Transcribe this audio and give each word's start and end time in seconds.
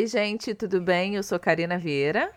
Oi, 0.00 0.06
gente, 0.06 0.54
tudo 0.54 0.80
bem? 0.80 1.16
Eu 1.16 1.22
sou 1.22 1.38
Karina 1.38 1.76
Vieira. 1.76 2.32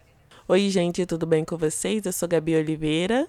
Oi, 0.49 0.69
gente, 0.69 1.05
tudo 1.05 1.25
bem 1.25 1.45
com 1.45 1.55
vocês? 1.55 2.05
Eu 2.05 2.11
sou 2.11 2.27
Gabi 2.27 2.57
Oliveira. 2.57 3.25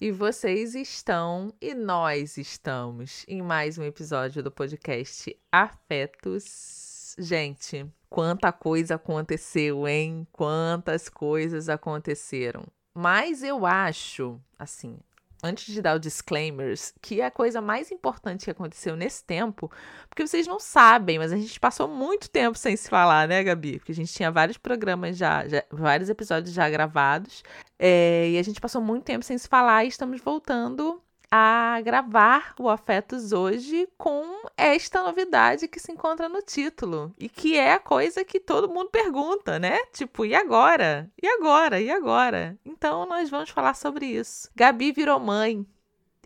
E 0.00 0.12
vocês 0.12 0.76
estão 0.76 1.52
e 1.60 1.74
nós 1.74 2.38
estamos 2.38 3.24
em 3.26 3.42
mais 3.42 3.76
um 3.76 3.82
episódio 3.82 4.44
do 4.44 4.50
podcast 4.52 5.36
Afetos. 5.50 7.16
Gente, 7.18 7.84
quanta 8.08 8.52
coisa 8.52 8.94
aconteceu, 8.94 9.88
hein? 9.88 10.24
Quantas 10.30 11.08
coisas 11.08 11.68
aconteceram. 11.68 12.64
Mas 12.94 13.42
eu 13.42 13.66
acho, 13.66 14.40
assim, 14.56 14.96
antes 15.44 15.72
de 15.72 15.82
dar 15.82 15.94
o 15.94 15.98
disclaimers, 15.98 16.94
que 17.02 17.20
é 17.20 17.26
a 17.26 17.30
coisa 17.30 17.60
mais 17.60 17.92
importante 17.92 18.46
que 18.46 18.50
aconteceu 18.50 18.96
nesse 18.96 19.22
tempo, 19.22 19.70
porque 20.08 20.26
vocês 20.26 20.46
não 20.46 20.58
sabem, 20.58 21.18
mas 21.18 21.32
a 21.32 21.36
gente 21.36 21.60
passou 21.60 21.86
muito 21.86 22.30
tempo 22.30 22.56
sem 22.56 22.74
se 22.76 22.88
falar, 22.88 23.28
né, 23.28 23.44
Gabi? 23.44 23.78
Porque 23.78 23.92
a 23.92 23.94
gente 23.94 24.12
tinha 24.12 24.30
vários 24.30 24.56
programas 24.56 25.18
já, 25.18 25.46
já 25.46 25.62
vários 25.70 26.08
episódios 26.08 26.54
já 26.54 26.68
gravados, 26.70 27.42
é, 27.78 28.30
e 28.30 28.38
a 28.38 28.42
gente 28.42 28.60
passou 28.60 28.80
muito 28.80 29.04
tempo 29.04 29.24
sem 29.24 29.36
se 29.36 29.46
falar 29.46 29.84
e 29.84 29.88
estamos 29.88 30.20
voltando 30.22 31.03
a 31.36 31.80
gravar 31.80 32.54
o 32.60 32.68
Afetos 32.68 33.32
hoje 33.32 33.88
com 33.98 34.44
esta 34.56 35.02
novidade 35.02 35.66
que 35.66 35.80
se 35.80 35.90
encontra 35.90 36.28
no 36.28 36.40
título 36.40 37.12
e 37.18 37.28
que 37.28 37.58
é 37.58 37.72
a 37.72 37.80
coisa 37.80 38.24
que 38.24 38.38
todo 38.38 38.68
mundo 38.68 38.88
pergunta, 38.88 39.58
né? 39.58 39.80
Tipo, 39.92 40.24
e 40.24 40.32
agora? 40.32 41.10
E 41.20 41.26
agora? 41.26 41.80
E 41.80 41.90
agora? 41.90 42.56
Então 42.64 43.04
nós 43.04 43.28
vamos 43.28 43.50
falar 43.50 43.74
sobre 43.74 44.06
isso. 44.06 44.48
Gabi 44.54 44.92
virou 44.92 45.18
mãe. 45.18 45.66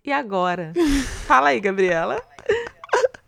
E 0.05 0.13
agora? 0.13 0.75
Fala 1.27 1.49
aí, 1.49 1.61
Gabriela. 1.61 2.23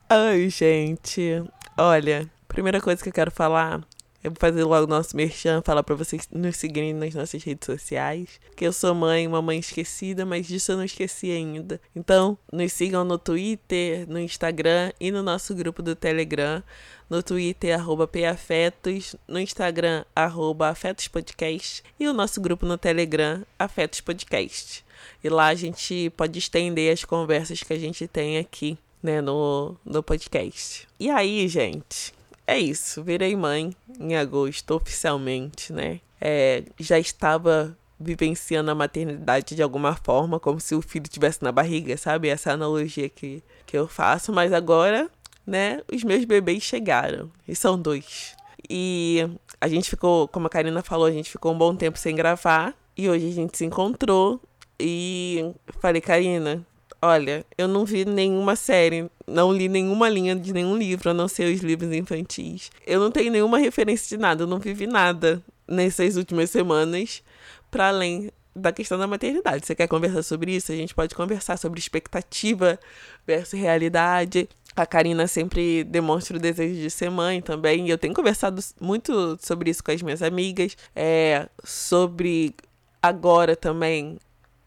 Ai, 0.06 0.50
gente. 0.50 1.42
Olha, 1.78 2.30
primeira 2.46 2.78
coisa 2.82 3.02
que 3.02 3.08
eu 3.08 3.14
quero 3.14 3.30
falar 3.30 3.80
eu 4.22 4.30
vou 4.30 4.36
fazer 4.38 4.64
logo 4.64 4.86
nosso 4.86 5.16
merchan, 5.16 5.62
falar 5.62 5.82
para 5.82 5.94
vocês 5.94 6.28
nos 6.30 6.56
seguirem 6.56 6.92
nas 6.92 7.14
nossas 7.14 7.42
redes 7.42 7.64
sociais. 7.64 8.38
Que 8.54 8.66
eu 8.66 8.72
sou 8.72 8.94
mãe, 8.94 9.26
uma 9.26 9.40
mãe 9.40 9.58
esquecida, 9.58 10.26
mas 10.26 10.46
disso 10.46 10.72
eu 10.72 10.76
não 10.76 10.84
esqueci 10.84 11.30
ainda. 11.30 11.80
Então, 11.96 12.36
nos 12.52 12.72
sigam 12.72 13.02
no 13.02 13.16
Twitter, 13.16 14.06
no 14.08 14.18
Instagram 14.18 14.92
e 15.00 15.10
no 15.10 15.22
nosso 15.22 15.54
grupo 15.54 15.82
do 15.82 15.96
Telegram. 15.96 16.62
No 17.08 17.22
Twitter, 17.22 17.74
arroba 17.74 18.06
PAfetos, 18.06 19.16
no 19.26 19.40
Instagram, 19.40 20.04
arroba 20.14 20.68
AfetosPodcast 20.68 21.82
e 21.98 22.06
o 22.06 22.12
nosso 22.12 22.40
grupo 22.40 22.66
no 22.66 22.78
Telegram, 22.78 23.42
Afetos 23.58 24.00
Podcast. 24.00 24.84
E 25.24 25.28
lá 25.28 25.46
a 25.46 25.54
gente 25.54 26.10
pode 26.10 26.38
estender 26.38 26.92
as 26.92 27.04
conversas 27.04 27.62
que 27.62 27.72
a 27.72 27.78
gente 27.78 28.06
tem 28.06 28.38
aqui, 28.38 28.78
né, 29.02 29.20
no, 29.20 29.74
no 29.84 30.02
podcast. 30.02 30.86
E 31.00 31.10
aí, 31.10 31.48
gente, 31.48 32.12
é 32.50 32.58
isso, 32.58 33.04
virei 33.04 33.36
mãe 33.36 33.72
em 34.00 34.16
agosto, 34.16 34.74
oficialmente, 34.74 35.72
né? 35.72 36.00
É, 36.20 36.64
já 36.80 36.98
estava 36.98 37.76
vivenciando 37.98 38.72
a 38.72 38.74
maternidade 38.74 39.54
de 39.54 39.62
alguma 39.62 39.94
forma, 39.94 40.40
como 40.40 40.58
se 40.58 40.74
o 40.74 40.82
filho 40.82 41.04
estivesse 41.04 41.44
na 41.44 41.52
barriga, 41.52 41.96
sabe? 41.96 42.28
Essa 42.28 42.52
analogia 42.52 43.08
que, 43.08 43.40
que 43.64 43.78
eu 43.78 43.86
faço, 43.86 44.32
mas 44.32 44.52
agora, 44.52 45.08
né, 45.46 45.80
os 45.92 46.02
meus 46.02 46.24
bebês 46.24 46.64
chegaram, 46.64 47.30
e 47.46 47.54
são 47.54 47.80
dois. 47.80 48.34
E 48.68 49.28
a 49.60 49.68
gente 49.68 49.88
ficou, 49.88 50.26
como 50.26 50.48
a 50.48 50.50
Karina 50.50 50.82
falou, 50.82 51.06
a 51.06 51.12
gente 51.12 51.30
ficou 51.30 51.52
um 51.52 51.58
bom 51.58 51.76
tempo 51.76 51.98
sem 51.98 52.16
gravar, 52.16 52.74
e 52.96 53.08
hoje 53.08 53.28
a 53.28 53.32
gente 53.32 53.56
se 53.56 53.64
encontrou, 53.64 54.40
e 54.80 55.54
falei, 55.80 56.00
Karina, 56.00 56.66
Olha, 57.02 57.46
eu 57.56 57.66
não 57.66 57.86
vi 57.86 58.04
nenhuma 58.04 58.54
série, 58.54 59.10
não 59.26 59.50
li 59.50 59.68
nenhuma 59.68 60.06
linha 60.08 60.36
de 60.36 60.52
nenhum 60.52 60.76
livro, 60.76 61.10
a 61.10 61.14
não 61.14 61.28
ser 61.28 61.52
os 61.52 61.60
livros 61.60 61.90
infantis. 61.94 62.70
Eu 62.86 63.00
não 63.00 63.10
tenho 63.10 63.32
nenhuma 63.32 63.58
referência 63.58 64.16
de 64.16 64.20
nada, 64.20 64.42
eu 64.42 64.46
não 64.46 64.58
vivi 64.58 64.86
nada 64.86 65.42
nessas 65.66 66.16
últimas 66.16 66.50
semanas, 66.50 67.22
para 67.70 67.88
além 67.88 68.30
da 68.54 68.70
questão 68.70 68.98
da 68.98 69.06
maternidade. 69.06 69.64
Você 69.66 69.74
quer 69.74 69.86
conversar 69.86 70.22
sobre 70.22 70.54
isso? 70.54 70.72
A 70.72 70.76
gente 70.76 70.94
pode 70.94 71.14
conversar 71.14 71.56
sobre 71.56 71.78
expectativa 71.78 72.78
versus 73.26 73.58
realidade. 73.58 74.46
A 74.76 74.84
Karina 74.84 75.26
sempre 75.26 75.84
demonstra 75.84 76.36
o 76.36 76.40
desejo 76.40 76.74
de 76.74 76.90
ser 76.90 77.10
mãe 77.10 77.40
também. 77.40 77.88
Eu 77.88 77.96
tenho 77.96 78.12
conversado 78.12 78.62
muito 78.78 79.38
sobre 79.40 79.70
isso 79.70 79.82
com 79.82 79.90
as 79.90 80.02
minhas 80.02 80.20
amigas. 80.20 80.76
É, 80.94 81.48
sobre 81.64 82.54
agora 83.02 83.56
também 83.56 84.18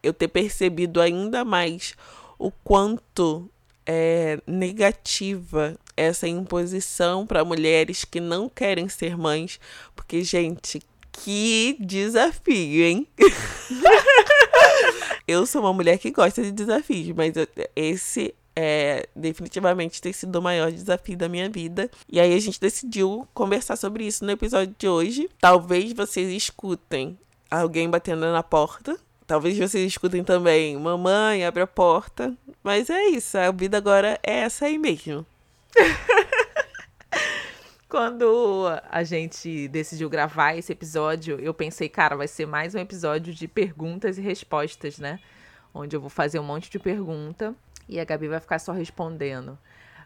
eu 0.02 0.14
ter 0.14 0.28
percebido 0.28 1.00
ainda 1.00 1.46
mais 1.46 1.96
o 2.44 2.52
quanto 2.52 3.50
é 3.86 4.38
negativa 4.46 5.78
essa 5.96 6.28
imposição 6.28 7.26
para 7.26 7.46
mulheres 7.46 8.04
que 8.04 8.20
não 8.20 8.50
querem 8.50 8.90
ser 8.90 9.18
mães, 9.18 9.62
porque 9.96 10.22
gente, 10.24 10.82
que 11.10 11.78
desafio, 11.80 12.84
hein? 12.84 13.08
eu 15.26 15.46
sou 15.46 15.62
uma 15.62 15.72
mulher 15.72 15.98
que 15.98 16.12
gosta 16.12 16.44
de 16.44 16.52
desafios, 16.52 17.16
mas 17.16 17.34
esse 17.74 18.36
é 18.54 19.08
definitivamente 19.16 20.02
tem 20.02 20.12
sido 20.12 20.36
o 20.36 20.42
maior 20.42 20.70
desafio 20.70 21.18
da 21.18 21.30
minha 21.30 21.50
vida. 21.50 21.90
E 22.12 22.20
aí 22.20 22.34
a 22.34 22.40
gente 22.40 22.60
decidiu 22.60 23.26
conversar 23.34 23.78
sobre 23.78 24.06
isso 24.06 24.26
no 24.26 24.32
episódio 24.32 24.76
de 24.78 24.88
hoje. 24.88 25.30
Talvez 25.40 25.94
vocês 25.94 26.30
escutem 26.30 27.18
alguém 27.50 27.90
batendo 27.90 28.30
na 28.34 28.44
porta 28.44 29.00
Talvez 29.26 29.58
vocês 29.58 29.88
escutem 29.88 30.24
também, 30.24 30.78
mamãe, 30.78 31.46
abre 31.46 31.62
a 31.62 31.68
porta. 31.68 32.36
Mas 32.62 32.90
é 32.90 33.06
isso, 33.06 33.38
a 33.38 33.52
vida 33.52 33.78
agora 33.78 34.20
é 34.24 34.40
essa 34.40 34.66
aí 34.66 34.78
mesmo. 34.78 35.26
Quando 37.88 38.66
a 38.90 39.04
gente 39.04 39.68
decidiu 39.68 40.10
gravar 40.10 40.56
esse 40.56 40.72
episódio, 40.72 41.40
eu 41.40 41.54
pensei, 41.54 41.88
cara, 41.88 42.16
vai 42.16 42.28
ser 42.28 42.48
mais 42.48 42.74
um 42.74 42.80
episódio 42.80 43.34
de 43.34 43.48
perguntas 43.48 44.18
e 44.18 44.22
respostas, 44.22 44.98
né? 44.98 45.20
Onde 45.74 45.96
eu 45.96 46.02
vou 46.02 46.10
fazer 46.10 46.40
um 46.40 46.44
monte 46.44 46.72
de 46.72 46.80
pergunta 46.80 47.56
e 47.88 48.00
a 48.00 48.06
Gabi 48.06 48.28
vai 48.28 48.40
ficar 48.40 48.60
só 48.60 48.72
respondendo. 48.72 49.58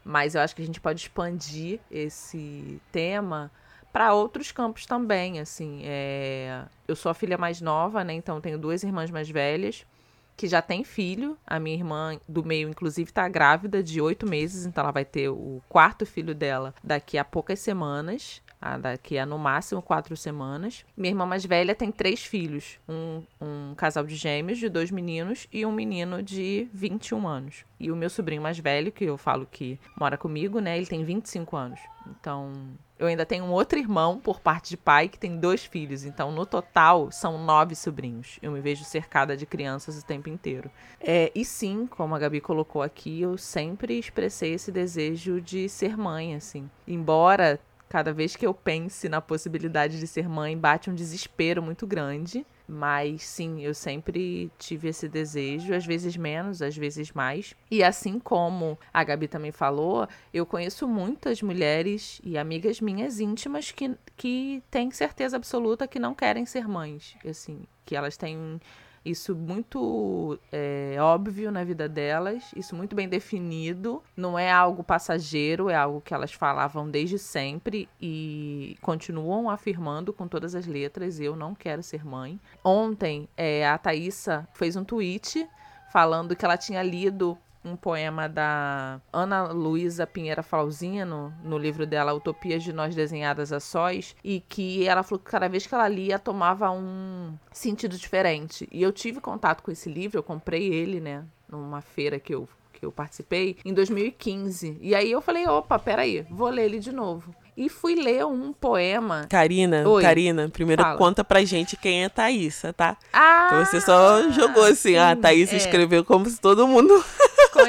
Mas 0.04 0.36
eu 0.36 0.42
acho 0.42 0.56
que 0.56 0.62
a 0.62 0.66
gente 0.66 0.82
pode 0.82 1.02
expandir 1.02 1.80
esse 1.90 2.82
tema 2.92 3.52
para 3.98 4.14
outros 4.14 4.52
campos 4.52 4.86
também, 4.86 5.40
assim. 5.40 5.82
É... 5.84 6.62
Eu 6.88 6.96
sou 6.96 7.10
a 7.10 7.16
filha 7.16 7.36
mais 7.36 7.60
nova, 7.60 8.04
né? 8.04 8.14
Então 8.14 8.40
tenho 8.40 8.56
duas 8.56 8.84
irmãs 8.84 9.10
mais 9.10 9.28
velhas 9.28 9.88
que 10.36 10.48
já 10.48 10.62
têm 10.62 10.84
filho. 10.84 11.36
A 11.48 11.60
minha 11.60 11.76
irmã 11.76 12.20
do 12.30 12.46
meio, 12.46 12.70
inclusive, 12.70 13.10
está 13.10 13.28
grávida 13.28 13.82
de 13.82 14.00
oito 14.00 14.28
meses, 14.28 14.68
então 14.68 14.84
ela 14.84 14.92
vai 14.92 15.04
ter 15.04 15.30
o 15.30 15.64
quarto 15.68 16.06
filho 16.06 16.36
dela 16.36 16.76
daqui 16.84 17.18
a 17.18 17.26
poucas 17.26 17.60
semanas. 17.60 18.40
Daqui 18.82 19.18
a 19.18 19.26
no 19.26 19.38
máximo 19.38 19.82
quatro 19.82 20.18
semanas. 20.18 20.84
Minha 20.96 21.12
irmã 21.12 21.26
mais 21.26 21.46
velha 21.46 21.76
tem 21.76 21.92
três 21.92 22.24
filhos: 22.24 22.80
um, 22.90 23.24
um 23.40 23.76
casal 23.76 24.04
de 24.04 24.16
gêmeos 24.16 24.58
de 24.58 24.68
dois 24.68 24.90
meninos 24.90 25.48
e 25.52 25.66
um 25.66 25.72
menino 25.72 26.24
de 26.24 26.68
21 26.74 27.28
anos. 27.28 27.66
E 27.80 27.92
o 27.92 27.96
meu 27.96 28.10
sobrinho 28.10 28.42
mais 28.42 28.58
velho, 28.58 28.92
que 28.92 29.06
eu 29.06 29.18
falo 29.18 29.48
que 29.50 29.80
mora 30.00 30.18
comigo, 30.18 30.60
né? 30.60 30.78
Ele 30.78 30.88
tem 30.88 31.04
25 31.04 31.56
anos. 31.56 31.80
Então, 32.10 32.52
eu 32.98 33.08
ainda 33.08 33.26
tenho 33.26 33.46
um 33.46 33.52
outro 33.52 33.78
irmão 33.78 34.20
por 34.20 34.40
parte 34.40 34.70
de 34.70 34.78
pai 34.78 35.08
que 35.08 35.20
tem 35.20 35.38
dois 35.38 35.64
filhos. 35.66 36.04
Então, 36.04 36.32
no 36.32 36.46
total, 36.46 37.12
são 37.12 37.38
nove 37.38 37.76
sobrinhos. 37.76 38.40
Eu 38.42 38.52
me 38.52 38.62
vejo 38.62 38.84
cercada 38.84 39.38
de 39.38 39.46
crianças 39.46 40.00
o 40.00 40.06
tempo 40.06 40.30
inteiro. 40.30 40.72
É, 41.00 41.32
e 41.36 41.46
sim, 41.46 41.86
como 41.86 42.16
a 42.16 42.20
Gabi 42.20 42.42
colocou 42.42 42.82
aqui, 42.82 43.22
eu 43.22 43.38
sempre 43.38 44.00
expressei 44.00 44.54
esse 44.54 44.72
desejo 44.72 45.40
de 45.40 45.70
ser 45.70 45.96
mãe, 45.98 46.34
assim. 46.34 46.70
Embora 46.88 47.60
cada 47.90 48.14
vez 48.14 48.36
que 48.36 48.46
eu 48.46 48.54
pense 48.54 49.08
na 49.08 49.22
possibilidade 49.22 50.00
de 50.00 50.08
ser 50.08 50.28
mãe, 50.28 50.58
bate 50.58 50.90
um 50.90 50.96
desespero 50.96 51.62
muito 51.62 51.88
grande. 51.88 52.46
Mas 52.68 53.24
sim, 53.24 53.62
eu 53.62 53.74
sempre 53.74 54.52
tive 54.60 54.90
esse 54.90 55.08
desejo, 55.08 55.74
às 55.74 55.86
vezes 55.86 56.18
menos, 56.18 56.62
às 56.62 56.76
vezes 56.76 57.14
mais. 57.14 57.56
E 57.72 57.82
assim 57.82 58.20
como 58.20 58.78
a 58.94 59.04
Gabi 59.06 59.30
também 59.30 59.54
falou, 59.54 60.06
eu 60.34 60.46
conheço 60.46 60.86
muitas 60.86 61.42
mulheres 61.42 62.20
e 62.26 62.38
amigas 62.38 62.82
minhas 62.82 63.22
íntimas 63.22 63.72
que, 63.72 63.96
que 64.18 64.62
têm 64.70 64.92
certeza 64.92 65.38
absoluta 65.38 65.88
que 65.88 65.98
não 65.98 66.14
querem 66.14 66.46
ser 66.46 66.68
mães. 66.68 67.16
Assim, 67.26 67.62
que 67.86 67.96
elas 67.96 68.18
têm 68.18 68.60
isso 69.10 69.36
muito 69.36 70.38
é, 70.52 70.98
óbvio 71.00 71.52
na 71.52 71.64
vida 71.64 71.88
delas, 71.88 72.52
isso 72.56 72.76
muito 72.76 72.96
bem 72.96 73.08
definido. 73.08 74.04
Não 74.16 74.38
é 74.38 74.52
algo 74.52 74.84
passageiro, 74.84 75.70
é 75.70 75.76
algo 75.76 76.02
que 76.02 76.14
elas 76.14 76.34
falavam 76.34 76.90
desde 76.90 77.18
sempre 77.18 77.88
e 78.02 78.78
continuam 78.82 79.50
afirmando 79.50 80.12
com 80.12 80.28
todas 80.28 80.56
as 80.56 80.68
letras: 80.68 81.20
eu 81.20 81.36
não 81.36 81.56
quero 81.56 81.82
ser 81.82 82.06
mãe. 82.06 82.40
Ontem, 82.64 83.30
é, 83.38 83.68
a 83.68 83.78
Thaisa 83.78 84.48
fez 84.54 84.76
um 84.76 84.84
tweet 84.84 85.48
falando 85.90 86.36
que 86.36 86.44
ela 86.44 86.58
tinha 86.58 86.84
lido 86.84 87.38
um 87.68 87.76
poema 87.76 88.28
da 88.30 89.00
Ana 89.12 89.52
Luísa 89.52 90.08
Pinheira 90.08 90.42
Flauzino, 90.42 91.34
no 91.44 91.58
livro 91.58 91.86
dela 91.86 92.14
Utopias 92.14 92.64
de 92.64 92.72
Nós 92.72 92.96
Desenhadas 92.96 93.52
a 93.52 93.60
Sós, 93.60 94.16
e 94.24 94.42
que 94.48 94.88
ela 94.88 95.04
falou 95.04 95.20
que 95.20 95.30
cada 95.30 95.48
vez 95.48 95.68
que 95.68 95.76
ela 95.76 95.88
lia 95.88 96.18
tomava 96.18 96.72
um 96.72 97.34
sentido 97.52 97.98
diferente. 97.98 98.68
E 98.72 98.82
eu 98.82 98.92
tive 98.92 99.20
contato 99.20 99.62
com 99.62 99.72
esse 99.72 99.90
livro, 99.90 100.18
eu 100.18 100.24
comprei 100.24 100.74
ele, 100.74 101.00
né, 101.00 101.24
numa 101.50 101.82
feira 101.82 102.20
que 102.20 102.34
eu, 102.34 102.48
que 102.74 102.86
eu 102.86 102.92
participei, 102.92 103.58
em 103.66 103.74
2015. 103.74 104.78
E 104.82 104.96
aí 104.96 105.12
eu 105.12 105.22
falei, 105.22 105.48
opa, 105.48 105.78
peraí, 105.78 106.26
vou 106.30 106.50
ler 106.50 106.66
ele 106.66 106.80
de 106.80 106.92
novo. 106.92 107.34
e 107.58 107.70
fui 107.70 107.96
ler 107.96 108.24
um 108.24 108.54
poema. 108.54 109.26
Karina, 109.28 109.84
Oi. 109.90 110.04
Karina, 110.04 110.48
primeiro 110.48 110.84
Fala. 110.84 110.96
conta 110.96 111.24
pra 111.24 111.44
gente 111.44 111.76
quem 111.76 112.04
é 112.04 112.10
Thaísa, 112.10 112.72
tá? 112.72 112.96
Ah! 113.12 113.48
Porque 113.50 113.66
você 113.66 113.82
só 113.82 114.30
jogou 114.30 114.64
assim, 114.64 114.96
ah, 114.96 115.10
a 115.10 115.16
sim, 115.16 115.22
Thaísa 115.22 115.54
é. 115.54 115.58
escreveu 115.58 116.06
como 116.06 116.30
se 116.30 116.40
todo 116.40 116.68
mundo. 116.68 117.04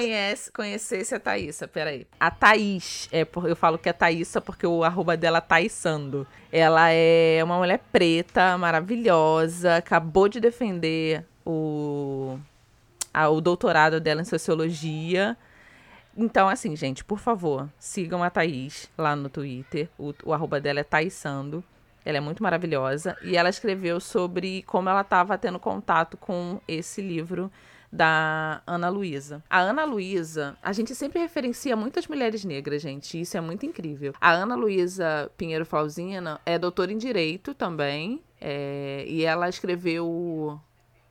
Conhece, 0.00 0.52
conhecesse 0.52 1.14
a 1.14 1.20
Thaísa, 1.20 1.66
peraí. 1.68 2.06
A 2.18 2.30
Thaís, 2.30 3.08
é, 3.12 3.26
eu 3.46 3.56
falo 3.56 3.78
que 3.78 3.88
é 3.88 3.92
Thaísa 3.92 4.40
porque 4.40 4.66
o 4.66 4.84
arroba 4.84 5.16
dela 5.16 5.38
é 5.38 5.40
Thaísando. 5.40 6.26
Ela 6.52 6.90
é 6.90 7.42
uma 7.44 7.58
mulher 7.58 7.80
preta, 7.92 8.56
maravilhosa, 8.58 9.76
acabou 9.76 10.28
de 10.28 10.40
defender 10.40 11.24
o, 11.44 12.38
a- 13.12 13.28
o 13.28 13.40
doutorado 13.40 14.00
dela 14.00 14.20
em 14.22 14.24
Sociologia. 14.24 15.36
Então, 16.16 16.48
assim, 16.48 16.74
gente, 16.74 17.04
por 17.04 17.18
favor, 17.18 17.68
sigam 17.78 18.22
a 18.24 18.30
Thaís 18.30 18.88
lá 18.98 19.14
no 19.14 19.28
Twitter. 19.28 19.88
O, 19.98 20.12
o 20.24 20.32
arroba 20.32 20.60
dela 20.60 20.80
é 20.80 20.84
Thaísando. 20.84 21.62
Ela 22.04 22.16
é 22.18 22.20
muito 22.20 22.42
maravilhosa. 22.42 23.16
E 23.22 23.36
ela 23.36 23.48
escreveu 23.50 24.00
sobre 24.00 24.62
como 24.62 24.88
ela 24.88 25.02
estava 25.02 25.36
tendo 25.36 25.58
contato 25.58 26.16
com 26.16 26.60
esse 26.66 27.02
livro 27.02 27.52
da 27.90 28.62
Ana 28.66 28.88
Luísa. 28.88 29.42
A 29.48 29.60
Ana 29.60 29.84
Luísa, 29.84 30.56
a 30.62 30.72
gente 30.72 30.94
sempre 30.94 31.20
referencia 31.20 31.74
muitas 31.76 32.06
mulheres 32.06 32.44
negras, 32.44 32.82
gente. 32.82 33.20
Isso 33.20 33.36
é 33.36 33.40
muito 33.40 33.64
incrível. 33.66 34.12
A 34.20 34.32
Ana 34.32 34.54
Luísa 34.54 35.30
Pinheiro 35.36 35.64
Flauzina 35.64 36.40
é 36.44 36.58
doutora 36.58 36.92
em 36.92 36.98
Direito 36.98 37.54
também. 37.54 38.22
é, 38.40 39.04
e 39.08 39.24
ela 39.24 39.48
escreveu 39.48 40.60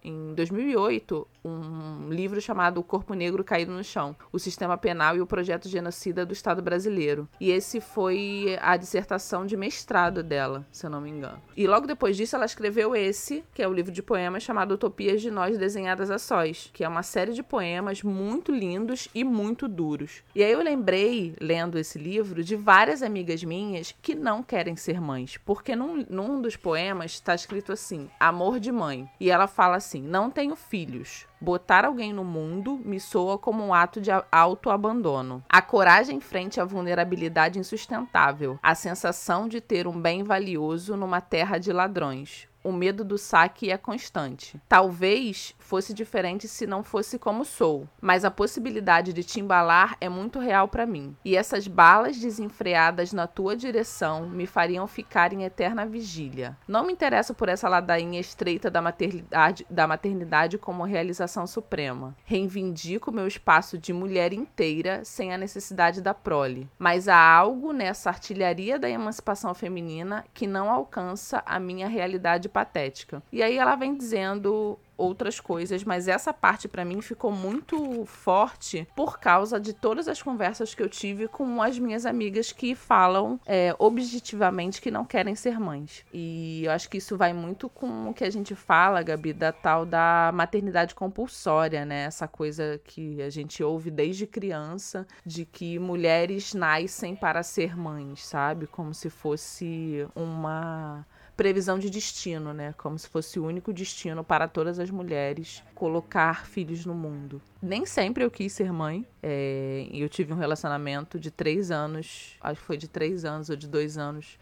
em 0.04 0.34
2008 0.34 1.28
um 1.48 2.10
livro 2.10 2.42
chamado 2.42 2.80
O 2.80 2.84
Corpo 2.84 3.14
Negro 3.14 3.44
Caído 3.44 3.72
no 3.72 3.84
Chão, 3.84 4.16
o 4.32 4.40
Sistema 4.40 4.78
Penal 4.78 5.16
e 5.16 5.22
o 5.22 5.28
Projeto 5.28 5.70
Genocida 5.70 6.26
do 6.26 6.34
Estado 6.34 6.62
Brasileiro. 6.62 7.28
E 7.40 7.52
esse 7.52 7.80
foi 7.80 8.58
a 8.62 8.76
dissertação 8.76 9.46
de 9.46 9.56
mestrado 9.56 10.22
dela, 10.22 10.66
se 10.72 10.86
eu 10.86 10.90
não 10.90 11.00
me 11.00 11.10
engano. 11.10 11.42
E 11.56 11.66
logo 11.68 11.88
depois 11.88 12.18
disso 12.18 12.36
ela 12.36 12.46
escreveu 12.46 12.96
esse, 12.96 13.44
que 13.54 13.62
é 13.62 13.68
o 13.68 13.74
livro 13.74 13.92
de 13.92 14.04
poemas 14.04 14.44
chamado 14.44 14.74
Utopias 14.74 15.22
de 15.22 15.32
Nós 15.32 15.58
Desenhadas 15.58 16.12
a 16.12 16.20
Sós, 16.20 16.70
que 16.74 16.84
é 16.84 16.88
uma 16.88 17.04
série 17.04 17.34
de 17.34 17.44
poemas 17.44 18.04
muito 18.04 18.52
lindos 18.52 19.08
e 19.16 19.24
muito 19.24 19.68
duros. 19.68 20.24
E 20.36 20.44
aí 20.44 20.52
eu 20.52 20.62
lembrei, 20.62 21.36
lendo 21.40 21.80
esse 21.80 21.98
livro, 21.98 22.44
de 22.44 22.56
várias 22.56 23.02
amigas 23.02 23.44
minhas 23.44 23.96
que 24.02 24.16
não 24.16 24.44
querem 24.44 24.76
ser 24.76 25.00
mães, 25.00 25.38
porque 25.38 25.76
num, 25.76 26.06
num 26.10 26.42
dos 26.42 26.56
poemas 26.56 27.12
está 27.12 27.34
escrito 27.34 27.72
assim: 27.72 28.10
amor 28.20 28.60
de 28.60 28.72
mãe. 28.72 29.10
E 29.20 29.30
ela 29.30 29.48
fala 29.48 29.78
assim: 29.78 29.97
não 30.02 30.30
tenho 30.30 30.56
filhos. 30.56 31.26
Botar 31.40 31.86
alguém 31.86 32.12
no 32.12 32.24
mundo 32.24 32.80
me 32.84 33.00
soa 33.00 33.38
como 33.38 33.64
um 33.64 33.74
ato 33.74 34.02
de 34.02 34.10
autoabandono. 34.32 35.44
A 35.48 35.62
coragem 35.62 36.20
frente 36.20 36.60
à 36.60 36.66
vulnerabilidade 36.66 37.60
insustentável. 37.60 38.60
A 38.62 38.74
sensação 38.76 39.48
de 39.48 39.62
ter 39.62 39.88
um 39.88 40.00
bem 40.00 40.24
valioso 40.24 40.96
numa 40.96 41.22
terra 41.22 41.58
de 41.58 41.72
ladrões. 41.72 42.48
O 42.68 42.72
medo 42.74 43.06
do 43.06 43.18
saque 43.18 43.72
é 43.72 43.78
constante. 43.78 44.62
Talvez 44.68 45.56
fosse 45.58 45.94
diferente 45.94 46.50
se 46.50 46.68
não 46.68 46.84
fosse 46.84 47.18
como 47.18 47.46
sou, 47.46 47.88
mas 48.02 48.26
a 48.26 48.30
possibilidade 48.30 49.14
de 49.14 49.24
te 49.24 49.40
embalar 49.40 49.96
é 50.02 50.10
muito 50.10 50.38
real 50.38 50.68
para 50.68 50.86
mim. 50.86 51.16
E 51.24 51.38
essas 51.38 51.66
balas 51.66 52.18
desenfreadas 52.18 53.14
na 53.14 53.26
tua 53.26 53.56
direção 53.56 54.28
me 54.28 54.46
fariam 54.46 54.86
ficar 54.86 55.32
em 55.32 55.46
eterna 55.46 55.86
vigília. 55.86 56.58
Não 56.68 56.86
me 56.86 56.92
interesso 56.92 57.34
por 57.34 57.48
essa 57.48 57.70
ladainha 57.70 58.20
estreita 58.20 58.70
da 58.70 58.82
maternidade, 58.82 59.66
da 59.70 59.88
maternidade 59.88 60.58
como 60.58 60.84
realização 60.84 61.48
suprema. 61.48 62.18
Reivindico 62.26 63.14
meu 63.14 63.28
espaço 63.28 63.78
de 63.78 63.94
mulher 63.94 64.34
inteira 64.34 65.06
sem 65.06 65.34
a 65.34 65.38
necessidade 65.38 66.02
da 66.02 66.14
prole. 66.14 66.70
Mas 66.78 67.08
há 67.08 67.18
algo 67.18 67.72
nessa 67.72 68.10
artilharia 68.10 68.78
da 68.78 68.90
emancipação 68.90 69.54
feminina 69.54 70.26
que 70.34 70.46
não 70.46 70.70
alcança 70.70 71.42
a 71.46 71.62
minha 71.62 71.88
realidade 71.88 72.50
patética. 72.58 73.22
E 73.32 73.44
aí 73.44 73.56
ela 73.56 73.76
vem 73.76 73.96
dizendo 73.96 74.80
outras 74.98 75.40
coisas, 75.40 75.84
mas 75.84 76.08
essa 76.08 76.34
parte 76.34 76.68
pra 76.68 76.84
mim 76.84 77.02
ficou 77.02 77.32
muito 77.32 78.04
forte 78.06 78.88
por 78.96 79.20
causa 79.20 79.60
de 79.60 79.74
todas 79.74 80.08
as 80.08 80.24
conversas 80.24 80.74
que 80.74 80.82
eu 80.82 80.90
tive 80.90 81.28
com 81.28 81.62
as 81.62 81.78
minhas 81.78 82.04
amigas 82.04 82.52
que 82.52 82.74
falam 82.74 83.40
é, 83.46 83.76
objetivamente 83.78 84.82
que 84.82 84.90
não 84.90 85.06
querem 85.06 85.36
ser 85.36 85.60
mães. 85.60 86.04
E 86.12 86.64
eu 86.66 86.72
acho 86.72 86.90
que 86.90 86.98
isso 86.98 87.16
vai 87.16 87.32
muito 87.32 87.70
com 87.70 88.10
o 88.10 88.14
que 88.14 88.24
a 88.24 88.30
gente 88.32 88.56
fala, 88.56 89.04
Gabi, 89.04 89.34
da 89.34 89.52
tal 89.52 89.86
da 89.86 90.32
maternidade 90.34 90.96
compulsória, 90.96 91.86
né? 91.86 92.06
Essa 92.06 92.28
coisa 92.28 92.82
que 92.84 93.22
a 93.22 93.30
gente 93.30 93.62
ouve 93.62 93.92
desde 93.92 94.26
criança 94.26 95.06
de 95.24 95.46
que 95.46 95.78
mulheres 95.78 96.56
nascem 96.56 97.16
para 97.16 97.44
ser 97.44 97.78
mães, 97.78 98.26
sabe? 98.26 98.66
Como 98.66 98.96
se 98.96 99.12
fosse 99.12 100.08
uma 100.16 101.06
previsão 101.38 101.78
de 101.78 101.90
destino, 101.90 102.52
né? 102.52 102.74
Como 102.78 102.98
se 102.98 103.08
fosse 103.08 103.40
o 103.40 103.46
único 103.46 103.72
destino 103.72 104.24
para 104.24 104.48
todas 104.48 104.80
as 104.80 104.90
mulheres 104.90 105.64
colocar 105.76 106.48
filhos 106.48 106.84
no 106.84 106.96
mundo. 106.96 107.40
Nem 107.62 107.86
sempre 107.86 108.24
eu 108.24 108.32
quis 108.32 108.52
ser 108.52 108.74
mãe. 108.74 109.06
É, 109.22 109.88
eu 109.94 110.10
tive 110.10 110.34
um 110.34 110.38
relacionamento 110.38 111.20
de 111.20 111.30
três 111.30 111.70
anos, 111.70 112.36
acho 112.42 112.60
que 112.60 112.66
foi 112.66 112.76
de 112.76 112.88
três 112.88 113.24
anos 113.24 113.52
ou 113.52 113.56
de 113.56 113.68
dois 113.68 114.00
anos, 114.00 114.40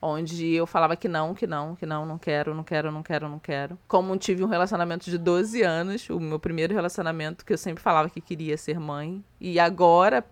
onde 0.00 0.54
eu 0.54 0.66
falava 0.66 0.94
que 0.94 1.08
não, 1.08 1.34
que 1.34 1.46
não, 1.46 1.74
que 1.74 1.84
não, 1.84 2.06
não 2.06 2.16
quero, 2.16 2.54
não 2.54 2.62
quero, 2.62 2.92
não 2.92 3.02
quero, 3.02 3.28
não 3.28 3.38
quero. 3.40 3.76
Como 3.88 4.16
tive 4.16 4.44
um 4.44 4.48
relacionamento 4.48 5.10
de 5.10 5.18
12 5.18 5.62
anos, 5.62 6.08
o 6.08 6.20
meu 6.20 6.38
primeiro 6.38 6.72
relacionamento 6.72 7.44
que 7.44 7.52
eu 7.52 7.58
sempre 7.58 7.82
falava 7.82 8.08
que 8.08 8.20
queria 8.20 8.56
ser 8.56 8.78
mãe, 8.78 9.24
e 9.40 9.58
agora 9.58 10.24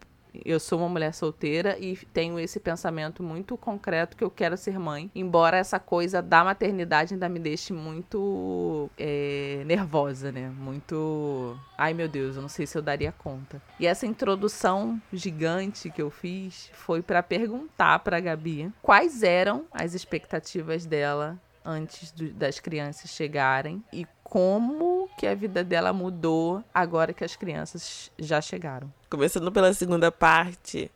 eu 0.45 0.59
sou 0.59 0.79
uma 0.79 0.89
mulher 0.89 1.13
solteira 1.13 1.79
e 1.79 1.97
tenho 2.13 2.39
esse 2.39 2.59
pensamento 2.59 3.23
muito 3.23 3.57
concreto 3.57 4.17
que 4.17 4.25
eu 4.25 4.31
quero 4.31 4.57
ser 4.57 4.79
mãe, 4.79 5.11
embora 5.15 5.57
essa 5.57 5.79
coisa 5.79 6.23
da 6.23 6.43
maternidade 6.43 7.15
ainda 7.15 7.29
me 7.29 7.39
deixe 7.39 7.73
muito 7.73 8.91
é, 8.99 9.63
nervosa, 9.67 10.33
né? 10.33 10.49
Muito. 10.49 11.59
Ai 11.77 11.93
meu 11.93 12.09
Deus, 12.09 12.37
eu 12.37 12.43
não 12.43 12.49
sei 12.49 12.67
se 12.67 12.77
eu 12.77 12.83
daria 12.83 13.13
conta. 13.13 13.61
E 13.79 13.87
essa 13.87 14.07
introdução 14.07 15.01
gigante 15.13 15.91
que 15.91 16.03
eu 16.03 16.11
fiz 16.11 16.71
foi 16.73 17.03
para 17.03 17.23
perguntar 17.23 17.99
para 18.01 18.21
Gabi 18.21 18.73
quais 18.81 19.23
eram 19.23 19.65
as 19.73 19.95
expectativas 19.95 20.87
dela 20.87 21.39
antes 21.65 22.11
do- 22.13 22.33
das 22.33 22.61
crianças 22.61 23.11
chegarem 23.11 23.83
e 23.93 24.07
como 24.23 25.09
que 25.19 25.27
a 25.27 25.35
vida 25.35 25.63
dela 25.65 25.93
mudou 25.93 26.63
agora 26.75 27.13
que 27.13 27.25
as 27.25 27.37
crianças 27.37 28.11
já 28.19 28.41
chegaram. 28.41 28.93
Começando 29.09 29.51
pela 29.53 29.73
segunda 29.73 30.11
parte, 30.13 30.91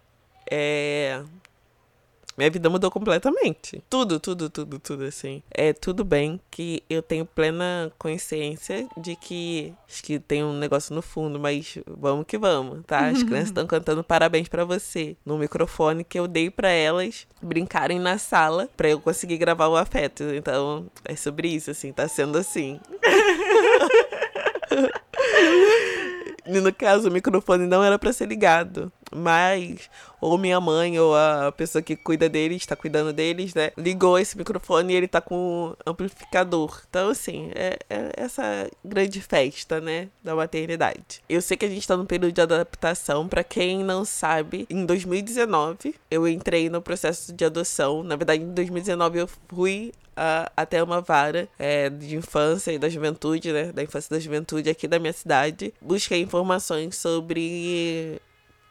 é. 0.50 1.23
Minha 2.38 2.50
vida 2.50 2.70
mudou 2.70 2.89
completamente. 2.89 3.82
Tudo, 3.91 4.20
tudo, 4.20 4.48
tudo, 4.48 4.79
tudo, 4.79 5.03
assim. 5.03 5.43
É 5.51 5.72
tudo 5.72 6.05
bem 6.05 6.41
que 6.48 6.84
eu 6.89 7.03
tenho 7.03 7.27
plena 7.27 7.91
consciência 7.98 8.89
de 8.96 9.17
que. 9.17 9.74
Acho 9.89 10.05
que 10.05 10.20
tem 10.20 10.44
um 10.44 10.53
negócio 10.56 10.94
no 10.94 11.03
fundo, 11.03 11.36
mas 11.41 11.79
vamos 11.84 12.24
que 12.29 12.39
vamos, 12.39 12.84
tá? 12.86 13.08
As 13.08 13.24
crianças 13.24 13.48
estão 13.48 13.67
cantando 13.67 14.05
parabéns 14.05 14.46
pra 14.46 14.65
você 14.65 15.17
no 15.27 15.36
microfone 15.36 16.05
que 16.05 16.17
eu 16.17 16.29
dei 16.29 16.48
pra 16.48 16.70
elas 16.70 17.27
brincarem 17.43 17.98
na 17.98 18.19
sala 18.19 18.69
pra 18.77 18.89
eu 18.89 19.01
conseguir 19.01 19.36
gravar 19.36 19.67
o 19.67 19.77
afeto. 19.77 20.22
Então, 20.32 20.86
é 21.05 21.17
sobre 21.17 21.48
isso, 21.48 21.72
assim, 21.72 21.93
tá 21.93 22.06
sendo 22.06 22.39
assim. 22.39 22.79
E 26.48 26.60
no 26.60 26.72
caso, 26.72 27.08
o 27.08 27.12
microfone 27.12 27.67
não 27.67 27.84
era 27.84 27.98
pra 27.98 28.10
ser 28.10 28.27
ligado. 28.27 28.91
Mas, 29.19 29.91
ou 30.20 30.39
minha 30.39 30.60
mãe, 30.60 30.98
ou 30.98 31.15
a 31.15 31.53
pessoa 31.53 31.82
que 31.82 31.96
cuida 31.96 32.29
deles, 32.29 32.65
tá 32.65 32.75
cuidando 32.77 33.13
deles, 33.13 33.55
né? 33.55 33.70
Ligou 33.77 34.19
esse 34.19 34.37
microfone 34.37 34.93
e 34.93 34.96
ele 34.96 35.08
tá 35.08 35.20
com 35.20 35.75
amplificador. 35.87 36.81
Então, 36.89 37.08
assim, 37.10 37.51
é, 37.55 37.79
é 37.91 38.13
essa 38.17 38.70
grande 38.84 39.20
festa, 39.20 39.81
né? 39.81 40.08
Da 40.22 40.34
maternidade. 40.34 41.22
Eu 41.29 41.43
sei 41.43 41.56
que 41.56 41.65
a 41.65 41.69
gente 41.69 41.87
tá 41.87 41.96
num 41.96 42.06
período 42.06 42.32
de 42.32 42.41
adaptação. 42.41 43.29
Pra 43.29 43.44
quem 43.44 43.84
não 43.84 44.05
sabe, 44.05 44.67
em 44.70 44.84
2019, 44.87 45.94
eu 46.10 46.27
entrei 46.27 46.69
no 46.70 46.81
processo 46.81 47.32
de 47.32 47.44
adoção. 47.44 48.03
Na 48.03 48.17
verdade, 48.17 48.43
em 48.43 48.53
2019, 48.55 49.19
eu 49.19 49.29
fui 49.48 49.93
a- 50.17 50.51
até 50.56 50.82
uma 50.82 51.01
vara 51.01 51.48
é, 51.58 51.89
de 51.89 52.17
infância 52.17 52.72
e 52.72 52.79
da 52.79 52.89
juventude, 52.89 53.53
né? 53.53 53.72
Da 53.72 53.82
infância 53.82 54.08
e 54.13 54.17
da 54.17 54.20
juventude 54.20 54.69
aqui 54.69 54.89
da 54.89 54.98
minha 54.98 55.13
cidade. 55.13 55.72
Busquei 55.81 56.20
informações 56.20 56.96
sobre 56.96 58.20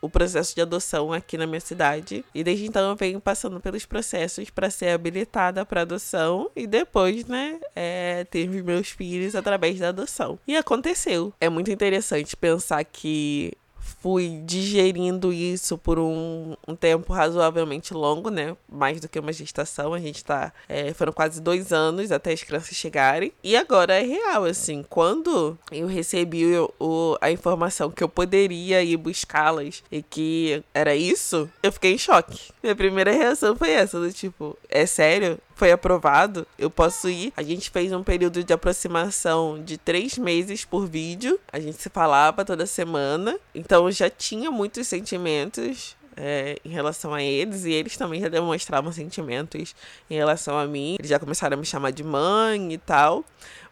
o 0.01 0.09
processo 0.09 0.55
de 0.55 0.61
adoção 0.61 1.11
aqui 1.11 1.37
na 1.37 1.47
minha 1.47 1.59
cidade. 1.59 2.23
E 2.33 2.43
desde 2.43 2.65
então 2.65 2.89
eu 2.89 2.95
venho 2.95 3.19
passando 3.19 3.59
pelos 3.59 3.85
processos 3.85 4.49
para 4.49 4.69
ser 4.69 4.89
habilitada 4.89 5.65
para 5.65 5.81
adoção 5.81 6.49
e 6.55 6.67
depois, 6.67 7.25
né, 7.25 7.59
é, 7.75 8.23
teve 8.25 8.61
meus 8.61 8.89
filhos 8.89 9.35
através 9.35 9.79
da 9.79 9.89
adoção. 9.89 10.39
E 10.47 10.55
aconteceu. 10.55 11.33
É 11.39 11.49
muito 11.49 11.71
interessante 11.71 12.35
pensar 12.35 12.83
que 12.83 13.53
fui 13.99 14.41
digerindo 14.45 15.31
isso 15.33 15.77
por 15.77 15.97
um, 15.99 16.55
um 16.67 16.75
tempo 16.75 17.13
razoavelmente 17.13 17.93
longo, 17.93 18.29
né? 18.29 18.55
Mais 18.69 18.99
do 18.99 19.07
que 19.07 19.19
uma 19.19 19.33
gestação. 19.33 19.93
A 19.93 19.99
gente 19.99 20.23
tá. 20.23 20.53
É, 20.67 20.93
foram 20.93 21.13
quase 21.13 21.41
dois 21.41 21.71
anos 21.71 22.11
até 22.11 22.33
as 22.33 22.43
crianças 22.43 22.75
chegarem. 22.75 23.31
E 23.43 23.55
agora 23.55 23.95
é 23.95 24.03
real, 24.03 24.43
assim. 24.43 24.83
Quando 24.87 25.57
eu 25.71 25.87
recebi 25.87 26.45
o, 26.57 26.73
o 26.79 27.17
a 27.21 27.31
informação 27.31 27.89
que 27.89 28.03
eu 28.03 28.09
poderia 28.09 28.83
ir 28.83 28.97
buscá-las 28.97 29.83
e 29.91 30.01
que 30.01 30.63
era 30.73 30.95
isso, 30.95 31.49
eu 31.63 31.71
fiquei 31.71 31.93
em 31.93 31.97
choque. 31.97 32.51
Minha 32.61 32.75
primeira 32.75 33.11
reação 33.11 33.55
foi 33.55 33.71
essa: 33.71 33.99
do 33.99 34.11
tipo, 34.11 34.57
é 34.69 34.85
sério? 34.85 35.39
foi 35.57 35.71
aprovado, 35.71 36.45
eu 36.57 36.69
posso 36.69 37.09
ir. 37.09 37.33
A 37.35 37.41
gente 37.41 37.71
fez 37.71 37.91
um 37.91 38.03
período 38.03 38.43
de 38.43 38.53
aproximação 38.53 39.61
de 39.61 39.75
três 39.75 40.15
meses 40.15 40.63
por 40.63 40.85
vídeo. 40.85 41.39
A 41.51 41.59
gente 41.59 41.81
se 41.81 41.89
falava 41.89 42.45
toda 42.45 42.67
semana. 42.67 43.37
Então 43.55 43.76
já 43.91 44.09
tinha 44.09 44.51
muitos 44.51 44.87
sentimentos. 44.87 45.95
É, 46.19 46.57
em 46.65 46.69
relação 46.69 47.13
a 47.13 47.21
eles, 47.21 47.63
e 47.63 47.71
eles 47.71 47.95
também 47.95 48.19
já 48.19 48.27
demonstravam 48.27 48.91
sentimentos 48.91 49.75
em 50.09 50.15
relação 50.15 50.57
a 50.57 50.65
mim. 50.65 50.95
Eles 50.97 51.11
já 51.11 51.19
começaram 51.19 51.55
a 51.55 51.59
me 51.59 51.65
chamar 51.65 51.91
de 51.91 52.03
mãe 52.03 52.73
e 52.73 52.77
tal. 52.79 53.23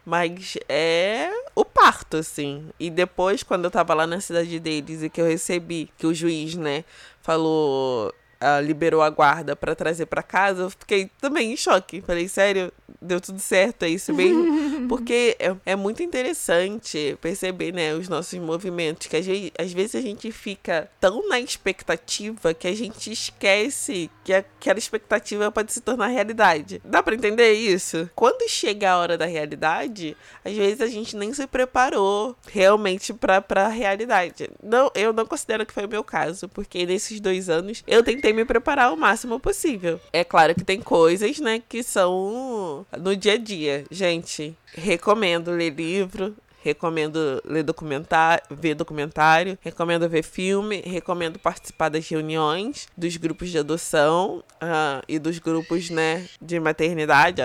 Mas 0.04 0.56
é 0.68 1.28
o 1.56 1.64
parto, 1.64 2.18
assim. 2.18 2.68
E 2.78 2.88
depois, 2.88 3.42
quando 3.42 3.64
eu 3.64 3.70
tava 3.72 3.92
lá 3.94 4.06
na 4.06 4.20
cidade 4.20 4.60
deles 4.60 5.02
e 5.02 5.10
que 5.10 5.20
eu 5.20 5.26
recebi 5.26 5.90
que 5.98 6.06
o 6.06 6.14
juiz, 6.14 6.54
né, 6.54 6.84
falou 7.20 8.14
uh, 8.40 8.64
liberou 8.64 9.02
a 9.02 9.10
guarda 9.10 9.54
para 9.56 9.74
trazer 9.74 10.06
para 10.06 10.22
casa, 10.22 10.62
eu 10.62 10.70
fiquei 10.70 11.10
também 11.20 11.52
em 11.52 11.56
choque. 11.56 12.00
Falei, 12.00 12.28
sério, 12.28 12.72
deu 13.00 13.20
tudo 13.20 13.38
certo, 13.38 13.84
é 13.84 13.88
isso 13.88 14.12
mesmo? 14.12 14.86
Porque 14.88 15.36
é, 15.38 15.54
é 15.64 15.76
muito 15.76 16.02
interessante 16.02 17.16
perceber, 17.20 17.72
né, 17.72 17.94
os 17.94 18.08
nossos 18.08 18.38
movimentos, 18.38 19.06
que 19.06 19.16
às 19.16 19.26
vezes, 19.26 19.50
às 19.58 19.72
vezes 19.72 19.94
a 19.94 20.00
gente 20.00 20.30
fica 20.30 20.88
tão 21.00 21.28
na 21.28 21.40
expectativa 21.40 22.54
que 22.54 22.68
a 22.68 22.74
gente 22.74 23.10
esquece 23.10 24.10
que 24.24 24.32
aquela 24.32 24.78
expectativa 24.78 25.50
pode 25.50 25.72
se 25.72 25.80
tornar 25.80 26.08
realidade. 26.08 26.80
Dá 26.84 27.02
para 27.02 27.14
entender 27.14 27.52
isso? 27.52 28.08
Quando 28.14 28.48
chega 28.48 28.90
a 28.90 28.98
hora 28.98 29.18
da 29.18 29.26
realidade, 29.26 30.16
às 30.44 30.52
vezes 30.52 30.80
a 30.80 30.86
gente 30.86 31.16
nem 31.16 31.32
se 31.32 31.46
preparou 31.46 32.36
realmente 32.48 33.12
para 33.12 33.66
a 33.66 33.68
realidade. 33.68 34.50
Não, 34.62 34.90
eu 34.94 35.12
não 35.12 35.26
considero 35.26 35.64
que 35.64 35.72
foi 35.72 35.86
o 35.86 35.88
meu 35.88 36.04
caso, 36.04 36.48
porque 36.48 36.86
nesses 36.86 37.20
dois 37.20 37.48
anos 37.48 37.82
eu 37.86 38.02
tentei 38.02 38.25
me 38.32 38.44
preparar 38.44 38.92
o 38.92 38.96
máximo 38.96 39.38
possível. 39.40 40.00
É 40.12 40.24
claro 40.24 40.54
que 40.54 40.64
tem 40.64 40.80
coisas, 40.80 41.38
né, 41.38 41.62
que 41.68 41.82
são 41.82 42.86
no 42.98 43.16
dia 43.16 43.34
a 43.34 43.38
dia. 43.38 43.84
Gente, 43.90 44.56
recomendo 44.74 45.50
ler 45.50 45.70
livro, 45.70 46.34
recomendo 46.66 47.40
ler 47.44 47.62
documentário, 47.62 48.42
ver 48.50 48.74
documentário, 48.74 49.56
recomendo 49.60 50.08
ver 50.08 50.24
filme, 50.24 50.82
recomendo 50.84 51.38
participar 51.38 51.88
das 51.88 52.08
reuniões 52.08 52.88
dos 52.96 53.16
grupos 53.16 53.50
de 53.50 53.58
adoção 53.58 54.42
uh, 54.54 55.02
e 55.08 55.18
dos 55.18 55.38
grupos, 55.38 55.90
né, 55.90 56.26
de 56.42 56.58
maternidade. 56.58 57.42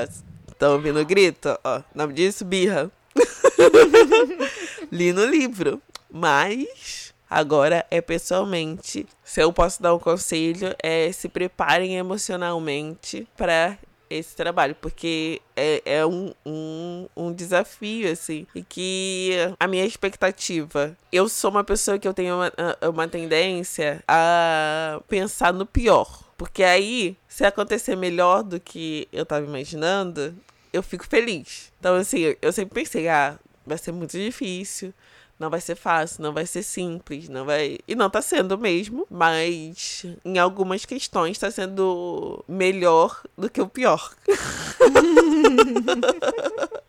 Estão 0.48 0.74
ouvindo 0.74 1.06
grito? 1.06 1.58
Ó, 1.64 1.82
nome 1.94 2.14
disso, 2.14 2.44
birra. 2.44 2.92
Li 4.92 5.14
no 5.14 5.26
livro, 5.26 5.82
mas 6.10 7.01
agora 7.32 7.86
é 7.90 8.02
pessoalmente. 8.02 9.08
Se 9.24 9.42
eu 9.42 9.54
posso 9.54 9.82
dar 9.82 9.96
um 9.96 10.00
conselho, 10.00 10.76
é 10.84 11.10
se 11.14 11.30
preparem 11.30 11.96
emocionalmente 11.96 13.26
para 13.38 13.78
esse 14.10 14.36
trabalho, 14.36 14.76
porque 14.76 15.42
é, 15.56 15.82
é 15.86 16.06
um, 16.06 16.34
um, 16.46 17.08
um 17.16 17.32
desafio, 17.32 18.12
assim, 18.12 18.46
e 18.54 18.62
que 18.62 19.32
a 19.58 19.66
minha 19.68 19.86
expectativa. 19.86 20.98
Eu 21.10 21.30
sou 21.30 21.50
uma 21.50 21.64
pessoa 21.64 21.98
que 21.98 22.06
eu 22.06 22.14
tenho 22.14 22.36
uma, 22.36 22.52
uma 22.90 23.08
tendência 23.08 24.04
a 24.06 25.02
pensar 25.08 25.54
no 25.54 25.66
pior. 25.66 26.26
Porque 26.38 26.64
aí, 26.64 27.16
se 27.30 27.46
acontecer 27.46 27.96
melhor 27.96 28.44
do 28.44 28.60
que 28.60 29.08
eu 29.14 29.26
tava 29.26 29.46
imaginando, 29.46 30.36
eu 30.74 30.84
fico 30.84 31.08
feliz. 31.08 31.72
Então, 31.80 31.96
assim, 31.96 32.36
eu 32.42 32.52
sempre 32.52 32.82
pensei, 32.82 33.08
ah, 33.08 33.40
vai 33.66 33.78
ser 33.78 33.94
muito 33.94 34.18
difícil 34.18 34.94
não 35.42 35.50
vai 35.50 35.60
ser 35.60 35.76
fácil, 35.76 36.22
não 36.22 36.32
vai 36.32 36.46
ser 36.46 36.62
simples, 36.62 37.28
não 37.28 37.46
vai. 37.46 37.80
E 37.88 37.96
não 37.96 38.12
tá 38.12 38.22
sendo 38.22 38.60
mesmo, 38.60 39.08
mas 39.10 40.06
em 40.24 40.38
algumas 40.38 40.86
questões 40.86 41.40
tá 41.40 41.50
sendo 41.50 42.46
melhor 42.48 43.24
do 43.36 43.50
que 43.50 43.60
o 43.60 43.68
pior. 43.68 44.14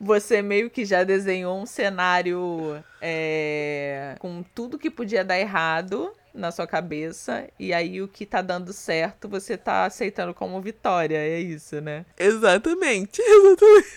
Você 0.00 0.40
meio 0.40 0.70
que 0.70 0.86
já 0.86 1.04
desenhou 1.04 1.60
um 1.60 1.66
cenário 1.66 2.82
é, 3.00 4.16
com 4.18 4.42
tudo 4.54 4.78
que 4.78 4.90
podia 4.90 5.22
dar 5.22 5.38
errado 5.38 6.12
na 6.34 6.50
sua 6.50 6.66
cabeça 6.66 7.48
e 7.58 7.72
aí 7.72 8.00
o 8.00 8.08
que 8.08 8.24
tá 8.24 8.40
dando 8.40 8.72
certo 8.72 9.28
você 9.28 9.56
tá 9.56 9.84
aceitando 9.84 10.34
como 10.34 10.60
vitória, 10.60 11.16
é 11.16 11.40
isso, 11.40 11.80
né? 11.80 12.04
Exatamente, 12.18 13.20
exatamente. 13.22 13.88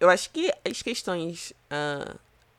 Eu 0.00 0.08
acho 0.08 0.30
que 0.30 0.52
as 0.68 0.82
questões 0.82 1.52
uh, 1.72 2.18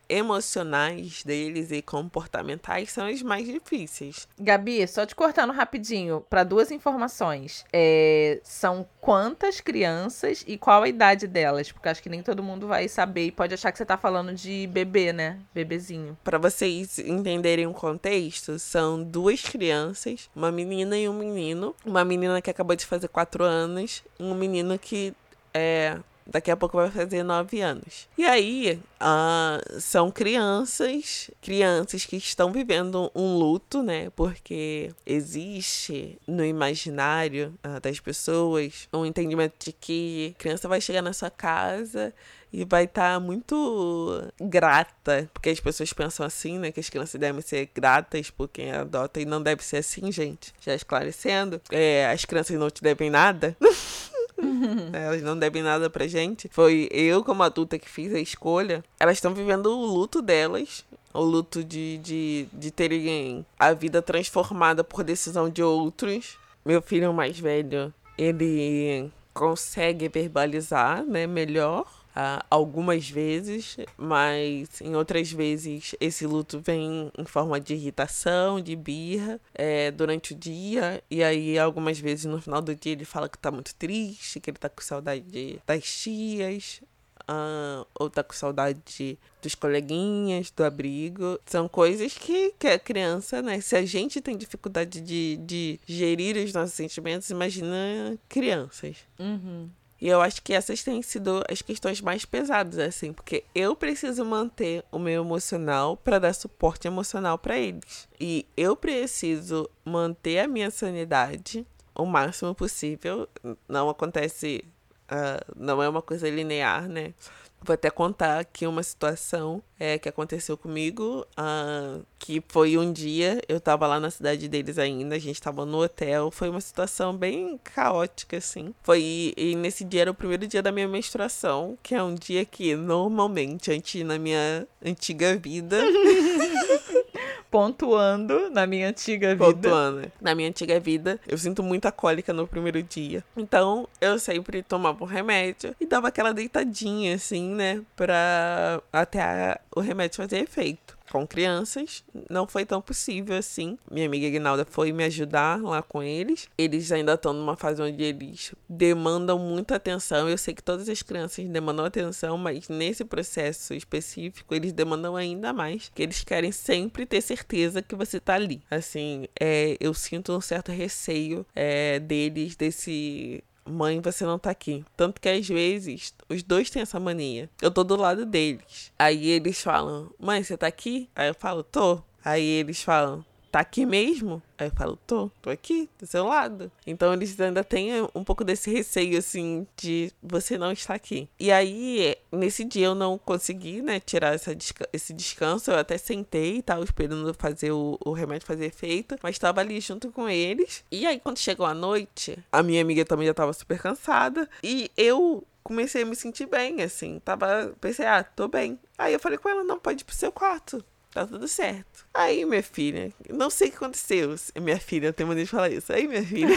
emocionais 0.09 1.23
deles 1.23 1.71
e 1.71 1.81
comportamentais 1.81 2.91
são 2.91 3.07
as 3.07 3.21
mais 3.21 3.45
difíceis. 3.45 4.27
Gabi, 4.39 4.85
só 4.87 5.05
te 5.05 5.15
cortando 5.15 5.53
rapidinho 5.53 6.25
para 6.29 6.43
duas 6.43 6.71
informações. 6.71 7.63
É, 7.71 8.39
são 8.43 8.87
quantas 8.99 9.61
crianças 9.61 10.43
e 10.47 10.57
qual 10.57 10.83
a 10.83 10.89
idade 10.89 11.27
delas? 11.27 11.71
Porque 11.71 11.89
acho 11.89 12.01
que 12.01 12.09
nem 12.09 12.23
todo 12.23 12.43
mundo 12.43 12.67
vai 12.67 12.87
saber 12.87 13.27
e 13.27 13.31
pode 13.31 13.53
achar 13.53 13.71
que 13.71 13.77
você 13.77 13.85
tá 13.85 13.97
falando 13.97 14.33
de 14.33 14.67
bebê, 14.67 15.13
né? 15.13 15.39
Bebezinho. 15.53 16.17
Para 16.23 16.37
vocês 16.37 16.97
entenderem 16.99 17.67
o 17.67 17.73
contexto, 17.73 18.57
são 18.57 19.03
duas 19.03 19.41
crianças, 19.41 20.29
uma 20.35 20.51
menina 20.51 20.97
e 20.97 21.07
um 21.07 21.13
menino. 21.13 21.75
Uma 21.85 22.03
menina 22.03 22.41
que 22.41 22.49
acabou 22.49 22.75
de 22.75 22.85
fazer 22.85 23.07
quatro 23.07 23.43
anos, 23.43 24.03
um 24.19 24.33
menino 24.33 24.77
que 24.79 25.13
é 25.53 25.97
daqui 26.29 26.51
a 26.51 26.57
pouco 26.57 26.77
vai 26.77 26.89
fazer 26.89 27.23
nove 27.23 27.61
anos. 27.61 28.07
E 28.17 28.25
aí, 28.25 28.79
uh, 29.01 29.79
são 29.79 30.11
crianças, 30.11 31.29
crianças 31.41 32.05
que 32.05 32.17
estão 32.17 32.51
vivendo 32.51 33.11
um 33.15 33.35
luto, 33.35 33.81
né? 33.81 34.09
Porque 34.15 34.91
existe 35.05 36.17
no 36.27 36.45
imaginário 36.45 37.53
uh, 37.65 37.79
das 37.79 37.99
pessoas 37.99 38.87
um 38.93 39.05
entendimento 39.05 39.53
de 39.65 39.71
que 39.71 40.33
a 40.35 40.39
criança 40.39 40.67
vai 40.67 40.79
chegar 40.79 41.01
na 41.01 41.13
sua 41.13 41.29
casa 41.29 42.13
e 42.51 42.65
vai 42.65 42.85
estar 42.85 43.13
tá 43.13 43.19
muito 43.19 44.23
grata, 44.39 45.29
porque 45.33 45.49
as 45.49 45.59
pessoas 45.59 45.93
pensam 45.93 46.25
assim, 46.25 46.57
né? 46.57 46.71
Que 46.71 46.79
as 46.79 46.89
crianças 46.89 47.19
devem 47.19 47.41
ser 47.41 47.69
gratas 47.73 48.29
por 48.29 48.47
quem 48.47 48.71
adota 48.71 49.19
e 49.21 49.25
não 49.25 49.41
deve 49.41 49.63
ser 49.63 49.77
assim, 49.77 50.11
gente. 50.11 50.53
Já 50.59 50.73
esclarecendo, 50.73 51.61
é, 51.71 52.07
as 52.07 52.25
crianças 52.25 52.57
não 52.57 52.69
te 52.69 52.81
devem 52.81 53.09
nada. 53.09 53.55
É, 54.93 55.05
elas 55.05 55.21
não 55.21 55.37
devem 55.37 55.61
nada 55.61 55.89
pra 55.89 56.07
gente. 56.07 56.49
Foi 56.51 56.87
eu, 56.91 57.23
como 57.23 57.43
adulta, 57.43 57.77
que 57.77 57.89
fiz 57.89 58.13
a 58.13 58.19
escolha. 58.19 58.83
Elas 58.99 59.17
estão 59.17 59.33
vivendo 59.33 59.67
o 59.67 59.85
luto 59.85 60.21
delas. 60.21 60.85
O 61.13 61.21
luto 61.21 61.63
de, 61.63 61.97
de, 61.97 62.47
de 62.51 62.71
terem 62.71 63.45
a 63.57 63.73
vida 63.73 64.01
transformada 64.01 64.83
por 64.83 65.03
decisão 65.03 65.49
de 65.49 65.61
outros. 65.61 66.37
Meu 66.65 66.81
filho 66.81 67.13
mais 67.13 67.39
velho, 67.39 67.93
ele 68.17 69.11
consegue 69.33 70.07
verbalizar, 70.09 71.03
né, 71.03 71.25
melhor 71.25 71.98
uh, 72.15 72.43
algumas 72.49 73.09
vezes, 73.09 73.77
mas 73.97 74.81
em 74.81 74.95
outras 74.95 75.31
vezes 75.31 75.95
esse 75.99 76.25
luto 76.25 76.59
vem 76.59 77.11
em 77.17 77.25
forma 77.25 77.59
de 77.59 77.73
irritação, 77.73 78.61
de 78.61 78.75
birra 78.75 79.39
é, 79.53 79.91
durante 79.91 80.33
o 80.33 80.35
dia, 80.35 81.03
e 81.09 81.23
aí 81.23 81.57
algumas 81.57 81.99
vezes 81.99 82.25
no 82.25 82.41
final 82.41 82.61
do 82.61 82.75
dia 82.75 82.93
ele 82.93 83.05
fala 83.05 83.29
que 83.29 83.37
tá 83.37 83.51
muito 83.51 83.73
triste, 83.75 84.39
que 84.39 84.49
ele 84.49 84.57
tá 84.57 84.69
com 84.69 84.81
saudade 84.81 85.61
das 85.65 85.83
tias, 85.83 86.81
Uh, 87.29 87.85
ou 87.93 88.09
tá 88.09 88.23
com 88.23 88.33
saudade 88.33 88.79
de, 88.87 89.15
dos 89.39 89.53
coleguinhas, 89.53 90.49
do 90.49 90.63
abrigo. 90.63 91.39
São 91.45 91.69
coisas 91.69 92.17
que, 92.17 92.55
que 92.57 92.67
a 92.67 92.79
criança, 92.79 93.39
né? 93.39 93.61
Se 93.61 93.75
a 93.75 93.85
gente 93.85 94.19
tem 94.19 94.35
dificuldade 94.35 94.99
de, 94.99 95.37
de 95.37 95.79
gerir 95.85 96.37
os 96.37 96.51
nossos 96.53 96.73
sentimentos, 96.73 97.29
imagina 97.29 98.17
crianças. 98.27 98.97
Uhum. 99.19 99.69
E 100.01 100.07
eu 100.07 100.21
acho 100.21 100.41
que 100.41 100.53
essas 100.53 100.81
têm 100.81 101.01
sido 101.01 101.43
as 101.49 101.61
questões 101.61 101.99
mais 101.99 102.23
pesadas, 102.23 102.79
assim, 102.79 103.11
porque 103.11 103.43
eu 103.53 103.75
preciso 103.75 104.23
manter 104.23 104.83
o 104.91 104.97
meu 104.97 105.23
emocional 105.23 105.97
para 105.97 106.19
dar 106.19 106.33
suporte 106.33 106.87
emocional 106.87 107.37
para 107.37 107.57
eles. 107.57 108.07
E 108.19 108.45
eu 108.55 108.75
preciso 108.75 109.69
manter 109.83 110.39
a 110.39 110.47
minha 110.47 110.71
sanidade 110.71 111.65
o 111.93 112.05
máximo 112.05 112.55
possível. 112.55 113.27
Não 113.67 113.89
acontece. 113.89 114.63
Uh, 115.11 115.53
não 115.55 115.81
é 115.81 115.89
uma 115.89 116.01
coisa 116.01 116.29
linear, 116.29 116.87
né? 116.87 117.13
Vou 117.61 117.73
até 117.73 117.89
contar 117.89 118.39
aqui 118.39 118.65
uma 118.65 118.81
situação 118.81 119.61
é, 119.79 119.97
que 119.97 120.09
aconteceu 120.09 120.57
comigo, 120.57 121.25
uh, 121.37 122.05
que 122.17 122.43
foi 122.47 122.77
um 122.77 122.91
dia, 122.91 123.41
eu 123.47 123.59
tava 123.59 123.87
lá 123.87 123.99
na 123.99 124.09
cidade 124.09 124.47
deles 124.47 124.77
ainda, 124.77 125.15
a 125.15 125.19
gente 125.19 125.41
tava 125.41 125.65
no 125.65 125.81
hotel, 125.81 126.31
foi 126.31 126.49
uma 126.49 126.61
situação 126.61 127.15
bem 127.15 127.59
caótica, 127.63 128.37
assim. 128.37 128.73
Foi, 128.83 129.33
e 129.35 129.55
nesse 129.55 129.83
dia 129.83 130.01
era 130.01 130.11
o 130.11 130.15
primeiro 130.15 130.47
dia 130.47 130.61
da 130.61 130.71
minha 130.71 130.87
menstruação, 130.87 131.77
que 131.83 131.95
é 131.95 132.03
um 132.03 132.15
dia 132.15 132.45
que 132.45 132.75
normalmente, 132.75 133.71
antes 133.71 134.03
na 134.03 134.17
minha 134.17 134.67
antiga 134.83 135.35
vida... 135.37 135.79
pontuando 137.49 138.49
na 138.49 138.67
minha 138.67 138.89
antiga 138.89 139.29
vida. 139.29 139.45
Pontuando. 139.45 140.11
Na 140.21 140.35
minha 140.35 140.49
antiga 140.49 140.79
vida, 140.79 141.19
eu 141.27 141.37
sinto 141.37 141.63
muita 141.63 141.91
cólica 141.91 142.33
no 142.33 142.47
primeiro 142.47 142.81
dia. 142.83 143.23
Então, 143.35 143.87
eu 143.99 144.19
sempre 144.19 144.61
tomava 144.61 145.03
o 145.03 145.07
remédio 145.07 145.75
e 145.79 145.85
dava 145.85 146.07
aquela 146.09 146.33
deitadinha, 146.33 147.15
assim, 147.15 147.49
né? 147.49 147.81
Pra 147.95 148.81
até 148.91 149.21
a, 149.21 149.59
o 149.75 149.79
remédio 149.79 150.17
fazer 150.17 150.39
efeito 150.39 150.98
com 151.09 151.27
crianças, 151.27 152.03
não 152.29 152.47
foi 152.47 152.65
tão 152.65 152.81
possível 152.81 153.35
assim. 153.35 153.77
Minha 153.89 154.05
amiga 154.05 154.27
Ignalda 154.27 154.65
foi 154.65 154.91
me 154.91 155.03
ajudar 155.05 155.61
lá 155.61 155.81
com 155.81 156.01
eles. 156.01 156.47
Eles 156.57 156.91
ainda 156.91 157.13
estão 157.13 157.33
numa 157.33 157.55
fase 157.55 157.81
onde 157.81 158.03
eles 158.03 158.53
demandam 158.67 159.37
muita 159.39 159.75
atenção. 159.75 160.29
Eu 160.29 160.37
sei 160.37 160.53
que 160.53 160.63
todas 160.63 160.87
as 160.87 161.01
crianças 161.01 161.45
demandam 161.47 161.85
atenção, 161.85 162.37
mas 162.37 162.69
nesse 162.69 163.03
processo 163.03 163.73
específico, 163.73 164.53
eles 164.53 164.71
demandam 164.71 165.15
ainda 165.15 165.51
mais, 165.51 165.91
que 165.93 166.03
eles 166.03 166.23
querem 166.23 166.51
sempre 166.51 167.05
ter 167.05 167.21
certeza 167.21 167.81
que 167.81 167.95
você 167.95 168.19
tá 168.19 168.35
ali. 168.35 168.61
Assim, 168.69 169.27
é, 169.39 169.77
eu 169.79 169.93
sinto 169.93 170.31
um 170.31 170.41
certo 170.41 170.71
receio 170.71 171.45
é, 171.55 171.99
deles, 171.99 172.55
desse 172.55 173.43
mãe, 173.69 174.01
você 174.01 174.25
não 174.25 174.39
tá 174.39 174.49
aqui. 174.49 174.83
Tanto 174.97 175.21
que 175.21 175.29
às 175.29 175.47
vezes 175.47 176.13
os 176.27 176.43
dois 176.43 176.69
têm 176.69 176.81
essa 176.81 176.99
mania. 176.99 177.49
Eu 177.61 177.71
tô 177.71 177.83
do 177.83 177.95
lado 177.95 178.25
deles. 178.25 178.91
Aí 178.97 179.29
eles 179.29 179.61
falam, 179.61 180.11
mãe, 180.19 180.43
você 180.43 180.57
tá 180.57 180.67
aqui? 180.67 181.09
Aí 181.15 181.29
eu 181.29 181.35
falo, 181.35 181.63
tô. 181.63 182.01
Aí 182.23 182.43
eles 182.43 182.81
falam, 182.83 183.23
tá 183.51 183.59
aqui 183.59 183.85
mesmo? 183.85 184.41
Aí 184.57 184.67
eu 184.67 184.71
falo, 184.71 184.97
tô, 185.07 185.31
tô 185.41 185.49
aqui, 185.49 185.89
do 185.97 186.05
seu 186.05 186.25
lado. 186.25 186.71
Então 186.85 187.13
eles 187.13 187.39
ainda 187.39 187.63
têm 187.63 187.91
um 188.13 188.23
pouco 188.23 188.43
desse 188.43 188.71
receio, 188.71 189.17
assim, 189.17 189.65
de 189.77 190.11
você 190.21 190.57
não 190.57 190.71
estar 190.71 190.93
aqui. 190.93 191.29
E 191.39 191.51
aí, 191.51 192.15
nesse 192.31 192.63
dia 192.63 192.87
eu 192.87 192.95
não 192.95 193.17
consegui, 193.17 193.81
né, 193.81 193.99
tirar 193.99 194.33
essa 194.33 194.53
desca 194.53 194.87
esse 194.91 195.13
descanso. 195.13 195.71
Eu 195.71 195.77
até 195.77 195.97
sentei 195.97 196.57
e 196.57 196.83
esperando 196.83 197.33
fazer 197.33 197.71
o, 197.71 197.97
o 198.03 198.11
remédio 198.11 198.47
fazer 198.47 198.65
efeito, 198.65 199.15
mas 199.23 199.35
estava 199.35 199.61
ali 199.61 199.79
junto 199.79 200.11
com 200.11 200.29
eles. 200.29 200.83
E 200.91 201.05
aí, 201.05 201.19
quando 201.19 201.37
chegou 201.37 201.65
a 201.65 201.73
noite, 201.73 202.37
a 202.51 202.61
minha 202.61 202.81
amiga 202.81 203.05
também 203.05 203.27
já 203.27 203.33
tava 203.33 203.53
super 203.53 203.79
cansada. 203.79 204.49
E 204.63 204.91
eu 204.95 205.43
comecei 205.63 206.03
a 206.03 206.05
me 206.05 206.15
sentir 206.15 206.47
bem, 206.47 206.81
assim. 206.81 207.19
Tava, 207.19 207.73
pensei, 207.79 208.05
ah, 208.05 208.23
tô 208.23 208.47
bem. 208.47 208.79
Aí 208.97 209.13
eu 209.13 209.19
falei 209.19 209.37
com 209.37 209.49
ela, 209.49 209.63
não, 209.63 209.79
pode 209.79 210.01
ir 210.01 210.05
pro 210.05 210.15
seu 210.15 210.31
quarto. 210.31 210.83
Tá 211.19 211.27
tudo 211.27 211.49
certo. 211.49 212.05
Aí, 212.13 212.45
minha 212.45 212.63
filha, 212.63 213.11
não 213.29 213.49
sei 213.49 213.67
o 213.67 213.71
que 213.71 213.75
aconteceu. 213.75 214.33
Minha 214.55 214.79
filha, 214.79 215.07
eu 215.07 215.13
tenho 215.13 215.27
maneira 215.27 215.43
de 215.43 215.51
falar 215.51 215.69
isso. 215.69 215.91
Aí, 215.91 216.07
minha 216.07 216.23
filha. 216.23 216.55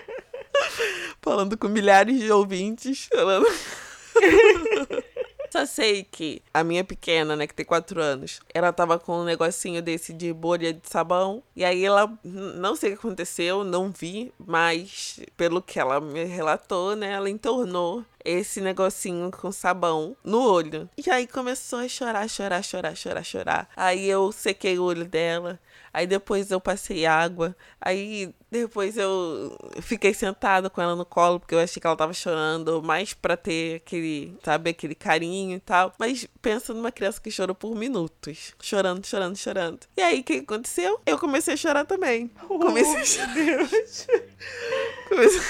falando 1.20 1.58
com 1.58 1.68
milhares 1.68 2.18
de 2.18 2.30
ouvintes. 2.32 3.10
Falando. 3.12 3.46
Só 5.52 5.66
sei 5.66 6.02
que 6.02 6.40
a 6.54 6.64
minha 6.64 6.82
pequena, 6.82 7.36
né, 7.36 7.46
que 7.46 7.52
tem 7.52 7.66
quatro 7.66 8.00
anos, 8.00 8.40
ela 8.54 8.72
tava 8.72 8.98
com 8.98 9.18
um 9.18 9.24
negocinho 9.24 9.82
desse 9.82 10.10
de 10.10 10.32
bolha 10.32 10.72
de 10.72 10.88
sabão. 10.88 11.42
E 11.54 11.62
aí 11.62 11.84
ela, 11.84 12.10
não 12.24 12.74
sei 12.74 12.88
o 12.88 12.92
que 12.94 13.06
aconteceu, 13.06 13.62
não 13.62 13.90
vi, 13.90 14.32
mas 14.38 15.20
pelo 15.36 15.60
que 15.60 15.78
ela 15.78 16.00
me 16.00 16.24
relatou, 16.24 16.96
né, 16.96 17.12
ela 17.12 17.28
entornou 17.28 18.02
esse 18.24 18.62
negocinho 18.62 19.30
com 19.30 19.52
sabão 19.52 20.16
no 20.24 20.40
olho. 20.42 20.88
E 20.96 21.10
aí 21.10 21.26
começou 21.26 21.80
a 21.80 21.88
chorar, 21.88 22.26
chorar, 22.30 22.62
chorar, 22.62 22.96
chorar, 22.96 23.22
chorar. 23.22 23.68
Aí 23.76 24.08
eu 24.08 24.32
sequei 24.32 24.78
o 24.78 24.84
olho 24.84 25.04
dela. 25.04 25.60
Aí 25.92 26.06
depois 26.06 26.50
eu 26.50 26.60
passei 26.60 27.04
água. 27.06 27.54
Aí 27.80 28.34
depois 28.50 28.96
eu 28.96 29.56
fiquei 29.82 30.14
sentada 30.14 30.70
com 30.70 30.80
ela 30.80 30.96
no 30.96 31.04
colo, 31.04 31.38
porque 31.38 31.54
eu 31.54 31.58
achei 31.58 31.80
que 31.80 31.86
ela 31.86 31.96
tava 31.96 32.12
chorando, 32.12 32.82
mais 32.82 33.14
pra 33.14 33.36
ter 33.36 33.76
aquele, 33.76 34.36
sabe, 34.42 34.70
aquele 34.70 34.94
carinho 34.94 35.56
e 35.56 35.60
tal. 35.60 35.92
Mas 35.98 36.26
pensa 36.40 36.72
numa 36.72 36.92
criança 36.92 37.20
que 37.20 37.30
chorou 37.30 37.54
por 37.54 37.74
minutos. 37.74 38.54
Chorando, 38.60 39.06
chorando, 39.06 39.36
chorando. 39.36 39.80
E 39.96 40.00
aí, 40.00 40.20
o 40.20 40.24
que 40.24 40.34
aconteceu? 40.34 41.00
Eu 41.04 41.18
comecei 41.18 41.54
a 41.54 41.56
chorar 41.56 41.84
também. 41.84 42.28
Comecei 42.48 43.00
a 43.00 43.04
chorar. 43.04 43.68
Comecei... 45.08 45.40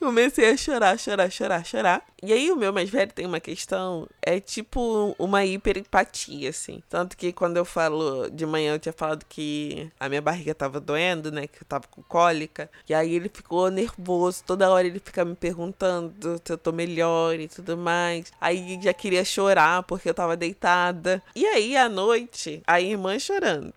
Comecei 0.00 0.50
a 0.50 0.56
chorar, 0.56 0.98
chorar, 0.98 1.30
chorar, 1.30 1.62
chorar. 1.62 2.02
E 2.22 2.32
aí 2.32 2.50
o 2.50 2.56
meu 2.56 2.72
mais 2.72 2.88
velho 2.88 3.12
tem 3.12 3.26
uma 3.26 3.38
questão, 3.38 4.08
é 4.22 4.40
tipo 4.40 5.14
uma 5.18 5.44
hiperempatia, 5.44 6.48
assim. 6.48 6.82
Tanto 6.88 7.18
que 7.18 7.34
quando 7.34 7.58
eu 7.58 7.66
falo 7.66 8.30
de 8.30 8.46
manhã, 8.46 8.72
eu 8.74 8.78
tinha 8.78 8.94
falado 8.94 9.26
que 9.28 9.92
a 10.00 10.08
minha 10.08 10.22
barriga 10.22 10.54
tava 10.54 10.80
doendo, 10.80 11.30
né? 11.30 11.46
Que 11.46 11.62
eu 11.62 11.66
tava 11.68 11.84
com 11.90 12.02
cólica. 12.02 12.70
E 12.88 12.94
aí 12.94 13.14
ele 13.14 13.28
ficou 13.28 13.70
nervoso, 13.70 14.42
toda 14.46 14.70
hora 14.70 14.86
ele 14.86 15.00
fica 15.00 15.22
me 15.22 15.34
perguntando 15.34 16.40
se 16.42 16.50
eu 16.50 16.56
tô 16.56 16.72
melhor 16.72 17.38
e 17.38 17.46
tudo 17.46 17.76
mais. 17.76 18.32
Aí 18.40 18.80
já 18.82 18.94
queria 18.94 19.22
chorar 19.22 19.82
porque 19.82 20.08
eu 20.08 20.14
tava 20.14 20.34
deitada. 20.34 21.22
E 21.36 21.44
aí 21.44 21.76
à 21.76 21.90
noite, 21.90 22.62
a 22.66 22.80
irmã 22.80 23.18
chorando, 23.18 23.74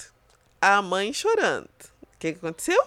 a 0.61 0.81
mãe 0.81 1.11
chorando. 1.11 1.67
O 2.01 2.17
que, 2.17 2.31
que 2.31 2.37
aconteceu? 2.37 2.81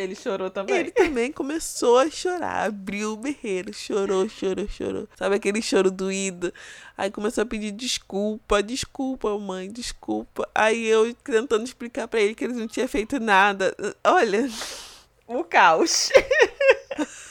Ele 0.00 0.14
chorou 0.14 0.50
também. 0.50 0.76
Ele 0.76 0.90
também 0.90 1.30
começou 1.30 1.98
a 1.98 2.10
chorar, 2.10 2.66
abriu 2.66 3.12
o 3.12 3.16
berreiro, 3.16 3.72
chorou, 3.72 4.28
chorou, 4.28 4.66
chorou. 4.68 5.08
Sabe 5.16 5.36
aquele 5.36 5.60
choro 5.60 5.90
doído? 5.90 6.52
Aí 6.96 7.10
começou 7.10 7.42
a 7.42 7.46
pedir 7.46 7.70
desculpa, 7.70 8.62
desculpa, 8.62 9.38
mãe, 9.38 9.70
desculpa. 9.70 10.48
Aí 10.54 10.86
eu 10.86 11.14
tentando 11.14 11.64
explicar 11.64 12.08
para 12.08 12.20
ele 12.20 12.34
que 12.34 12.44
ele 12.44 12.54
não 12.54 12.66
tinha 12.66 12.88
feito 12.88 13.20
nada. 13.20 13.74
Olha, 14.04 14.48
o 15.26 15.44
caos. 15.44 16.10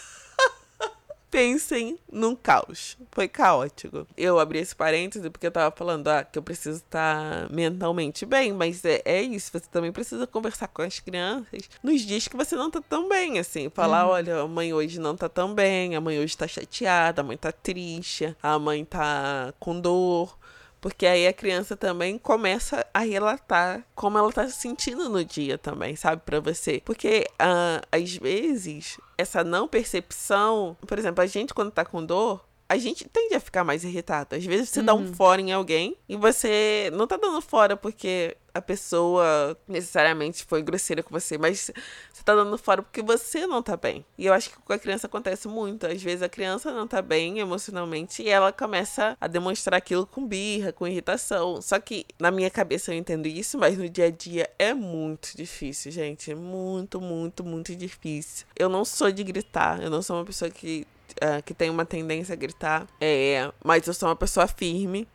pensem 1.30 1.98
num 2.12 2.36
caos. 2.36 2.98
Foi 3.12 3.28
caótico. 3.28 4.08
Eu 4.18 4.40
abri 4.40 4.60
esse 4.60 4.76
parêntese 4.76 5.30
porque 5.30 5.48
eu 5.48 5.52
tava 5.52 5.76
falando 5.76 6.08
ah, 6.08 6.24
que 6.24 6.38
eu 6.38 6.44
preciso 6.44 6.78
estar 6.78 7.50
mentalmente 7.50 8.26
bem, 8.26 8.54
mas 8.54 8.84
é, 8.84 9.02
é 9.06 9.22
isso. 9.22 9.52
Você 9.52 9.68
também 9.72 9.92
precisa 9.92 10.26
conversar 10.28 10.68
com 10.68 10.82
as 10.82 11.00
crianças 11.00 11.70
nos 11.84 12.02
dias 12.02 12.28
que 12.28 12.36
você 12.36 12.56
não 12.56 12.72
tá 12.72 12.82
tão 12.82 13.08
bem, 13.08 13.40
assim. 13.40 13.70
Falar: 13.70 14.06
uhum. 14.06 14.12
olha, 14.12 14.42
a 14.42 14.48
mãe 14.48 14.74
hoje 14.74 15.00
não 15.00 15.16
tá 15.16 15.30
tão 15.30 15.54
bem, 15.54 15.96
a 15.96 16.02
mãe 16.02 16.20
hoje 16.20 16.38
tá 16.38 16.48
chateada, 16.48 17.22
a 17.22 17.24
mãe 17.24 17.38
tá 17.38 17.52
triste, 17.52 18.36
a 18.42 18.58
mãe 18.58 18.84
tá 18.86 19.54
com 19.60 19.80
dor. 19.80 20.39
Porque 20.82 21.06
aí 21.06 21.28
a 21.28 21.34
criança 21.34 21.76
também 21.76 22.18
começa 22.18 22.86
a 22.94 23.00
relatar 23.00 23.86
como 23.94 24.18
ela 24.18 24.32
tá 24.32 24.48
se 24.48 24.60
sentindo 24.60 25.10
no 25.10 25.24
dia 25.24 25.58
também, 25.58 25.96
sabe, 25.96 26.22
para 26.26 26.40
você. 26.40 26.82
Porque 26.86 27.26
uh, 27.34 27.86
às 27.92 28.16
vezes 28.16 28.98
essa 29.18 29.44
não 29.44 29.68
percepção, 29.68 30.78
por 30.88 30.98
exemplo, 30.98 31.22
a 31.22 31.28
gente 31.28 31.54
quando 31.54 31.72
tá 31.72 31.84
com 31.84 32.06
dor, 32.06 32.46
a 32.70 32.78
gente 32.78 33.10
tende 33.10 33.34
a 33.34 33.40
ficar 33.40 33.64
mais 33.64 33.84
irritado. 33.84 34.36
Às 34.36 34.46
vezes 34.46 34.70
você 34.70 34.80
uhum. 34.80 34.86
dá 34.86 34.94
um 34.94 35.00
uhum. 35.00 35.14
fora 35.14 35.42
em 35.42 35.52
alguém 35.52 35.98
e 36.08 36.16
você 36.16 36.92
não 36.94 37.08
tá 37.08 37.18
dando 37.18 37.42
fora 37.42 37.76
porque 37.76 38.38
a 38.60 38.62
pessoa 38.62 39.58
necessariamente 39.68 40.44
foi 40.44 40.62
grosseira 40.62 41.02
com 41.02 41.10
você, 41.10 41.38
mas 41.38 41.72
você 42.14 42.24
tá 42.24 42.36
dando 42.36 42.58
fora 42.58 42.84
porque 42.84 43.02
você 43.02 43.48
não 43.48 43.64
tá 43.64 43.76
bem. 43.76 44.06
E 44.18 44.26
eu 44.26 44.34
acho 44.34 44.50
que 44.50 44.58
com 44.58 44.74
a 44.74 44.78
criança 44.78 45.08
acontece 45.08 45.48
muito. 45.48 45.88
Às 45.88 46.02
vezes 46.02 46.22
a 46.22 46.30
criança 46.30 46.72
não 46.72 46.88
tá 46.88 47.02
bem 47.02 47.40
emocionalmente 47.40 48.22
e 48.22 48.30
ela 48.30 48.52
começa 48.52 49.18
a 49.20 49.28
demonstrar 49.28 49.78
aquilo 49.78 50.06
com 50.06 50.28
birra, 50.28 50.72
com 50.72 50.88
irritação. 50.88 51.62
Só 51.62 51.80
que 51.80 52.06
na 52.20 52.30
minha 52.32 52.50
cabeça 52.50 52.94
eu 52.94 52.98
entendo 52.98 53.28
isso, 53.28 53.58
mas 53.58 53.78
no 53.78 53.90
dia 53.90 54.06
a 54.06 54.12
dia 54.12 54.50
é 54.60 54.74
muito 54.74 55.36
difícil, 55.36 55.92
gente. 55.92 56.32
É 56.32 56.36
muito, 56.36 57.00
muito, 57.02 57.44
muito 57.44 57.76
difícil. 57.76 58.46
Eu 58.56 58.70
não 58.70 58.84
sou 58.84 59.12
de 59.12 59.24
gritar, 59.24 59.82
eu 59.82 59.90
não 59.90 60.02
sou 60.02 60.18
uma 60.18 60.26
pessoa 60.26 60.52
que 60.52 60.86
Uh, 61.10 61.42
que 61.44 61.56
tem 61.56 61.70
uma 61.72 61.86
tendência 61.86 62.34
a 62.34 62.36
gritar. 62.36 62.88
É, 63.02 63.52
mas 63.66 63.86
eu 63.88 63.94
sou 63.96 64.08
uma 64.08 64.16
pessoa 64.16 64.48
firme. 64.48 65.08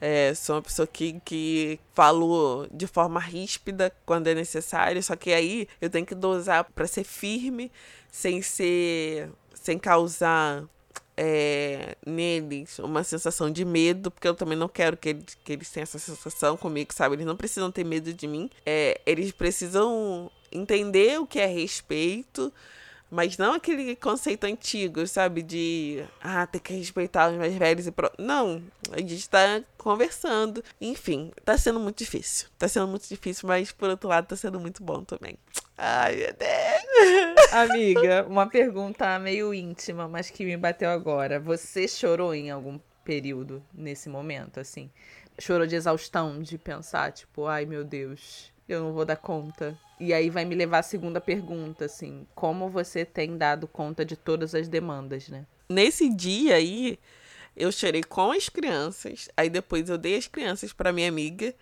É, 0.00 0.32
sou 0.34 0.56
uma 0.56 0.62
pessoa 0.62 0.86
que, 0.86 1.20
que 1.24 1.80
falo 1.92 2.66
de 2.72 2.86
forma 2.86 3.18
ríspida 3.18 3.92
quando 4.06 4.28
é 4.28 4.34
necessário, 4.34 5.02
só 5.02 5.16
que 5.16 5.32
aí 5.32 5.66
eu 5.80 5.90
tenho 5.90 6.06
que 6.06 6.14
dosar 6.14 6.64
para 6.64 6.86
ser 6.86 7.04
firme, 7.04 7.72
sem 8.10 8.40
ser. 8.42 9.30
sem 9.54 9.78
causar 9.78 10.64
é, 11.20 11.96
neles 12.06 12.78
uma 12.78 13.02
sensação 13.02 13.50
de 13.50 13.64
medo, 13.64 14.08
porque 14.08 14.28
eu 14.28 14.34
também 14.34 14.56
não 14.56 14.68
quero 14.68 14.96
que 14.96 15.08
eles, 15.08 15.36
que 15.42 15.52
eles 15.52 15.68
tenham 15.68 15.82
essa 15.82 15.98
sensação 15.98 16.56
comigo, 16.56 16.94
sabe? 16.94 17.16
Eles 17.16 17.26
não 17.26 17.36
precisam 17.36 17.72
ter 17.72 17.84
medo 17.84 18.14
de 18.14 18.26
mim. 18.28 18.48
É, 18.64 19.00
eles 19.04 19.32
precisam 19.32 20.30
entender 20.52 21.18
o 21.20 21.26
que 21.26 21.40
é 21.40 21.46
respeito 21.46 22.52
mas 23.10 23.38
não 23.38 23.54
aquele 23.54 23.96
conceito 23.96 24.44
antigo, 24.44 25.06
sabe? 25.06 25.42
De, 25.42 26.04
ah, 26.20 26.46
tem 26.46 26.60
que 26.60 26.74
respeitar 26.74 27.30
os 27.30 27.36
mais 27.36 27.54
velhos 27.54 27.86
e 27.86 27.90
pronto. 27.90 28.14
Não, 28.18 28.62
a 28.92 29.00
gente 29.00 29.28
tá 29.28 29.62
conversando. 29.76 30.62
Enfim, 30.80 31.32
tá 31.44 31.56
sendo 31.56 31.80
muito 31.80 31.98
difícil. 31.98 32.48
Tá 32.58 32.68
sendo 32.68 32.86
muito 32.86 33.08
difícil, 33.08 33.48
mas 33.48 33.72
por 33.72 33.88
outro 33.88 34.08
lado 34.08 34.26
tá 34.26 34.36
sendo 34.36 34.60
muito 34.60 34.82
bom 34.82 35.02
também. 35.04 35.38
Ai, 35.76 36.16
meu 36.16 36.34
Deus. 36.34 37.52
Amiga, 37.52 38.26
uma 38.28 38.46
pergunta 38.46 39.18
meio 39.18 39.54
íntima, 39.54 40.08
mas 40.08 40.28
que 40.28 40.44
me 40.44 40.56
bateu 40.56 40.90
agora. 40.90 41.40
Você 41.40 41.86
chorou 41.88 42.34
em 42.34 42.50
algum 42.50 42.78
período 43.04 43.64
nesse 43.72 44.08
momento, 44.08 44.60
assim? 44.60 44.90
Chorou 45.38 45.66
de 45.66 45.76
exaustão, 45.76 46.42
de 46.42 46.58
pensar, 46.58 47.12
tipo, 47.12 47.46
ai 47.46 47.64
meu 47.64 47.84
Deus, 47.84 48.52
eu 48.68 48.82
não 48.82 48.92
vou 48.92 49.04
dar 49.04 49.16
conta. 49.16 49.78
E 50.00 50.12
aí 50.12 50.30
vai 50.30 50.44
me 50.44 50.54
levar 50.54 50.78
à 50.78 50.82
segunda 50.82 51.20
pergunta, 51.20 51.86
assim, 51.86 52.26
como 52.34 52.68
você 52.68 53.04
tem 53.04 53.36
dado 53.36 53.66
conta 53.66 54.04
de 54.04 54.16
todas 54.16 54.54
as 54.54 54.68
demandas, 54.68 55.28
né? 55.28 55.44
Nesse 55.68 56.08
dia 56.08 56.54
aí, 56.54 56.98
eu 57.56 57.72
chorei 57.72 58.02
com 58.02 58.30
as 58.30 58.48
crianças, 58.48 59.28
aí 59.36 59.50
depois 59.50 59.88
eu 59.88 59.98
dei 59.98 60.16
as 60.16 60.26
crianças 60.26 60.72
para 60.72 60.92
minha 60.92 61.08
amiga. 61.08 61.54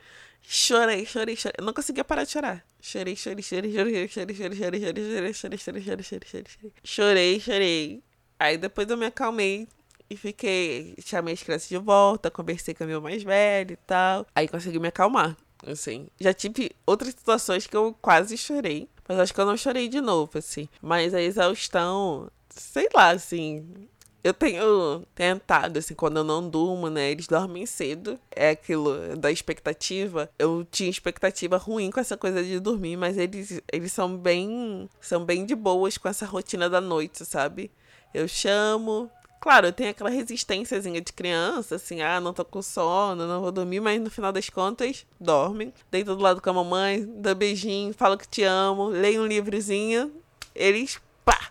Chorei, 0.42 1.04
chorei, 1.06 1.34
chorei. 1.34 1.54
Eu 1.58 1.64
não 1.64 1.72
conseguia 1.72 2.04
parar 2.04 2.24
de 2.24 2.30
chorar. 2.30 2.64
Chorei, 2.80 3.16
chorei, 3.16 3.42
chorei, 3.42 3.72
chorei, 3.72 4.08
chorei, 4.08 4.34
chorei, 4.34 4.36
chorei, 4.36 4.80
chorei, 4.80 5.32
chorei, 5.32 5.32
chorei, 5.32 5.58
chorei, 5.58 5.82
chorei, 5.82 5.82
chorei, 5.82 6.28
chorei, 6.28 6.44
chorei. 6.84 7.40
Chorei. 7.40 8.02
Aí 8.38 8.58
depois 8.58 8.88
eu 8.88 8.96
me 8.96 9.06
acalmei 9.06 9.66
e 10.08 10.16
fiquei, 10.16 10.94
chamei 11.04 11.34
as 11.34 11.42
crianças 11.42 11.68
de 11.68 11.78
volta, 11.78 12.30
conversei 12.30 12.74
com 12.74 12.84
o 12.84 12.86
meu 12.86 13.00
mais 13.00 13.22
velho 13.22 13.72
e 13.72 13.76
tal. 13.76 14.26
Aí 14.34 14.46
consegui 14.46 14.78
me 14.78 14.88
acalmar, 14.88 15.36
assim. 15.64 16.08
Já 16.20 16.34
tive 16.34 16.72
outras 16.84 17.10
situações 17.10 17.66
que 17.66 17.76
eu 17.76 17.94
quase 18.00 18.36
chorei, 18.36 18.88
mas 19.08 19.18
acho 19.18 19.34
que 19.34 19.40
eu 19.40 19.46
não 19.46 19.56
chorei 19.56 19.88
de 19.88 20.00
novo, 20.00 20.38
assim. 20.38 20.68
Mas 20.82 21.14
a 21.14 21.20
exaustão, 21.20 22.30
sei 22.50 22.88
lá, 22.94 23.10
assim, 23.10 23.88
eu 24.26 24.34
tenho 24.34 25.04
tentado, 25.14 25.78
assim, 25.78 25.94
quando 25.94 26.16
eu 26.16 26.24
não 26.24 26.48
durmo, 26.50 26.90
né? 26.90 27.12
Eles 27.12 27.28
dormem 27.28 27.64
cedo. 27.64 28.18
É 28.34 28.50
aquilo 28.50 29.16
da 29.16 29.30
expectativa. 29.30 30.28
Eu 30.36 30.66
tinha 30.68 30.90
expectativa 30.90 31.56
ruim 31.56 31.92
com 31.92 32.00
essa 32.00 32.16
coisa 32.16 32.42
de 32.42 32.58
dormir, 32.58 32.96
mas 32.96 33.16
eles, 33.16 33.60
eles 33.72 33.92
são 33.92 34.16
bem. 34.16 34.90
são 35.00 35.24
bem 35.24 35.46
de 35.46 35.54
boas 35.54 35.96
com 35.96 36.08
essa 36.08 36.26
rotina 36.26 36.68
da 36.68 36.80
noite, 36.80 37.24
sabe? 37.24 37.70
Eu 38.12 38.26
chamo. 38.26 39.08
Claro, 39.40 39.66
eu 39.66 39.72
tenho 39.72 39.90
aquela 39.90 40.10
resistênciazinha 40.10 41.00
de 41.00 41.12
criança, 41.12 41.76
assim, 41.76 42.00
ah, 42.00 42.20
não 42.20 42.32
tô 42.32 42.44
com 42.44 42.60
sono, 42.62 43.26
não 43.26 43.40
vou 43.40 43.52
dormir, 43.52 43.80
mas 43.80 44.00
no 44.00 44.10
final 44.10 44.32
das 44.32 44.48
contas, 44.48 45.06
dormem. 45.20 45.72
Deito 45.90 46.16
do 46.16 46.22
lado 46.22 46.40
com 46.40 46.50
a 46.50 46.52
mamãe, 46.52 47.06
dá 47.06 47.34
beijinho, 47.34 47.94
falo 47.94 48.18
que 48.18 48.26
te 48.26 48.42
amo, 48.42 48.88
leio 48.88 49.22
um 49.22 49.26
livrozinho, 49.26 50.12
eles, 50.54 51.00
pá, 51.24 51.50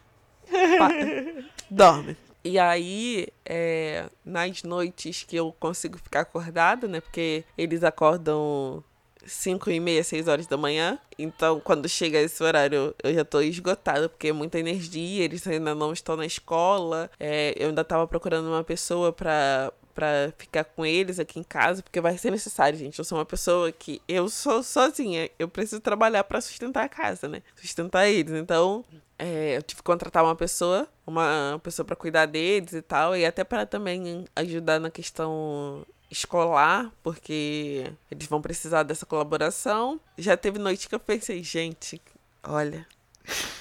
pá, 0.77 0.89
dormem. 1.69 2.17
E 2.43 2.59
aí, 2.59 3.27
é, 3.43 4.07
nas 4.23 4.61
noites 4.61 5.23
que 5.23 5.35
eu 5.35 5.51
consigo 5.59 5.97
ficar 5.97 6.21
acordada, 6.21 6.87
né? 6.87 7.01
Porque 7.01 7.43
eles 7.57 7.83
acordam 7.83 8.83
5 9.25 9.69
e 9.71 9.79
meia, 9.79 10.03
6 10.03 10.27
horas 10.27 10.47
da 10.47 10.57
manhã. 10.57 10.99
Então, 11.17 11.59
quando 11.59 11.87
chega 11.87 12.19
esse 12.19 12.43
horário, 12.43 12.93
eu 13.03 13.13
já 13.13 13.25
tô 13.25 13.41
esgotada, 13.41 14.09
porque 14.09 14.27
é 14.27 14.33
muita 14.33 14.59
energia, 14.59 15.23
eles 15.23 15.45
ainda 15.47 15.73
não 15.73 15.93
estão 15.93 16.15
na 16.15 16.25
escola. 16.25 17.09
É, 17.19 17.53
eu 17.57 17.69
ainda 17.69 17.83
tava 17.83 18.07
procurando 18.07 18.47
uma 18.47 18.63
pessoa 18.63 19.11
pra, 19.13 19.71
pra 19.93 20.33
ficar 20.37 20.65
com 20.65 20.85
eles 20.85 21.19
aqui 21.19 21.39
em 21.39 21.43
casa, 21.43 21.81
porque 21.81 22.01
vai 22.01 22.17
ser 22.17 22.31
necessário, 22.31 22.77
gente. 22.77 22.99
Eu 22.99 23.05
sou 23.05 23.17
uma 23.17 23.25
pessoa 23.25 23.71
que. 23.71 24.01
Eu 24.07 24.29
sou 24.29 24.61
sozinha, 24.61 25.29
eu 25.39 25.47
preciso 25.47 25.81
trabalhar 25.81 26.23
para 26.25 26.41
sustentar 26.41 26.83
a 26.83 26.89
casa, 26.89 27.27
né? 27.27 27.41
Sustentar 27.55 28.07
eles. 28.07 28.33
Então, 28.33 28.83
é, 29.17 29.57
eu 29.57 29.63
tive 29.63 29.77
que 29.77 29.83
contratar 29.83 30.23
uma 30.23 30.35
pessoa, 30.35 30.87
uma 31.07 31.59
pessoa 31.63 31.85
para 31.85 31.95
cuidar 31.95 32.25
deles 32.25 32.73
e 32.73 32.81
tal, 32.81 33.15
e 33.15 33.25
até 33.25 33.43
para 33.43 33.65
também 33.65 34.25
ajudar 34.35 34.79
na 34.79 34.91
questão 34.91 35.85
escolar, 36.09 36.91
porque 37.03 37.91
eles 38.09 38.27
vão 38.27 38.41
precisar 38.41 38.83
dessa 38.83 39.05
colaboração. 39.05 39.99
Já 40.17 40.37
teve 40.37 40.59
noite 40.59 40.87
que 40.87 40.95
eu 40.95 40.99
pensei, 40.99 41.43
gente, 41.43 42.01
olha. 42.43 42.87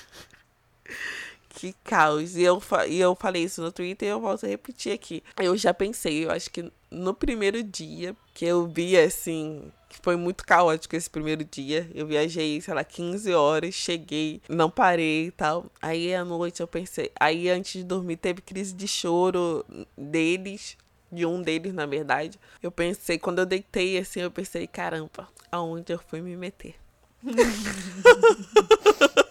que 1.51 1.75
caos. 1.85 2.37
E 2.37 2.43
eu, 2.43 2.63
e 2.89 3.01
eu 3.01 3.15
falei 3.15 3.45
isso 3.45 3.63
no 3.63 3.73
Twitter 3.73 4.09
e 4.09 4.11
eu 4.11 4.21
volto 4.21 4.45
a 4.45 4.49
repetir 4.49 4.93
aqui. 4.93 5.23
Eu 5.39 5.57
já 5.57 5.73
pensei, 5.73 6.25
eu 6.25 6.31
acho 6.31 6.51
que 6.51 6.71
no 6.91 7.15
primeiro 7.15 7.63
dia 7.63 8.15
que 8.33 8.45
eu 8.45 8.67
vi 8.67 8.97
assim 8.97 9.73
que 9.89 9.99
foi 10.03 10.17
muito 10.17 10.45
caótico 10.45 10.97
esse 10.97 11.09
primeiro 11.09 11.45
dia. 11.45 11.89
Eu 11.95 12.07
viajei, 12.07 12.61
sei 12.61 12.75
lá, 12.75 12.83
15 12.83 13.33
horas, 13.33 13.75
cheguei, 13.75 14.43
não 14.49 14.69
parei 14.69 15.27
e 15.27 15.31
tal. 15.31 15.67
Aí 15.81 16.15
à 16.15 16.25
noite 16.25 16.61
eu 16.61 16.67
pensei, 16.67 17.11
aí 17.19 17.49
antes 17.49 17.73
de 17.81 17.85
dormir 17.85 18.17
teve 18.17 18.43
crise 18.43 18.75
de 18.75 18.89
choro 18.89 19.65
deles, 19.97 20.77
de 21.11 21.27
um 21.27 21.43
deles, 21.43 21.73
na 21.73 21.87
verdade. 21.87 22.39
Eu 22.63 22.71
pensei, 22.71 23.19
quando 23.19 23.41
eu 23.41 23.47
deitei 23.47 23.99
assim, 23.99 24.21
eu 24.21 24.31
pensei, 24.31 24.67
caramba, 24.67 25.29
aonde 25.51 25.93
eu 25.93 25.99
fui 25.99 26.21
me 26.21 26.37
meter? 26.37 26.77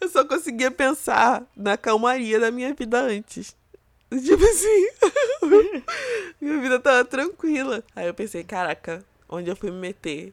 eu 0.00 0.08
só 0.08 0.24
conseguia 0.24 0.70
pensar 0.70 1.44
na 1.56 1.76
calmaria 1.76 2.38
da 2.38 2.50
minha 2.50 2.74
vida 2.74 3.00
antes. 3.00 3.56
Tipo 4.10 4.44
assim, 4.44 4.88
minha 6.40 6.60
vida 6.60 6.80
tava 6.80 7.04
tranquila. 7.04 7.84
Aí 7.94 8.06
eu 8.06 8.14
pensei, 8.14 8.42
caraca, 8.42 9.04
onde 9.28 9.50
eu 9.50 9.56
fui 9.56 9.70
me 9.70 9.78
meter? 9.78 10.32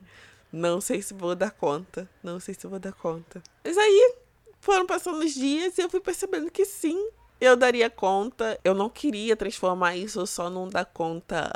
Não 0.51 0.79
sei 0.79 1.01
se 1.01 1.13
vou 1.13 1.35
dar 1.35 1.51
conta. 1.51 2.09
Não 2.23 2.39
sei 2.39 2.53
se 2.53 2.65
vou 2.65 2.79
dar 2.79 2.93
conta. 2.93 3.43
Mas 3.63 3.77
aí 3.77 4.15
foram 4.61 4.85
passando 4.85 5.19
os 5.19 5.33
dias 5.33 5.77
e 5.77 5.81
eu 5.81 5.89
fui 5.89 5.99
percebendo 5.99 6.49
que 6.49 6.65
sim, 6.65 7.09
eu 7.39 7.55
daria 7.55 7.89
conta. 7.89 8.59
Eu 8.63 8.73
não 8.73 8.89
queria 8.89 9.35
transformar 9.35 9.95
isso 9.95 10.25
só 10.25 10.49
num 10.49 10.67
dar 10.67 10.85
conta. 10.85 11.51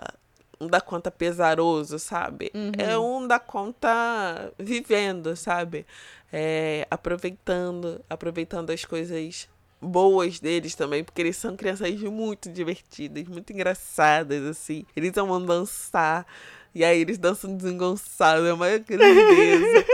Um 0.59 0.67
dar 0.67 0.81
conta 0.81 1.09
pesaroso, 1.09 1.97
sabe? 1.97 2.51
Uhum. 2.53 2.71
É 2.77 2.97
um 2.97 3.25
dar 3.25 3.39
conta 3.39 4.51
vivendo, 4.59 5.35
sabe? 5.35 5.85
É, 6.31 6.85
aproveitando, 6.91 8.01
aproveitando 8.09 8.69
as 8.71 8.83
coisas 8.83 9.47
boas 9.81 10.39
deles 10.39 10.75
também, 10.75 11.03
porque 11.03 11.21
eles 11.21 11.37
são 11.37 11.55
crianças 11.55 11.89
muito 12.01 12.49
divertidas, 12.51 13.25
muito 13.27 13.53
engraçadas, 13.53 14.43
assim. 14.45 14.85
Eles 14.95 15.17
amam 15.17 15.43
dançar. 15.43 16.25
E 16.73 16.83
aí 16.83 17.01
eles 17.01 17.17
dançam 17.17 17.55
desengonçado, 17.55 18.45
é 18.45 18.53
uma 18.53 18.67
grandeza. 18.77 19.85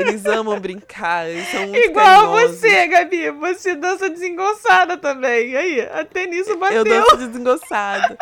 Eles 0.00 0.24
amam 0.26 0.58
brincar, 0.60 1.28
eles 1.28 1.48
são 1.48 1.66
muito 1.66 1.88
Igual 1.88 2.04
carinhosos. 2.04 2.56
você, 2.58 2.86
Gabi. 2.88 3.30
Você 3.30 3.74
dança 3.74 4.10
desengonçada 4.10 4.96
também. 4.96 5.56
Aí, 5.56 5.80
até 5.80 6.26
nisso 6.26 6.56
bateu. 6.56 6.78
Eu 6.78 6.84
danço 6.84 7.16
desengonçado. 7.16 8.16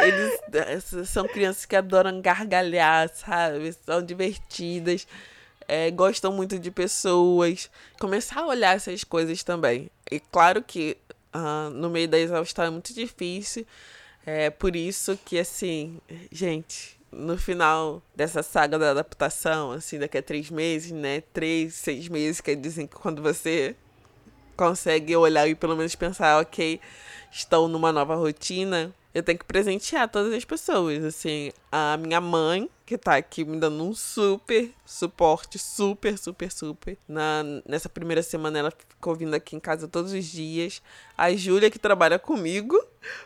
Eles 0.00 1.10
são 1.10 1.28
crianças 1.28 1.66
que 1.66 1.76
adoram 1.76 2.20
gargalhar, 2.22 3.10
sabe? 3.14 3.72
São 3.84 4.02
divertidas 4.02 5.06
é, 5.70 5.88
gostam 5.88 6.32
muito 6.32 6.58
de 6.58 6.68
pessoas. 6.68 7.70
Começar 8.00 8.40
a 8.40 8.46
olhar 8.46 8.74
essas 8.74 9.04
coisas 9.04 9.44
também. 9.44 9.88
E 10.10 10.18
claro 10.18 10.64
que 10.64 10.96
uh, 11.32 11.70
no 11.70 11.88
meio 11.88 12.08
da 12.08 12.18
exaustão 12.18 12.64
é 12.64 12.70
muito 12.70 12.92
difícil. 12.92 13.64
É 14.26 14.50
por 14.50 14.74
isso 14.74 15.16
que, 15.24 15.38
assim, 15.38 16.00
gente, 16.32 16.98
no 17.12 17.36
final 17.36 18.02
dessa 18.14 18.42
saga 18.42 18.78
da 18.78 18.90
adaptação, 18.90 19.72
assim, 19.72 19.98
daqui 19.98 20.18
a 20.18 20.22
três 20.22 20.50
meses, 20.50 20.92
né? 20.92 21.22
Três, 21.32 21.74
seis 21.74 22.08
meses, 22.08 22.40
que 22.40 22.54
dizem 22.54 22.86
que 22.86 22.96
quando 22.96 23.22
você 23.22 23.74
consegue 24.56 25.16
olhar 25.16 25.48
e 25.48 25.54
pelo 25.54 25.76
menos 25.76 25.94
pensar, 25.94 26.40
ok, 26.40 26.80
estão 27.32 27.66
numa 27.66 27.90
nova 27.90 28.14
rotina, 28.14 28.94
eu 29.14 29.22
tenho 29.22 29.38
que 29.38 29.44
presentear 29.44 30.08
todas 30.08 30.32
as 30.32 30.44
pessoas. 30.44 31.04
Assim, 31.04 31.50
a 31.70 31.96
minha 31.96 32.20
mãe, 32.20 32.68
que 32.86 32.96
tá 32.96 33.16
aqui 33.16 33.44
me 33.44 33.58
dando 33.58 33.82
um 33.82 33.94
super 33.94 34.70
suporte, 34.84 35.58
super, 35.58 36.16
super, 36.18 36.50
super. 36.52 36.98
Na, 37.08 37.42
nessa 37.66 37.88
primeira 37.88 38.22
semana 38.22 38.58
ela 38.58 38.70
ficou 38.70 39.14
vindo 39.14 39.34
aqui 39.34 39.56
em 39.56 39.60
casa 39.60 39.88
todos 39.88 40.12
os 40.12 40.24
dias. 40.26 40.82
A 41.16 41.32
Júlia, 41.34 41.70
que 41.70 41.78
trabalha 41.78 42.18
comigo, 42.18 42.78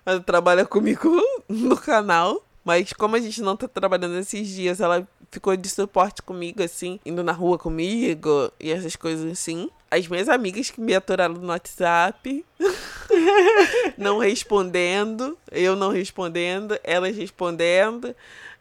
ela 0.06 0.20
trabalha 0.20 0.64
comigo 0.64 1.10
no 1.48 1.76
canal. 1.76 2.42
Mas 2.64 2.92
como 2.94 3.14
a 3.14 3.20
gente 3.20 3.42
não 3.42 3.56
tá 3.56 3.68
trabalhando 3.68 4.16
esses 4.16 4.48
dias, 4.48 4.80
ela 4.80 5.06
ficou 5.30 5.54
de 5.56 5.68
suporte 5.68 6.22
comigo, 6.22 6.62
assim, 6.62 6.98
indo 7.04 7.22
na 7.22 7.32
rua 7.32 7.58
comigo 7.58 8.50
e 8.58 8.70
essas 8.70 8.96
coisas 8.96 9.30
assim. 9.30 9.68
As 9.90 10.08
minhas 10.08 10.28
amigas 10.28 10.70
que 10.70 10.80
me 10.80 10.94
aturaram 10.94 11.34
no 11.34 11.48
WhatsApp, 11.48 12.44
não 13.98 14.18
respondendo, 14.18 15.36
eu 15.52 15.76
não 15.76 15.90
respondendo, 15.90 16.78
elas 16.82 17.14
respondendo, 17.16 18.16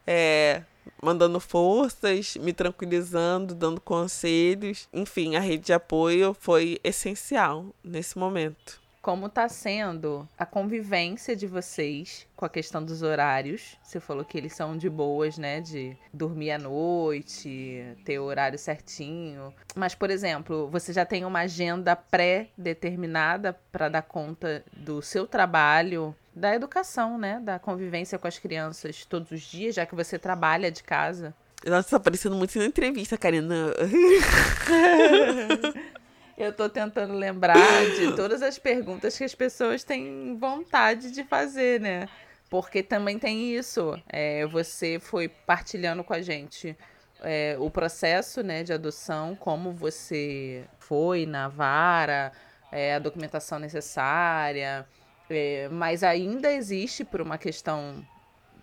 é, 0.06 0.64
mandando 1.02 1.40
forças, 1.40 2.36
me 2.36 2.52
tranquilizando, 2.52 3.56
dando 3.56 3.80
conselhos. 3.80 4.88
Enfim, 4.92 5.36
a 5.36 5.40
rede 5.40 5.68
de 5.68 5.74
apoio 5.74 6.36
foi 6.40 6.78
essencial 6.84 7.66
nesse 7.84 8.18
momento 8.18 8.83
como 9.04 9.28
tá 9.28 9.50
sendo 9.50 10.28
a 10.38 10.46
convivência 10.46 11.36
de 11.36 11.46
vocês 11.46 12.26
com 12.38 12.46
a 12.46 12.50
questão 12.50 12.82
dos 12.82 13.02
horários. 13.02 13.78
Você 13.84 14.00
falou 14.00 14.24
que 14.24 14.38
eles 14.38 14.54
são 14.54 14.78
de 14.78 14.90
boas, 14.90 15.38
né? 15.38 15.60
De 15.60 15.98
dormir 16.14 16.52
à 16.52 16.58
noite, 16.58 17.84
ter 18.06 18.20
o 18.20 18.24
horário 18.24 18.58
certinho. 18.58 19.54
Mas, 19.76 19.94
por 19.94 20.10
exemplo, 20.10 20.70
você 20.70 20.94
já 20.94 21.06
tem 21.06 21.26
uma 21.26 21.40
agenda 21.40 21.98
pré-determinada 21.98 23.60
para 23.74 23.90
dar 23.90 24.04
conta 24.04 24.64
do 24.72 25.02
seu 25.02 25.28
trabalho, 25.28 26.16
da 26.34 26.56
educação, 26.56 27.18
né? 27.18 27.42
Da 27.44 27.60
convivência 27.60 28.18
com 28.18 28.30
as 28.30 28.40
crianças 28.40 29.04
todos 29.04 29.32
os 29.32 29.42
dias, 29.42 29.76
já 29.76 29.86
que 29.86 29.96
você 29.96 30.18
trabalha 30.18 30.72
de 30.72 30.82
casa. 30.82 31.36
Nossa, 31.66 31.92
tá 31.92 32.00
parecendo 32.00 32.38
muito 32.38 32.58
na 32.58 32.66
entrevista, 32.66 33.18
Karina. 33.18 33.74
Eu 36.38 36.52
tô 36.52 36.68
tentando 36.68 37.14
lembrar 37.14 37.86
de 37.96 38.16
todas 38.16 38.42
as 38.42 38.58
perguntas 38.58 39.18
que 39.18 39.24
as 39.24 39.36
pessoas 39.36 39.84
têm 39.84 40.36
vontade 40.38 41.12
de 41.12 41.24
fazer, 41.24 41.80
né? 41.80 42.10
Porque 42.50 42.82
também 42.82 43.20
tem 43.20 43.56
isso. 43.56 44.00
É, 44.10 44.46
você 44.48 45.00
foi 45.00 45.28
partilhando 45.28 46.04
com 46.04 46.14
a 46.14 46.22
gente 46.22 46.76
é, 47.22 47.56
o 47.60 47.70
processo 47.70 48.44
né, 48.44 48.64
de 48.64 48.74
adoção, 48.74 49.36
como 49.36 49.72
você 49.72 50.66
foi 50.78 51.26
na 51.26 51.48
vara, 51.48 52.32
é, 52.72 52.96
a 52.96 53.00
documentação 53.00 53.60
necessária. 53.60 54.86
É, 55.30 55.70
mas 55.70 56.04
ainda 56.04 56.52
existe, 56.52 57.06
por 57.06 57.22
uma 57.22 57.38
questão 57.38 58.06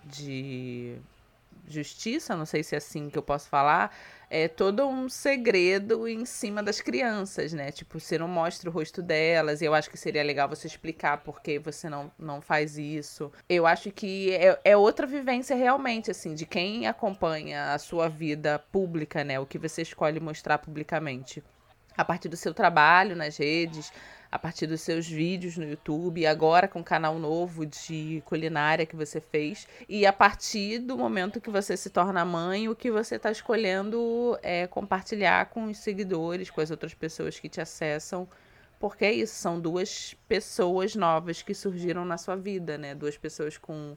de 0.03 0.97
justiça, 1.67 2.35
não 2.35 2.45
sei 2.45 2.63
se 2.63 2.75
é 2.75 2.77
assim 2.77 3.09
que 3.09 3.17
eu 3.17 3.23
posso 3.23 3.49
falar, 3.49 3.95
é 4.33 4.47
todo 4.47 4.87
um 4.87 5.09
segredo 5.09 6.07
em 6.07 6.23
cima 6.23 6.63
das 6.63 6.79
crianças, 6.79 7.51
né? 7.51 7.69
Tipo, 7.69 7.99
você 7.99 8.17
não 8.17 8.29
mostra 8.29 8.69
o 8.69 8.73
rosto 8.73 9.01
delas, 9.01 9.61
eu 9.61 9.73
acho 9.73 9.89
que 9.89 9.97
seria 9.97 10.23
legal 10.23 10.47
você 10.47 10.67
explicar 10.67 11.17
por 11.17 11.41
que 11.41 11.59
você 11.59 11.89
não, 11.89 12.09
não 12.17 12.39
faz 12.39 12.77
isso. 12.77 13.29
Eu 13.49 13.67
acho 13.67 13.91
que 13.91 14.33
é, 14.33 14.57
é 14.63 14.77
outra 14.77 15.05
vivência 15.05 15.53
realmente, 15.53 16.09
assim, 16.09 16.33
de 16.33 16.45
quem 16.45 16.87
acompanha 16.87 17.73
a 17.73 17.77
sua 17.77 18.07
vida 18.07 18.57
pública, 18.71 19.21
né? 19.21 19.37
O 19.37 19.45
que 19.45 19.57
você 19.57 19.81
escolhe 19.81 20.21
mostrar 20.21 20.59
publicamente. 20.59 21.43
A 21.97 22.05
partir 22.05 22.29
do 22.29 22.37
seu 22.37 22.53
trabalho 22.53 23.17
nas 23.17 23.35
redes, 23.35 23.91
a 24.31 24.39
partir 24.39 24.65
dos 24.65 24.79
seus 24.79 25.07
vídeos 25.07 25.57
no 25.57 25.67
YouTube, 25.67 26.25
agora 26.25 26.67
com 26.67 26.79
o 26.79 26.83
canal 26.83 27.19
novo 27.19 27.65
de 27.65 28.23
culinária 28.25 28.85
que 28.85 28.95
você 28.95 29.19
fez, 29.19 29.67
e 29.89 30.05
a 30.05 30.13
partir 30.13 30.79
do 30.79 30.97
momento 30.97 31.41
que 31.41 31.49
você 31.49 31.75
se 31.75 31.89
torna 31.89 32.23
mãe, 32.23 32.69
o 32.69 32.75
que 32.75 32.89
você 32.89 33.15
está 33.15 33.29
escolhendo 33.29 34.39
é 34.41 34.67
compartilhar 34.67 35.47
com 35.47 35.65
os 35.65 35.77
seguidores, 35.79 36.49
com 36.49 36.61
as 36.61 36.71
outras 36.71 36.93
pessoas 36.93 37.39
que 37.39 37.49
te 37.49 37.59
acessam. 37.59 38.27
Porque 38.79 39.05
é 39.05 39.11
isso, 39.13 39.35
são 39.35 39.59
duas 39.59 40.15
pessoas 40.27 40.95
novas 40.95 41.43
que 41.43 41.53
surgiram 41.53 42.03
na 42.03 42.17
sua 42.17 42.35
vida, 42.35 42.79
né? 42.79 42.95
Duas 42.95 43.15
pessoas 43.15 43.55
com 43.55 43.95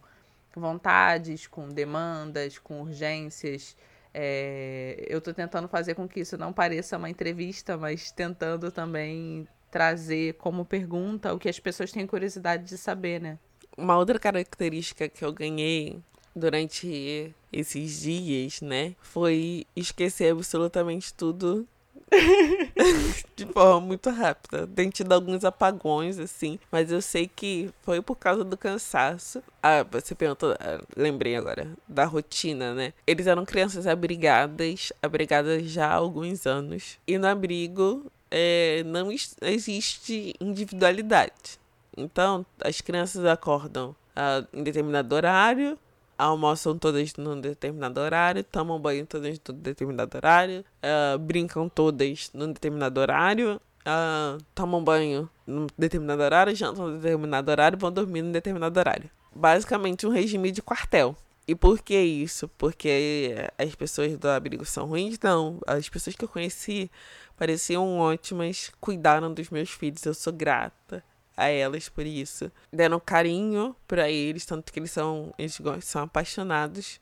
vontades, 0.55 1.47
com 1.47 1.69
demandas, 1.69 2.59
com 2.59 2.83
urgências. 2.83 3.77
É, 4.13 5.07
eu 5.09 5.19
estou 5.19 5.33
tentando 5.33 5.69
fazer 5.69 5.95
com 5.95 6.07
que 6.07 6.21
isso 6.21 6.37
não 6.37 6.53
pareça 6.53 6.99
uma 6.99 7.09
entrevista, 7.09 7.79
mas 7.79 8.11
tentando 8.11 8.71
também 8.71 9.49
trazer 9.75 10.35
como 10.35 10.65
pergunta 10.65 11.35
o 11.35 11.39
que 11.39 11.49
as 11.49 11.59
pessoas 11.59 11.91
têm 11.91 12.07
curiosidade 12.07 12.63
de 12.63 12.79
saber, 12.79 13.21
né? 13.21 13.41
Uma 13.77 13.99
outra 13.99 14.21
característica 14.21 15.09
que 15.09 15.25
eu 15.25 15.33
ganhei 15.33 15.99
durante 16.33 17.35
esses 17.53 18.03
dias, 18.03 18.61
né, 18.61 18.95
foi 19.01 19.67
esquecer 19.75 20.31
absolutamente 20.31 21.13
tudo 21.13 21.67
de 23.35 23.47
forma 23.47 23.81
muito 23.81 24.11
rápida. 24.11 24.65
Tem 24.65 24.91
tido 24.91 25.13
alguns 25.13 25.45
apagões, 25.45 26.21
assim, 26.21 26.57
mas 26.71 26.93
eu 26.93 27.03
sei 27.03 27.27
que 27.27 27.69
foi 27.83 28.01
por 28.01 28.15
causa 28.15 28.45
do 28.45 28.57
cansaço. 28.57 29.43
Ah, 29.61 29.85
você 29.91 30.15
perguntou, 30.15 30.55
ah, 30.61 30.81
lembrei 30.97 31.35
agora, 31.35 31.69
da 31.89 32.05
rotina, 32.05 32.75
né? 32.75 32.93
Eles 33.05 33.27
eram 33.27 33.45
crianças 33.45 33.89
abrigadas, 33.89 34.93
abrigadas 35.03 35.65
já 35.65 35.89
há 35.89 35.95
alguns 35.95 36.47
anos. 36.47 36.97
E 37.09 37.19
no 37.19 37.27
abrigo 37.27 38.09
é, 38.37 38.83
não 38.85 39.11
existe 39.13 40.35
individualidade. 40.41 41.61
Então, 41.97 42.45
as 42.61 42.81
crianças 42.81 43.25
acordam 43.25 43.95
ah, 44.17 44.45
em 44.53 44.65
determinado 44.65 45.15
horário, 45.15 45.79
almoçam 46.19 46.77
todas 46.77 47.15
num 47.15 47.41
determinado 47.41 48.01
horário, 48.01 48.43
tomam 48.43 48.81
banho 48.81 49.07
todas 49.07 49.41
num 49.49 49.55
determinado 49.55 50.17
horário, 50.17 50.65
uh, 50.83 51.17
brincam 51.19 51.69
todas 51.69 52.31
num 52.35 52.53
determinado 52.53 53.01
horário, 53.01 53.61
uh, 53.87 54.43
tomam 54.53 54.83
banho 54.83 55.31
num 55.47 55.69
determinado 55.79 56.23
horário, 56.23 56.57
jantam 56.57 56.89
num 56.89 56.99
determinado 56.99 57.49
horário, 57.49 57.79
vão 57.79 57.93
dormir 57.93 58.23
num 58.23 58.33
determinado 58.33 58.77
horário. 58.81 59.09
Basicamente 59.33 60.09
um 60.09 60.11
regime 60.11 60.51
de 60.51 60.61
quartel. 60.61 61.17
E 61.47 61.55
por 61.55 61.81
que 61.81 61.99
isso? 61.99 62.49
Porque 62.57 63.35
as 63.59 63.75
pessoas 63.75 64.17
do 64.17 64.29
abrigo 64.29 64.65
são 64.65 64.87
ruins? 64.87 65.19
Não. 65.23 65.61
As 65.67 65.89
pessoas 65.89 66.17
que 66.17 66.25
eu 66.25 66.29
conheci 66.29 66.91
pareciam 67.37 67.99
ótimas, 67.99 68.71
cuidaram 68.81 69.33
dos 69.33 69.51
meus 69.51 69.71
filhos, 69.71 70.05
eu 70.05 70.15
sou 70.15 70.33
grata 70.33 71.03
a 71.37 71.49
elas 71.49 71.89
por 71.89 72.07
isso. 72.07 72.51
Deram 72.73 73.01
carinho 73.01 73.75
para 73.87 74.11
eles, 74.11 74.47
tanto 74.47 74.73
que 74.73 74.79
eles 74.79 74.91
são, 74.91 75.35
eles 75.39 75.59
são 75.83 76.03
apaixonados 76.03 77.01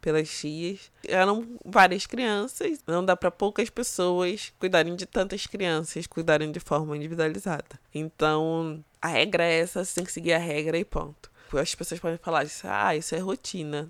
pelas 0.00 0.28
tias. 0.28 0.90
Eram 1.06 1.58
várias 1.64 2.06
crianças, 2.06 2.80
não 2.86 3.04
dá 3.04 3.16
para 3.16 3.30
poucas 3.30 3.70
pessoas 3.70 4.52
cuidarem 4.58 4.94
de 4.94 5.06
tantas 5.06 5.46
crianças, 5.46 6.06
cuidarem 6.06 6.52
de 6.52 6.60
forma 6.60 6.96
individualizada. 6.96 7.80
Então, 7.94 8.84
a 9.00 9.08
regra 9.08 9.44
é 9.44 9.60
essa, 9.60 9.84
você 9.84 9.94
tem 9.94 10.04
que 10.04 10.12
seguir 10.12 10.34
a 10.34 10.38
regra 10.38 10.78
e 10.78 10.84
ponto. 10.84 11.30
As 11.52 11.74
pessoas 11.74 12.00
podem 12.00 12.18
falar 12.18 12.44
ah, 12.64 12.96
isso 12.96 13.14
é 13.14 13.18
rotina 13.18 13.88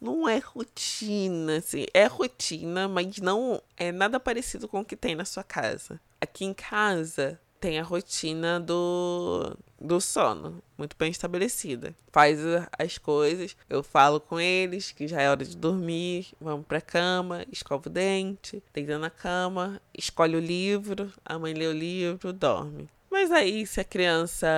não 0.00 0.28
é 0.28 0.38
rotina, 0.38 1.58
assim. 1.58 1.86
É 1.92 2.06
rotina, 2.06 2.88
mas 2.88 3.18
não 3.18 3.62
é 3.76 3.90
nada 3.92 4.20
parecido 4.20 4.68
com 4.68 4.80
o 4.80 4.84
que 4.84 4.96
tem 4.96 5.14
na 5.14 5.24
sua 5.24 5.42
casa. 5.42 6.00
Aqui 6.20 6.44
em 6.44 6.54
casa 6.54 7.40
tem 7.60 7.78
a 7.78 7.82
rotina 7.82 8.60
do, 8.60 9.56
do 9.80 10.00
sono, 10.00 10.62
muito 10.76 10.96
bem 10.96 11.10
estabelecida. 11.10 11.94
Faz 12.12 12.38
as 12.78 12.98
coisas, 12.98 13.56
eu 13.68 13.82
falo 13.82 14.20
com 14.20 14.38
eles 14.38 14.92
que 14.92 15.08
já 15.08 15.20
é 15.20 15.28
hora 15.28 15.44
de 15.44 15.56
dormir, 15.56 16.28
vamos 16.40 16.66
pra 16.66 16.80
cama, 16.80 17.44
escova 17.50 17.88
o 17.88 17.92
dente, 17.92 18.62
deita 18.72 18.98
na 18.98 19.10
cama, 19.10 19.80
escolhe 19.96 20.36
o 20.36 20.40
livro, 20.40 21.12
a 21.24 21.38
mãe 21.38 21.52
lê 21.52 21.66
o 21.66 21.72
livro, 21.72 22.32
dorme. 22.32 22.88
Mas 23.10 23.32
aí, 23.32 23.66
se 23.66 23.80
a 23.80 23.84
criança, 23.84 24.48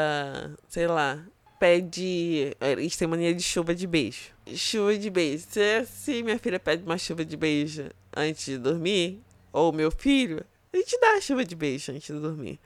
sei 0.68 0.86
lá, 0.86 1.24
pede. 1.60 2.56
Eles 2.58 2.96
têm 2.96 3.06
mania 3.06 3.34
de 3.34 3.42
chuva 3.42 3.74
de 3.74 3.86
beijo. 3.86 4.32
Chuva 4.56 4.96
de 4.96 5.10
beijo. 5.10 5.44
Se, 5.48 5.86
se 5.86 6.22
minha 6.22 6.38
filha 6.38 6.58
pede 6.58 6.82
uma 6.82 6.98
chuva 6.98 7.24
de 7.24 7.36
beijo 7.36 7.90
antes 8.16 8.44
de 8.44 8.58
dormir, 8.58 9.20
ou 9.52 9.72
meu 9.72 9.90
filho, 9.90 10.44
a 10.72 10.76
gente 10.76 10.98
dá 11.00 11.14
a 11.14 11.20
chuva 11.20 11.44
de 11.44 11.54
beijo 11.54 11.92
antes 11.92 12.14
de 12.14 12.20
dormir. 12.20 12.58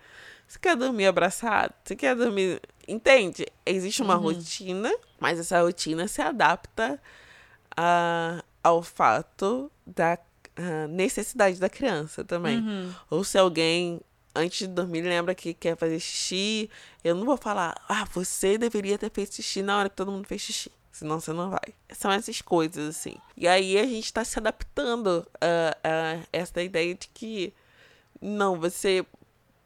Você 0.46 0.58
quer 0.58 0.76
dormir 0.76 1.06
abraçado? 1.06 1.74
Você 1.82 1.96
quer 1.96 2.14
dormir. 2.14 2.60
Entende? 2.86 3.46
Existe 3.64 4.02
uma 4.02 4.16
uhum. 4.16 4.24
rotina, 4.24 4.94
mas 5.18 5.38
essa 5.38 5.60
rotina 5.62 6.06
se 6.06 6.20
adapta 6.20 7.00
a, 7.76 8.44
ao 8.62 8.82
fato 8.82 9.70
da 9.86 10.18
necessidade 10.88 11.58
da 11.58 11.68
criança 11.68 12.24
também. 12.24 12.58
Uhum. 12.58 12.92
Ou 13.10 13.24
se 13.24 13.38
alguém 13.38 14.00
antes 14.34 14.58
de 14.58 14.66
dormir, 14.66 15.02
lembra 15.02 15.34
que 15.34 15.54
quer 15.54 15.76
fazer 15.76 16.00
xixi. 16.00 16.70
Eu 17.02 17.14
não 17.14 17.24
vou 17.24 17.36
falar, 17.36 17.74
ah, 17.88 18.04
você 18.12 18.58
deveria 18.58 18.98
ter 18.98 19.10
feito 19.10 19.34
xixi 19.34 19.62
na 19.62 19.78
hora 19.78 19.88
que 19.88 19.96
todo 19.96 20.10
mundo 20.10 20.26
fez 20.26 20.42
xixi. 20.42 20.70
Senão 20.94 21.18
você 21.18 21.32
não 21.32 21.50
vai. 21.50 21.74
São 21.90 22.12
essas 22.12 22.40
coisas, 22.40 22.96
assim. 22.96 23.16
E 23.36 23.48
aí 23.48 23.76
a 23.76 23.84
gente 23.84 24.04
está 24.04 24.24
se 24.24 24.38
adaptando 24.38 25.26
a, 25.40 25.76
a 25.82 26.20
essa 26.32 26.62
ideia 26.62 26.94
de 26.94 27.08
que 27.08 27.52
não, 28.22 28.60
você 28.60 29.04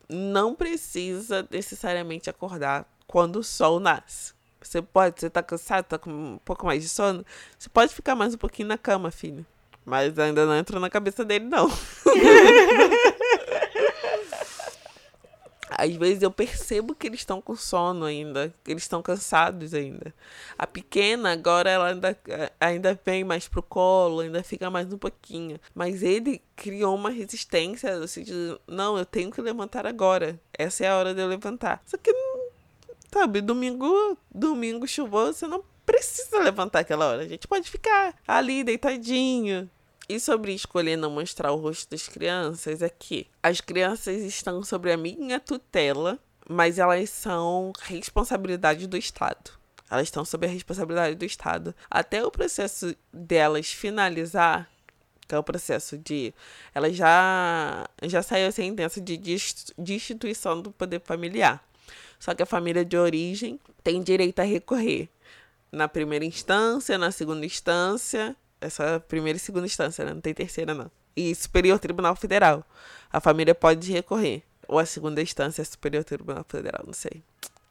não 0.08 0.54
precisa 0.54 1.46
necessariamente 1.50 2.30
acordar 2.30 2.90
quando 3.06 3.36
o 3.40 3.44
sol 3.44 3.78
nasce. 3.78 4.32
Você 4.58 4.80
pode, 4.80 5.20
você 5.20 5.28
tá 5.28 5.42
cansado, 5.42 5.84
tá 5.84 5.98
com 5.98 6.10
um 6.10 6.38
pouco 6.38 6.64
mais 6.64 6.82
de 6.82 6.88
sono, 6.88 7.22
você 7.58 7.68
pode 7.68 7.94
ficar 7.94 8.14
mais 8.14 8.32
um 8.32 8.38
pouquinho 8.38 8.68
na 8.68 8.78
cama, 8.78 9.10
filho. 9.10 9.44
Mas 9.84 10.18
ainda 10.18 10.46
não 10.46 10.56
entrou 10.56 10.80
na 10.80 10.88
cabeça 10.88 11.26
dele, 11.26 11.44
não. 11.44 11.68
Às 15.70 15.94
vezes 15.96 16.22
eu 16.22 16.30
percebo 16.30 16.94
que 16.94 17.06
eles 17.06 17.20
estão 17.20 17.40
com 17.40 17.54
sono 17.56 18.04
ainda, 18.04 18.54
que 18.64 18.70
eles 18.70 18.84
estão 18.84 19.02
cansados 19.02 19.74
ainda. 19.74 20.14
A 20.58 20.66
pequena, 20.66 21.32
agora 21.32 21.70
ela 21.70 21.88
ainda, 21.88 22.18
ainda 22.60 23.00
vem 23.04 23.24
mais 23.24 23.48
pro 23.48 23.62
colo, 23.62 24.20
ainda 24.20 24.42
fica 24.42 24.70
mais 24.70 24.92
um 24.92 24.98
pouquinho. 24.98 25.58
Mas 25.74 26.02
ele 26.02 26.42
criou 26.56 26.94
uma 26.94 27.10
resistência, 27.10 27.98
no 27.98 28.08
sentido, 28.08 28.60
não, 28.66 28.96
eu 28.98 29.04
tenho 29.04 29.30
que 29.30 29.40
levantar 29.40 29.86
agora. 29.86 30.40
Essa 30.56 30.84
é 30.84 30.88
a 30.88 30.96
hora 30.96 31.14
de 31.14 31.20
eu 31.20 31.28
levantar. 31.28 31.82
Só 31.84 31.96
que, 31.96 32.12
sabe, 33.12 33.40
domingo, 33.40 34.16
domingo 34.30 34.86
chuvoso, 34.86 35.34
você 35.34 35.46
não 35.46 35.62
precisa 35.84 36.38
levantar 36.40 36.80
aquela 36.80 37.06
hora. 37.06 37.22
A 37.22 37.28
gente 37.28 37.48
pode 37.48 37.70
ficar 37.70 38.14
ali 38.26 38.62
deitadinho, 38.62 39.70
e 40.08 40.18
sobre 40.18 40.54
escolher 40.54 40.96
não 40.96 41.10
mostrar 41.10 41.52
o 41.52 41.56
rosto 41.56 41.90
das 41.90 42.08
crianças 42.08 42.80
é 42.80 42.88
que 42.88 43.26
as 43.42 43.60
crianças 43.60 44.22
estão 44.22 44.62
sobre 44.62 44.90
a 44.90 44.96
minha 44.96 45.38
tutela, 45.38 46.18
mas 46.48 46.78
elas 46.78 47.10
são 47.10 47.72
responsabilidade 47.80 48.86
do 48.86 48.96
Estado. 48.96 49.50
Elas 49.90 50.04
estão 50.04 50.24
sob 50.24 50.46
a 50.46 50.50
responsabilidade 50.50 51.14
do 51.14 51.24
Estado. 51.26 51.74
Até 51.90 52.24
o 52.24 52.30
processo 52.30 52.96
delas 53.12 53.70
finalizar, 53.70 54.68
que 55.26 55.34
é 55.34 55.38
o 55.38 55.42
processo 55.42 55.98
de. 55.98 56.32
Ela 56.74 56.90
já, 56.90 57.86
já 58.02 58.22
saiu 58.22 58.48
a 58.48 58.52
sentença 58.52 59.00
de 59.00 59.18
destituição 59.76 60.60
do 60.60 60.70
poder 60.70 61.00
familiar. 61.00 61.62
Só 62.18 62.34
que 62.34 62.42
a 62.42 62.46
família 62.46 62.84
de 62.84 62.96
origem 62.96 63.60
tem 63.82 64.02
direito 64.02 64.40
a 64.40 64.44
recorrer 64.44 65.08
na 65.70 65.86
primeira 65.86 66.24
instância, 66.24 66.96
na 66.96 67.10
segunda 67.10 67.44
instância 67.44 68.34
essa 68.60 69.02
primeira 69.06 69.36
e 69.36 69.40
segunda 69.40 69.66
instância, 69.66 70.04
né? 70.04 70.12
Não 70.12 70.20
tem 70.20 70.34
terceira, 70.34 70.74
não. 70.74 70.90
E 71.16 71.34
Superior 71.34 71.78
Tribunal 71.78 72.14
Federal. 72.16 72.64
A 73.12 73.20
família 73.20 73.54
pode 73.54 73.90
recorrer. 73.92 74.42
Ou 74.66 74.78
a 74.78 74.86
segunda 74.86 75.22
instância 75.22 75.62
é 75.62 75.64
Superior 75.64 76.04
Tribunal 76.04 76.44
Federal, 76.48 76.84
não 76.86 76.92
sei. 76.92 77.22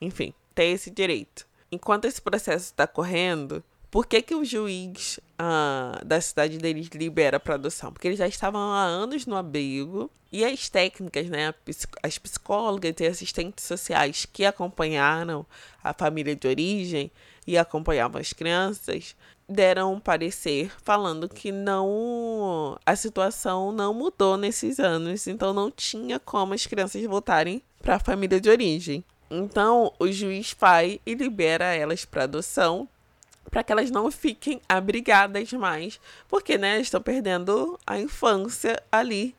Enfim, 0.01 0.33
tem 0.55 0.71
esse 0.71 0.89
direito. 0.89 1.47
Enquanto 1.71 2.05
esse 2.05 2.21
processo 2.21 2.65
está 2.65 2.87
correndo, 2.87 3.63
por 3.89 4.05
que, 4.05 4.21
que 4.21 4.35
o 4.35 4.43
juiz 4.43 5.19
ah, 5.37 6.01
da 6.05 6.19
cidade 6.19 6.57
deles 6.57 6.87
libera 6.93 7.39
para 7.39 7.55
adoção? 7.55 7.91
Porque 7.91 8.07
eles 8.07 8.19
já 8.19 8.27
estavam 8.27 8.59
há 8.59 8.83
anos 8.83 9.25
no 9.25 9.35
abrigo 9.35 10.11
e 10.31 10.43
as 10.43 10.69
técnicas, 10.69 11.29
né, 11.29 11.53
as 12.03 12.17
psicólogas 12.17 12.95
e 12.99 13.05
assistentes 13.05 13.63
sociais 13.65 14.25
que 14.25 14.45
acompanharam 14.45 15.45
a 15.83 15.93
família 15.93 16.35
de 16.35 16.47
origem 16.47 17.11
e 17.45 17.57
acompanhavam 17.57 18.19
as 18.19 18.33
crianças 18.33 19.15
deram 19.47 19.93
um 19.93 19.99
parecer 19.99 20.71
falando 20.83 21.29
que 21.29 21.51
não 21.51 22.77
a 22.85 22.95
situação 22.95 23.71
não 23.71 23.93
mudou 23.93 24.37
nesses 24.37 24.79
anos, 24.79 25.27
então 25.27 25.53
não 25.53 25.71
tinha 25.71 26.19
como 26.19 26.53
as 26.53 26.65
crianças 26.65 27.03
voltarem 27.05 27.61
para 27.81 27.95
a 27.95 27.99
família 27.99 28.41
de 28.41 28.49
origem. 28.49 29.03
Então, 29.29 29.93
o 29.99 30.11
juiz 30.11 30.55
vai 30.57 30.99
e 31.05 31.13
libera 31.13 31.65
elas 31.65 32.05
para 32.05 32.23
adoção 32.23 32.87
para 33.49 33.63
que 33.63 33.71
elas 33.71 33.89
não 33.89 34.11
fiquem 34.11 34.61
abrigadas 34.67 35.51
mais, 35.53 35.99
porque 36.27 36.57
né, 36.57 36.81
estão 36.81 37.01
perdendo 37.01 37.79
a 37.87 37.99
infância 37.99 38.81
ali 38.91 39.33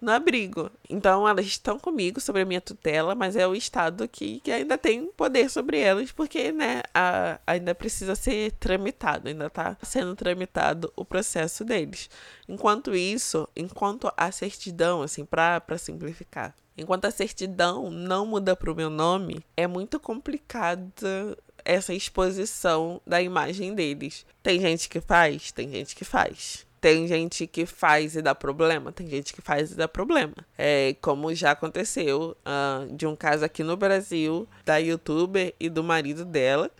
no 0.00 0.10
abrigo. 0.10 0.70
Então 0.88 1.28
elas 1.28 1.46
estão 1.46 1.78
comigo 1.78 2.20
sobre 2.20 2.42
a 2.42 2.44
minha 2.44 2.60
tutela, 2.60 3.14
mas 3.14 3.36
é 3.36 3.46
o 3.46 3.54
Estado 3.54 4.08
que, 4.08 4.40
que 4.40 4.50
ainda 4.50 4.78
tem 4.78 5.06
poder 5.12 5.50
sobre 5.50 5.78
elas, 5.78 6.10
porque 6.10 6.50
né, 6.52 6.82
a, 6.94 7.38
ainda 7.46 7.74
precisa 7.74 8.14
ser 8.14 8.52
tramitado, 8.52 9.28
ainda 9.28 9.46
está 9.46 9.76
sendo 9.82 10.16
tramitado 10.16 10.92
o 10.96 11.04
processo 11.04 11.64
deles. 11.64 12.08
Enquanto 12.48 12.94
isso, 12.94 13.48
enquanto 13.54 14.10
a 14.16 14.32
certidão, 14.32 15.02
assim, 15.02 15.24
para 15.24 15.62
simplificar, 15.78 16.54
enquanto 16.76 17.04
a 17.04 17.10
certidão 17.10 17.90
não 17.90 18.24
muda 18.24 18.56
para 18.56 18.72
o 18.72 18.74
meu 18.74 18.88
nome, 18.88 19.44
é 19.56 19.66
muito 19.66 20.00
complicado 20.00 21.36
essa 21.64 21.92
exposição 21.92 23.00
da 23.06 23.20
imagem 23.20 23.74
deles. 23.74 24.24
Tem 24.42 24.60
gente 24.60 24.88
que 24.88 25.00
faz, 25.00 25.52
tem 25.52 25.70
gente 25.70 25.94
que 25.94 26.04
faz. 26.04 26.66
Tem 26.80 27.06
gente 27.06 27.46
que 27.46 27.66
faz 27.66 28.16
e 28.16 28.22
dá 28.22 28.34
problema, 28.34 28.90
tem 28.90 29.06
gente 29.06 29.34
que 29.34 29.42
faz 29.42 29.72
e 29.72 29.74
dá 29.74 29.86
problema. 29.86 30.34
É 30.56 30.96
como 31.02 31.34
já 31.34 31.50
aconteceu 31.50 32.36
uh, 32.40 32.96
de 32.96 33.06
um 33.06 33.14
caso 33.14 33.44
aqui 33.44 33.62
no 33.62 33.76
Brasil, 33.76 34.48
da 34.64 34.78
youtuber 34.78 35.54
e 35.60 35.68
do 35.68 35.84
marido 35.84 36.24
dela, 36.24 36.70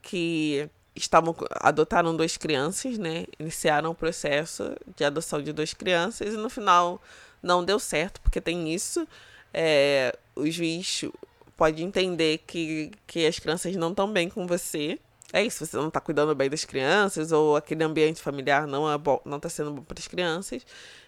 que 0.00 0.70
estavam 0.94 1.34
adotaram 1.60 2.16
duas 2.16 2.36
crianças, 2.36 2.98
né? 2.98 3.26
Iniciaram 3.38 3.90
o 3.90 3.94
processo 3.94 4.74
de 4.96 5.04
adoção 5.04 5.42
de 5.42 5.52
duas 5.52 5.74
crianças 5.74 6.32
e 6.32 6.36
no 6.36 6.48
final 6.50 7.00
não 7.42 7.64
deu 7.64 7.78
certo, 7.78 8.20
porque 8.20 8.40
tem 8.40 8.72
isso. 8.72 9.06
É, 9.52 10.16
o 10.34 10.50
juiz 10.50 11.04
pode 11.56 11.82
entender 11.82 12.38
que, 12.46 12.90
que 13.06 13.26
as 13.26 13.38
crianças 13.38 13.76
não 13.76 13.90
estão 13.90 14.10
bem 14.10 14.28
com 14.28 14.46
você. 14.46 14.98
É 15.32 15.42
isso, 15.42 15.64
você 15.64 15.76
não 15.76 15.88
está 15.88 16.00
cuidando 16.00 16.34
bem 16.34 16.50
das 16.50 16.64
crianças, 16.64 17.32
ou 17.32 17.56
aquele 17.56 17.82
ambiente 17.82 18.20
familiar 18.20 18.66
não 18.66 18.90
é 18.90 18.98
bom, 18.98 19.20
não 19.24 19.38
está 19.38 19.48
sendo 19.48 19.70
bom 19.70 19.82
para 19.82 19.98
as 19.98 20.06
crianças. 20.06 20.64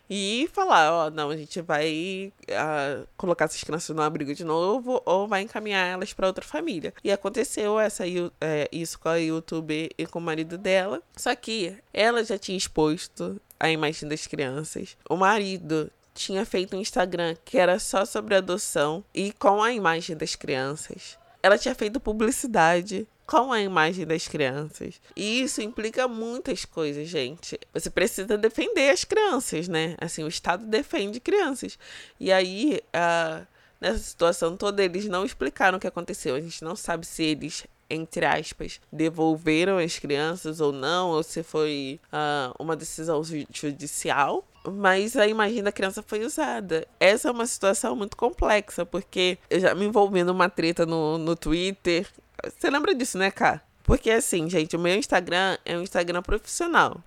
E 0.08 0.48
falar, 0.52 0.92
ó, 0.92 1.10
não, 1.10 1.30
a 1.30 1.36
gente 1.36 1.60
vai 1.62 2.32
uh, 2.42 3.06
colocar 3.16 3.46
essas 3.46 3.62
crianças 3.62 3.94
no 3.94 4.02
abrigo 4.02 4.34
de 4.34 4.44
novo, 4.44 5.02
ou 5.04 5.26
vai 5.26 5.42
encaminhar 5.42 5.86
elas 5.86 6.12
para 6.12 6.26
outra 6.26 6.44
família. 6.44 6.92
E 7.02 7.10
aconteceu 7.10 7.78
essa, 7.78 8.04
é, 8.40 8.68
isso 8.70 8.98
com 8.98 9.08
a 9.08 9.16
YouTube 9.16 9.90
e 9.96 10.06
com 10.06 10.18
o 10.18 10.22
marido 10.22 10.58
dela. 10.58 11.02
Só 11.16 11.34
que 11.34 11.76
ela 11.92 12.22
já 12.24 12.38
tinha 12.38 12.56
exposto 12.56 13.40
a 13.58 13.70
imagem 13.70 14.08
das 14.08 14.26
crianças. 14.26 14.96
O 15.08 15.16
marido 15.16 15.90
tinha 16.14 16.44
feito 16.44 16.76
um 16.76 16.80
Instagram 16.80 17.34
que 17.44 17.58
era 17.58 17.78
só 17.78 18.04
sobre 18.04 18.34
adoção 18.34 19.04
e 19.12 19.32
com 19.32 19.62
a 19.62 19.72
imagem 19.72 20.16
das 20.16 20.34
crianças. 20.36 21.18
Ela 21.42 21.58
tinha 21.58 21.74
feito 21.74 22.00
publicidade 22.00 23.06
com 23.26 23.52
a 23.52 23.60
imagem 23.60 24.06
das 24.06 24.28
crianças. 24.28 25.00
E 25.16 25.42
isso 25.42 25.62
implica 25.62 26.06
muitas 26.06 26.64
coisas, 26.64 27.08
gente. 27.08 27.58
Você 27.72 27.90
precisa 27.90 28.36
defender 28.36 28.90
as 28.90 29.04
crianças, 29.04 29.68
né? 29.68 29.96
Assim, 30.00 30.22
o 30.24 30.28
Estado 30.28 30.64
defende 30.66 31.20
crianças. 31.20 31.78
E 32.20 32.30
aí, 32.32 32.80
uh, 32.94 33.46
nessa 33.80 33.98
situação 33.98 34.56
toda, 34.56 34.84
eles 34.84 35.06
não 35.06 35.24
explicaram 35.24 35.78
o 35.78 35.80
que 35.80 35.86
aconteceu. 35.86 36.34
A 36.34 36.40
gente 36.40 36.62
não 36.62 36.76
sabe 36.76 37.06
se 37.06 37.22
eles 37.22 37.66
entre 37.90 38.24
aspas, 38.24 38.80
devolveram 38.90 39.78
as 39.78 39.98
crianças 39.98 40.58
ou 40.58 40.72
não, 40.72 41.10
ou 41.10 41.22
se 41.22 41.42
foi 41.42 42.00
uh, 42.06 42.54
uma 42.58 42.74
decisão 42.74 43.22
judicial 43.22 44.42
mas 44.66 45.14
a 45.16 45.26
imagem 45.26 45.62
da 45.62 45.70
criança 45.70 46.02
foi 46.02 46.24
usada. 46.24 46.86
Essa 46.98 47.28
é 47.28 47.30
uma 47.30 47.46
situação 47.46 47.94
muito 47.94 48.16
complexa, 48.16 48.86
porque 48.86 49.38
eu 49.50 49.60
já 49.60 49.74
me 49.74 49.84
envolvi 49.84 50.24
numa 50.24 50.48
treta 50.48 50.86
no, 50.86 51.18
no 51.18 51.36
Twitter. 51.36 52.08
Você 52.50 52.70
lembra 52.70 52.94
disso, 52.94 53.18
né, 53.18 53.30
Cá? 53.30 53.62
Porque 53.82 54.10
assim, 54.10 54.48
gente, 54.48 54.74
o 54.74 54.78
meu 54.78 54.96
Instagram 54.96 55.58
é 55.64 55.76
um 55.76 55.82
Instagram 55.82 56.22
profissional. 56.22 57.02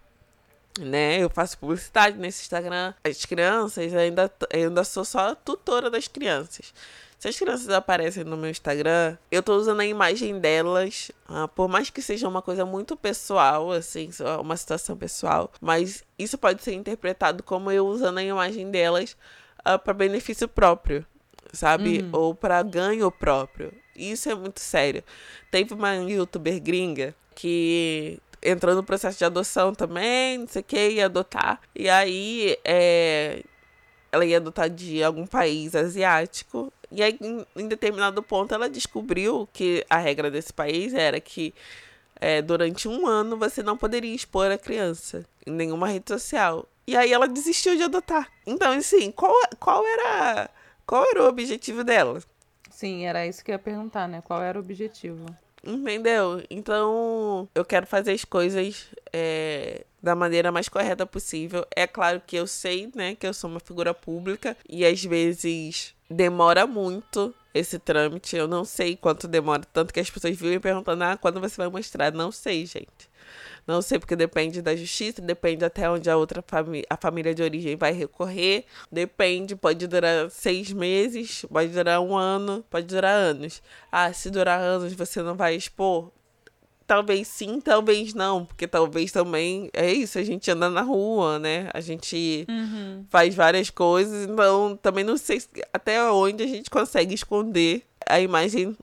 Né? 0.80 1.23
Eu 1.23 1.30
faço 1.30 1.58
publicidade 1.58 2.17
nesse 2.17 2.43
Instagram. 2.43 2.93
As 3.04 3.26
crianças, 3.26 3.93
ainda, 3.95 4.32
eu 4.52 4.67
ainda 4.67 4.84
sou 4.84 5.04
só 5.04 5.34
tutora 5.34 5.89
das 5.89 6.08
crianças. 6.08 6.71
Se 7.17 7.28
as 7.28 7.36
crianças 7.36 7.69
aparecem 7.69 8.23
no 8.23 8.38
meu 8.38 8.52
Instagram, 8.52 9.17
eu 9.32 9.41
tô 9.41 9.56
usando 9.56 9.80
a 9.80 9.86
imagem 9.86 10.39
delas, 10.39 11.12
ah, 11.28 11.47
por 11.47 11.67
mais 11.67 11.89
que 11.89 12.00
seja 12.00 12.28
uma 12.28 12.43
coisa 12.43 12.63
muito 12.63 12.95
pessoal, 12.95 13.71
assim, 13.71 14.12
uma 14.39 14.56
situação 14.56 14.95
pessoal, 14.95 15.52
mas 15.60 16.04
isso 16.19 16.38
pode 16.38 16.63
ser 16.63 16.73
interpretado 16.73 17.41
como 17.41 17.71
eu 17.71 17.88
usando 17.88 18.19
a 18.19 18.23
imagem 18.23 18.69
delas 18.69 19.17
ah, 19.65 19.80
para 19.80 19.95
benefício 19.95 20.47
próprio, 20.47 21.04
sabe? 21.52 22.02
Uhum. 22.02 22.10
Ou 22.13 22.36
para 22.36 22.62
ganho 22.62 23.12
próprio. 23.12 23.73
Isso 23.98 24.30
é 24.30 24.36
muito 24.36 24.60
sério. 24.60 25.04
Teve 25.52 25.74
uma 25.74 25.96
youtuber 25.96 26.62
gringa 26.62 27.16
que 27.36 28.20
entrou 28.42 28.76
no 28.76 28.84
processo 28.84 29.18
de 29.18 29.26
adoção 29.26 29.74
também, 29.74 30.38
não 30.38 30.48
sei 30.48 30.62
o 30.62 30.66
que, 30.66 30.90
ia 30.90 31.06
adotar. 31.06 31.60
E 31.76 31.90
aí, 31.90 32.58
é, 32.64 33.44
ela 34.12 34.26
ia 34.26 34.38
adotar 34.38 34.70
de 34.70 35.04
algum 35.04 35.26
país 35.26 35.76
asiático. 35.76 36.72
E 36.92 37.04
aí, 37.04 37.18
em, 37.22 37.46
em 37.56 37.68
determinado 37.68 38.22
ponto, 38.24 38.54
ela 38.54 38.70
descobriu 38.70 39.48
que 39.52 39.86
a 39.90 39.98
regra 39.98 40.32
desse 40.32 40.54
país 40.54 40.94
era 40.94 41.20
que 41.20 41.54
é, 42.20 42.42
durante 42.42 42.88
um 42.88 43.06
ano 43.06 43.38
você 43.38 43.62
não 43.62 43.78
poderia 43.78 44.14
expor 44.14 44.52
a 44.52 44.58
criança 44.58 45.26
em 45.46 45.52
nenhuma 45.52 45.88
rede 45.88 46.06
social. 46.08 46.68
E 46.86 46.96
aí 46.96 47.12
ela 47.12 47.28
desistiu 47.28 47.76
de 47.76 47.84
adotar. 47.84 48.32
Então, 48.46 48.72
assim, 48.72 49.12
qual, 49.12 49.34
qual 49.60 49.86
era 49.86 50.50
qual 50.88 51.06
era 51.06 51.24
o 51.24 51.28
objetivo 51.28 51.84
dela? 51.84 52.24
Sim, 52.78 53.08
era 53.08 53.26
isso 53.26 53.44
que 53.44 53.50
eu 53.50 53.54
ia 53.54 53.60
perguntar, 53.60 54.08
né? 54.08 54.22
Qual 54.22 54.40
era 54.40 54.56
o 54.56 54.62
objetivo? 54.62 55.26
Entendeu? 55.63 56.44
Então, 56.48 57.50
eu 57.56 57.66
quero 57.66 57.88
fazer 57.88 58.12
as 58.12 58.24
coisas 58.24 58.86
é, 59.12 59.84
da 60.00 60.13
maneira 60.13 60.52
mais 60.52 60.70
correta 60.70 61.04
possível. 61.04 61.66
É 61.76 61.88
claro 61.88 62.22
que 62.26 62.36
eu 62.36 62.46
sei, 62.46 62.88
né, 62.94 63.16
que 63.16 63.26
eu 63.26 63.34
sou 63.34 63.50
uma 63.50 63.60
figura 63.60 63.96
pública 63.96 64.56
e 64.70 64.86
às 64.86 65.04
vezes 65.04 65.96
demora 66.08 66.68
muito 66.68 67.34
esse 67.52 67.80
trâmite. 67.80 68.36
Eu 68.36 68.48
não 68.48 68.63
sei 68.63 68.96
quanto 68.96 69.28
demora, 69.28 69.63
tanto 69.74 69.92
que 69.92 70.00
as 70.00 70.12
pessoas 70.12 70.38
vivem 70.38 70.60
perguntando: 70.60 71.04
"Ah, 71.04 71.18
quando 71.18 71.42
você 71.42 71.58
vai 71.58 71.70
mostrar?". 71.70 72.13
Não 72.13 72.32
sei, 72.32 72.63
gente. 72.68 73.10
Não 73.67 73.82
sei 73.82 73.99
porque 73.99 74.15
depende 74.15 74.62
da 74.62 74.73
justiça, 74.73 75.21
depende 75.21 75.65
até 75.65 75.89
onde 75.89 76.10
a 76.10 76.15
outra 76.15 76.41
família, 76.47 76.86
a 76.89 76.95
família 76.95 77.36
de 77.36 77.43
origem 77.43 77.75
vai 77.75 77.91
recorrer. 77.91 78.63
Depende, 78.89 79.58
pode 79.58 79.86
durar 79.86 80.32
seis 80.32 80.71
meses, 80.71 81.45
pode 81.51 81.67
durar 81.73 81.99
um 81.99 82.15
ano, 82.15 82.63
pode 82.69 82.88
durar 82.88 83.13
anos. 83.13 83.62
Ah, 83.91 84.13
se 84.13 84.30
durar 84.30 84.62
anos 84.62 84.93
você 84.93 85.21
não 85.21 85.36
vai 85.36 85.56
expor? 85.56 86.13
Talvez 86.88 87.27
sim, 87.27 87.60
talvez 87.60 88.13
não, 88.13 88.45
porque 88.45 88.65
talvez 88.65 89.12
também 89.12 89.69
é 89.73 89.91
isso, 89.91 90.17
a 90.17 90.23
gente 90.23 90.49
anda 90.49 90.69
na 90.69 90.82
rua, 90.82 91.38
né? 91.38 91.69
A 91.73 91.82
gente 91.82 92.45
uhum. 92.49 93.06
faz 93.10 93.36
várias 93.36 93.69
coisas, 93.69 94.23
então 94.30 94.80
também 94.82 95.03
não 95.03 95.17
sei 95.17 95.41
até 95.73 96.01
onde 96.10 96.41
a 96.41 96.47
gente 96.47 96.69
consegue 96.69 97.13
esconder 97.13 97.84
a 98.10 98.20
imagem 98.20 98.76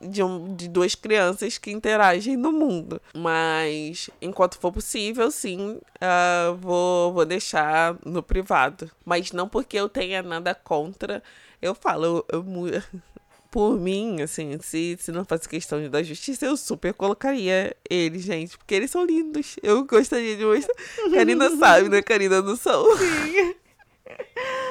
de, 0.00 0.22
um, 0.22 0.54
de 0.54 0.68
duas 0.68 0.94
crianças 0.94 1.58
que 1.58 1.70
interagem 1.70 2.36
no 2.36 2.52
mundo. 2.52 3.00
Mas 3.14 4.10
enquanto 4.20 4.58
for 4.58 4.72
possível, 4.72 5.30
sim, 5.30 5.78
uh, 5.78 6.54
vou, 6.56 7.12
vou 7.12 7.24
deixar 7.24 7.96
no 8.04 8.22
privado. 8.22 8.90
Mas 9.04 9.32
não 9.32 9.48
porque 9.48 9.76
eu 9.76 9.88
tenha 9.88 10.22
nada 10.22 10.54
contra. 10.54 11.22
Eu 11.60 11.74
falo, 11.74 12.24
eu, 12.28 12.44
eu 12.44 12.44
por 13.50 13.78
mim, 13.78 14.22
assim, 14.22 14.58
se, 14.60 14.96
se 15.00 15.10
não 15.10 15.24
fosse 15.24 15.48
questão 15.48 15.80
de 15.80 15.88
dar 15.88 16.02
justiça, 16.02 16.46
eu 16.46 16.56
super 16.56 16.94
colocaria 16.94 17.76
eles, 17.88 18.22
gente, 18.22 18.56
porque 18.56 18.74
eles 18.74 18.90
são 18.90 19.04
lindos. 19.04 19.56
Eu 19.62 19.84
gostaria 19.84 20.36
de 20.36 20.44
mostrar. 20.44 20.74
Karina 21.12 21.50
sabe, 21.56 21.88
né? 21.88 22.00
Karina 22.00 22.40
do 22.40 22.56
Sol. 22.56 22.96
Sim. 22.96 23.54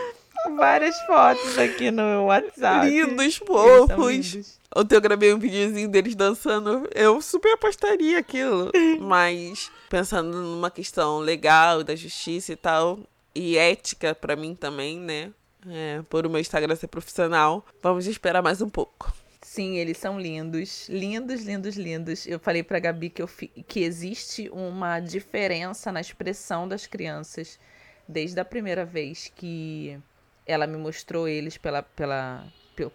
várias 0.55 0.99
fotos 1.01 1.57
aqui 1.57 1.91
no 1.91 2.25
WhatsApp. 2.25 2.89
Lindos, 2.89 3.37
fofos. 3.37 4.59
Ontem 4.75 4.95
eu 4.95 5.01
gravei 5.01 5.33
um 5.33 5.39
videozinho 5.39 5.89
deles 5.89 6.15
dançando. 6.15 6.87
Eu 6.93 7.21
super 7.21 7.53
apostaria 7.53 8.19
aquilo. 8.19 8.71
Mas 9.01 9.71
pensando 9.89 10.37
numa 10.37 10.69
questão 10.69 11.19
legal, 11.19 11.83
da 11.83 11.95
justiça 11.95 12.53
e 12.53 12.55
tal, 12.55 12.99
e 13.33 13.57
ética 13.57 14.13
para 14.13 14.35
mim 14.35 14.55
também, 14.55 14.99
né? 14.99 15.31
É, 15.67 16.01
por 16.09 16.25
o 16.25 16.29
meu 16.29 16.39
Instagram 16.39 16.75
ser 16.75 16.87
profissional, 16.87 17.65
vamos 17.81 18.07
esperar 18.07 18.41
mais 18.41 18.61
um 18.61 18.69
pouco. 18.69 19.11
Sim, 19.41 19.77
eles 19.77 19.97
são 19.97 20.19
lindos, 20.19 20.87
lindos, 20.87 21.41
lindos, 21.41 21.75
lindos. 21.75 22.27
Eu 22.27 22.39
falei 22.39 22.61
pra 22.61 22.79
Gabi 22.79 23.09
que, 23.09 23.21
eu 23.21 23.27
fi... 23.27 23.47
que 23.47 23.81
existe 23.81 24.49
uma 24.53 24.99
diferença 24.99 25.91
na 25.91 25.99
expressão 25.99 26.67
das 26.67 26.85
crianças 26.85 27.59
desde 28.07 28.39
a 28.39 28.45
primeira 28.45 28.85
vez 28.85 29.31
que 29.35 29.99
ela 30.49 30.65
me 30.65 30.77
mostrou 30.77 31.27
eles 31.27 31.57
pela, 31.57 31.83
pela, 31.83 32.43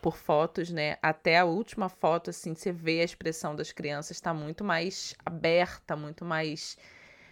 por 0.01 0.17
fotos, 0.17 0.71
né? 0.71 0.97
Até 1.01 1.39
a 1.39 1.45
última 1.45 1.89
foto, 1.89 2.31
assim, 2.31 2.55
você 2.55 2.73
vê 2.73 3.01
a 3.01 3.05
expressão 3.05 3.55
das 3.55 3.71
crianças 3.71 4.17
está 4.17 4.35
muito 4.35 4.65
mais 4.65 5.15
aberta, 5.25 5.95
muito 5.95 6.25
mais 6.25 6.77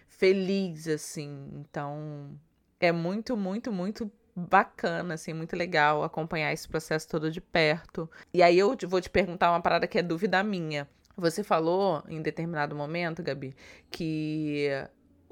feliz, 0.06 0.86
assim. 0.86 1.50
Então, 1.54 2.38
é 2.78 2.92
muito, 2.92 3.36
muito, 3.36 3.72
muito 3.72 4.10
bacana, 4.34 5.14
assim, 5.14 5.32
muito 5.32 5.56
legal 5.56 6.04
acompanhar 6.04 6.52
esse 6.52 6.68
processo 6.68 7.08
todo 7.08 7.28
de 7.28 7.40
perto. 7.40 8.08
E 8.32 8.42
aí 8.42 8.58
eu 8.58 8.76
vou 8.86 9.00
te 9.00 9.10
perguntar 9.10 9.50
uma 9.50 9.60
parada 9.60 9.88
que 9.88 9.98
é 9.98 10.02
dúvida 10.02 10.40
minha. 10.44 10.88
Você 11.16 11.42
falou 11.42 12.02
em 12.08 12.22
determinado 12.22 12.76
momento, 12.76 13.22
Gabi, 13.22 13.54
que 13.90 14.68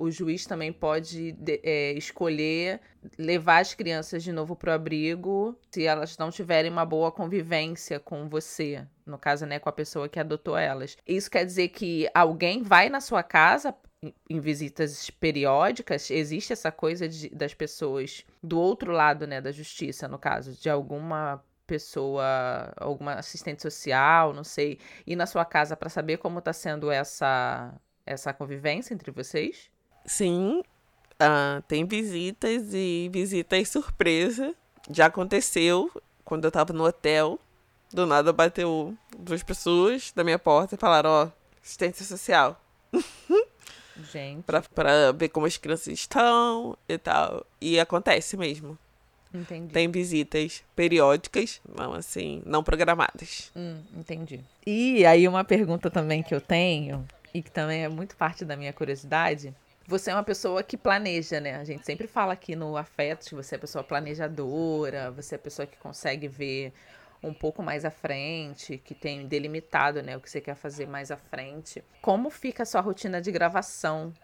o 0.00 0.10
juiz 0.10 0.46
também 0.46 0.72
pode 0.72 1.36
é, 1.62 1.92
escolher 1.92 2.80
levar 3.18 3.58
as 3.58 3.74
crianças 3.74 4.22
de 4.22 4.32
novo 4.32 4.56
para 4.56 4.70
o 4.70 4.74
abrigo 4.74 5.54
se 5.70 5.84
elas 5.84 6.16
não 6.16 6.30
tiverem 6.30 6.70
uma 6.70 6.86
boa 6.86 7.12
convivência 7.12 8.00
com 8.00 8.26
você, 8.26 8.86
no 9.04 9.18
caso, 9.18 9.44
né, 9.44 9.58
com 9.58 9.68
a 9.68 9.72
pessoa 9.72 10.08
que 10.08 10.18
adotou 10.18 10.56
elas. 10.56 10.96
Isso 11.06 11.30
quer 11.30 11.44
dizer 11.44 11.68
que 11.68 12.08
alguém 12.14 12.62
vai 12.62 12.88
na 12.88 13.00
sua 13.00 13.22
casa 13.22 13.74
em 14.30 14.40
visitas 14.40 15.10
periódicas, 15.10 16.10
existe 16.10 16.54
essa 16.54 16.72
coisa 16.72 17.06
de, 17.06 17.28
das 17.28 17.52
pessoas 17.52 18.24
do 18.42 18.58
outro 18.58 18.92
lado, 18.92 19.26
né, 19.26 19.42
da 19.42 19.52
justiça, 19.52 20.08
no 20.08 20.18
caso, 20.18 20.54
de 20.54 20.70
alguma 20.70 21.44
pessoa, 21.66 22.72
alguma 22.78 23.14
assistente 23.14 23.60
social, 23.60 24.32
não 24.32 24.42
sei, 24.42 24.78
ir 25.06 25.14
na 25.14 25.26
sua 25.26 25.44
casa 25.44 25.76
para 25.76 25.90
saber 25.90 26.16
como 26.16 26.38
está 26.38 26.54
sendo 26.54 26.90
essa 26.90 27.78
essa 28.10 28.32
convivência 28.32 28.92
entre 28.92 29.10
vocês? 29.10 29.69
Sim, 30.04 30.62
uh, 31.20 31.62
tem 31.68 31.84
visitas 31.84 32.72
e 32.72 33.08
visitas 33.12 33.68
surpresa. 33.68 34.54
Já 34.90 35.06
aconteceu 35.06 35.90
quando 36.24 36.44
eu 36.44 36.50
tava 36.50 36.72
no 36.72 36.84
hotel. 36.84 37.38
Do 37.92 38.06
nada 38.06 38.32
bateu 38.32 38.96
duas 39.18 39.42
pessoas 39.42 40.12
da 40.12 40.22
minha 40.22 40.38
porta 40.38 40.74
e 40.74 40.78
falaram: 40.78 41.10
Ó, 41.10 41.24
oh, 41.24 41.32
assistência 41.62 42.04
social. 42.04 42.60
Gente. 44.12 44.42
Pra, 44.44 44.62
pra 44.62 45.12
ver 45.12 45.28
como 45.28 45.46
as 45.46 45.56
crianças 45.56 45.88
estão 45.88 46.76
e 46.88 46.96
tal. 46.96 47.44
E 47.60 47.78
acontece 47.78 48.36
mesmo. 48.36 48.78
Entendi. 49.32 49.72
Tem 49.72 49.88
visitas 49.88 50.64
periódicas, 50.74 51.60
não 51.76 51.92
assim, 51.92 52.42
não 52.44 52.64
programadas. 52.64 53.52
Hum, 53.54 53.80
entendi. 53.96 54.40
E 54.66 55.06
aí 55.06 55.28
uma 55.28 55.44
pergunta 55.44 55.88
também 55.88 56.22
que 56.22 56.34
eu 56.34 56.40
tenho, 56.40 57.06
e 57.32 57.40
que 57.40 57.50
também 57.50 57.84
é 57.84 57.88
muito 57.88 58.16
parte 58.16 58.44
da 58.44 58.56
minha 58.56 58.72
curiosidade. 58.72 59.54
Você 59.90 60.12
é 60.12 60.14
uma 60.14 60.22
pessoa 60.22 60.62
que 60.62 60.76
planeja, 60.76 61.40
né? 61.40 61.56
A 61.56 61.64
gente 61.64 61.84
sempre 61.84 62.06
fala 62.06 62.32
aqui 62.32 62.54
no 62.54 62.76
Afetos 62.76 63.26
que 63.26 63.34
você 63.34 63.56
é 63.56 63.58
pessoa 63.58 63.82
planejadora, 63.82 65.10
você 65.10 65.34
é 65.34 65.38
pessoa 65.38 65.66
que 65.66 65.76
consegue 65.78 66.28
ver 66.28 66.72
um 67.20 67.34
pouco 67.34 67.60
mais 67.60 67.84
à 67.84 67.90
frente, 67.90 68.78
que 68.78 68.94
tem 68.94 69.26
delimitado, 69.26 70.00
né, 70.00 70.16
o 70.16 70.20
que 70.20 70.30
você 70.30 70.40
quer 70.40 70.54
fazer 70.54 70.86
mais 70.86 71.10
à 71.10 71.16
frente. 71.16 71.82
Como 72.00 72.30
fica 72.30 72.62
a 72.62 72.66
sua 72.66 72.80
rotina 72.80 73.20
de 73.20 73.32
gravação 73.32 74.14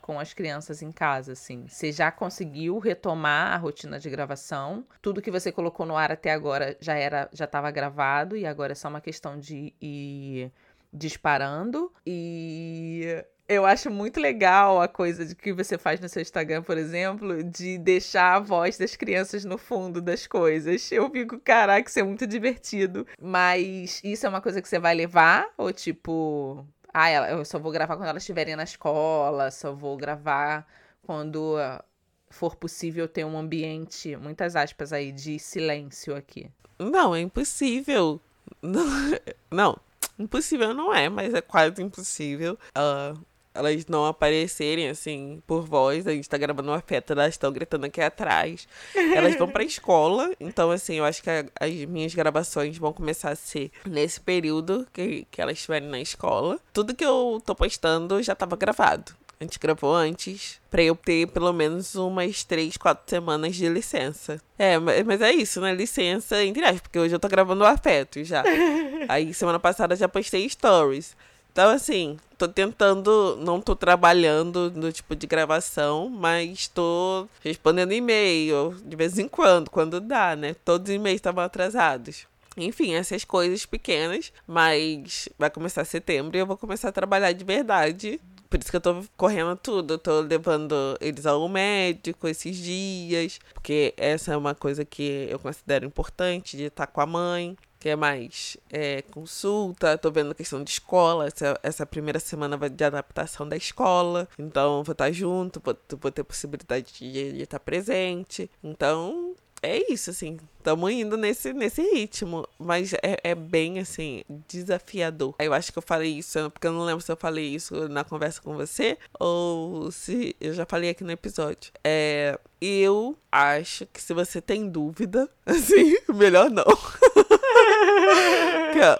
com 0.00 0.18
as 0.18 0.32
crianças 0.32 0.80
em 0.80 0.90
casa, 0.90 1.32
assim? 1.32 1.68
Você 1.68 1.92
já 1.92 2.10
conseguiu 2.10 2.78
retomar 2.78 3.52
a 3.52 3.58
rotina 3.58 4.00
de 4.00 4.08
gravação? 4.08 4.86
Tudo 5.02 5.20
que 5.20 5.30
você 5.30 5.52
colocou 5.52 5.84
no 5.84 5.98
ar 5.98 6.10
até 6.10 6.32
agora 6.32 6.78
já 6.80 6.94
era, 6.94 7.28
já 7.30 7.44
estava 7.44 7.70
gravado 7.70 8.38
e 8.38 8.46
agora 8.46 8.72
é 8.72 8.74
só 8.74 8.88
uma 8.88 9.02
questão 9.02 9.38
de 9.38 9.74
ir 9.82 10.50
disparando 10.90 11.92
e 12.06 13.22
eu 13.50 13.66
acho 13.66 13.90
muito 13.90 14.20
legal 14.20 14.80
a 14.80 14.86
coisa 14.86 15.26
de 15.26 15.34
que 15.34 15.52
você 15.52 15.76
faz 15.76 15.98
no 15.98 16.08
seu 16.08 16.22
Instagram, 16.22 16.62
por 16.62 16.78
exemplo, 16.78 17.42
de 17.42 17.78
deixar 17.78 18.36
a 18.36 18.38
voz 18.38 18.78
das 18.78 18.94
crianças 18.94 19.44
no 19.44 19.58
fundo 19.58 20.00
das 20.00 20.24
coisas. 20.24 20.92
Eu 20.92 21.10
fico, 21.10 21.36
caraca, 21.40 21.90
isso 21.90 21.98
é 21.98 22.04
muito 22.04 22.28
divertido. 22.28 23.04
Mas 23.20 24.00
isso 24.04 24.24
é 24.24 24.28
uma 24.28 24.40
coisa 24.40 24.62
que 24.62 24.68
você 24.68 24.78
vai 24.78 24.94
levar? 24.94 25.48
Ou 25.58 25.72
tipo, 25.72 26.64
ah, 26.94 27.10
eu 27.10 27.44
só 27.44 27.58
vou 27.58 27.72
gravar 27.72 27.96
quando 27.96 28.08
elas 28.08 28.22
estiverem 28.22 28.54
na 28.54 28.62
escola, 28.62 29.50
só 29.50 29.72
vou 29.72 29.96
gravar 29.96 30.64
quando 31.02 31.56
ah, 31.58 31.84
for 32.28 32.54
possível 32.54 33.08
ter 33.08 33.24
um 33.24 33.36
ambiente, 33.36 34.14
muitas 34.14 34.54
aspas 34.54 34.92
aí, 34.92 35.10
de 35.10 35.40
silêncio 35.40 36.14
aqui. 36.14 36.48
Não, 36.78 37.16
é 37.16 37.20
impossível. 37.20 38.20
Não, 38.62 38.86
não 39.50 39.76
impossível 40.20 40.74
não 40.74 40.92
é, 40.92 41.08
mas 41.08 41.32
é 41.34 41.40
quase 41.40 41.82
impossível. 41.82 42.58
Uh, 42.76 43.18
elas 43.54 43.86
não 43.86 44.06
aparecerem, 44.06 44.88
assim, 44.88 45.42
por 45.46 45.62
voz. 45.62 46.06
A 46.06 46.12
gente 46.12 46.28
tá 46.28 46.38
gravando 46.38 46.70
uma 46.70 46.80
feta, 46.80 47.12
elas 47.12 47.34
estão 47.34 47.52
gritando 47.52 47.86
aqui 47.86 48.00
atrás. 48.00 48.66
Elas 48.94 49.36
vão 49.36 49.48
pra 49.48 49.62
escola, 49.64 50.30
então, 50.38 50.70
assim, 50.70 50.94
eu 50.96 51.04
acho 51.04 51.22
que 51.22 51.30
a, 51.30 51.44
as 51.58 51.72
minhas 51.86 52.14
gravações 52.14 52.78
vão 52.78 52.92
começar 52.92 53.30
a 53.30 53.36
ser 53.36 53.70
nesse 53.84 54.20
período 54.20 54.86
que, 54.92 55.26
que 55.30 55.40
elas 55.40 55.58
estiverem 55.58 55.88
na 55.88 56.00
escola. 56.00 56.58
Tudo 56.72 56.94
que 56.94 57.04
eu 57.04 57.42
tô 57.44 57.54
postando 57.54 58.22
já 58.22 58.34
tava 58.34 58.56
gravado. 58.56 59.12
A 59.40 59.44
gente 59.44 59.58
gravou 59.58 59.94
antes, 59.94 60.60
pra 60.70 60.82
eu 60.82 60.94
ter 60.94 61.26
pelo 61.28 61.50
menos 61.50 61.94
umas 61.94 62.44
três, 62.44 62.76
quatro 62.76 63.08
semanas 63.08 63.56
de 63.56 63.66
licença. 63.70 64.38
É, 64.58 64.78
mas 64.78 65.22
é 65.22 65.32
isso, 65.32 65.62
né? 65.62 65.74
Licença, 65.74 66.44
entre 66.44 66.62
aspas, 66.62 66.82
porque 66.82 66.98
hoje 66.98 67.14
eu 67.14 67.18
tô 67.18 67.26
gravando 67.26 67.64
o 67.64 67.66
afeto 67.66 68.22
já. 68.22 68.44
Aí, 69.08 69.32
semana 69.32 69.58
passada, 69.58 69.96
já 69.96 70.06
postei 70.06 70.46
stories. 70.46 71.16
Então, 71.50 71.70
assim, 71.70 72.18
tô 72.40 72.48
tentando, 72.48 73.36
não 73.36 73.60
tô 73.60 73.76
trabalhando 73.76 74.70
no 74.74 74.90
tipo 74.90 75.14
de 75.14 75.26
gravação, 75.26 76.08
mas 76.08 76.68
tô 76.68 77.28
respondendo 77.42 77.92
e-mail 77.92 78.74
de 78.82 78.96
vez 78.96 79.18
em 79.18 79.28
quando, 79.28 79.70
quando 79.70 80.00
dá, 80.00 80.34
né? 80.34 80.54
Todos 80.64 80.88
os 80.88 80.94
e-mails 80.94 81.18
estavam 81.18 81.44
atrasados. 81.44 82.26
Enfim, 82.56 82.94
essas 82.94 83.24
coisas 83.24 83.66
pequenas, 83.66 84.32
mas 84.46 85.28
vai 85.38 85.50
começar 85.50 85.84
setembro 85.84 86.34
e 86.34 86.40
eu 86.40 86.46
vou 86.46 86.56
começar 86.56 86.88
a 86.88 86.92
trabalhar 86.92 87.32
de 87.32 87.44
verdade. 87.44 88.18
Por 88.48 88.58
isso 88.58 88.70
que 88.70 88.76
eu 88.76 88.80
tô 88.80 89.04
correndo 89.18 89.54
tudo. 89.56 89.94
Eu 89.94 89.98
tô 89.98 90.20
levando 90.20 90.74
eles 91.00 91.26
ao 91.26 91.46
médico 91.46 92.26
esses 92.26 92.56
dias, 92.56 93.38
porque 93.52 93.92
essa 93.98 94.32
é 94.32 94.36
uma 94.36 94.54
coisa 94.54 94.84
que 94.84 95.28
eu 95.30 95.38
considero 95.38 95.84
importante 95.86 96.56
de 96.56 96.64
estar 96.64 96.86
com 96.86 97.00
a 97.02 97.06
mãe 97.06 97.56
que 97.80 97.88
é 97.88 97.96
mais 97.96 98.56
é, 98.70 99.02
consulta, 99.02 99.98
tô 99.98 100.10
vendo 100.10 100.32
a 100.32 100.34
questão 100.34 100.62
de 100.62 100.70
escola, 100.70 101.26
essa, 101.26 101.58
essa 101.62 101.86
primeira 101.86 102.20
semana 102.20 102.56
vai 102.56 102.68
de 102.68 102.84
adaptação 102.84 103.48
da 103.48 103.56
escola, 103.56 104.28
então 104.38 104.84
vou 104.84 104.92
estar 104.92 105.10
junto, 105.10 105.60
vou, 105.64 105.76
vou 105.98 106.12
ter 106.12 106.22
possibilidade 106.22 106.92
de, 106.92 107.32
de 107.32 107.42
estar 107.42 107.58
presente, 107.58 108.50
então 108.62 109.34
é 109.62 109.92
isso, 109.92 110.10
assim. 110.10 110.38
Estamos 110.58 110.90
indo 110.90 111.16
nesse, 111.16 111.52
nesse 111.52 111.82
ritmo. 111.82 112.46
Mas 112.58 112.92
é, 112.94 113.18
é 113.22 113.34
bem, 113.34 113.78
assim, 113.78 114.22
desafiador. 114.48 115.34
Eu 115.38 115.52
acho 115.52 115.72
que 115.72 115.78
eu 115.78 115.82
falei 115.82 116.18
isso, 116.18 116.50
porque 116.50 116.66
eu 116.66 116.72
não 116.72 116.84
lembro 116.84 117.04
se 117.04 117.12
eu 117.12 117.16
falei 117.16 117.46
isso 117.46 117.88
na 117.88 118.04
conversa 118.04 118.40
com 118.40 118.54
você 118.54 118.98
ou 119.18 119.90
se 119.90 120.34
eu 120.40 120.52
já 120.54 120.64
falei 120.64 120.90
aqui 120.90 121.04
no 121.04 121.12
episódio. 121.12 121.72
É, 121.84 122.38
eu 122.60 123.16
acho 123.30 123.86
que 123.86 124.00
se 124.00 124.14
você 124.14 124.40
tem 124.40 124.68
dúvida, 124.68 125.28
assim, 125.44 125.96
melhor 126.08 126.50
não. 126.50 126.64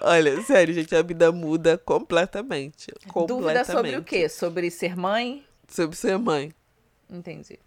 olha, 0.01 0.41
sério, 0.43 0.73
gente, 0.73 0.95
a 0.95 1.01
vida 1.01 1.31
muda 1.31 1.77
completamente. 1.77 2.91
completamente. 3.07 3.27
Dúvida 3.27 3.65
sobre 3.65 3.97
o 3.97 4.03
quê? 4.03 4.29
Sobre 4.29 4.71
ser 4.71 4.95
mãe? 4.95 5.45
Sobre 5.67 5.95
ser 5.95 6.17
mãe. 6.17 6.53
Entendi 7.09 7.59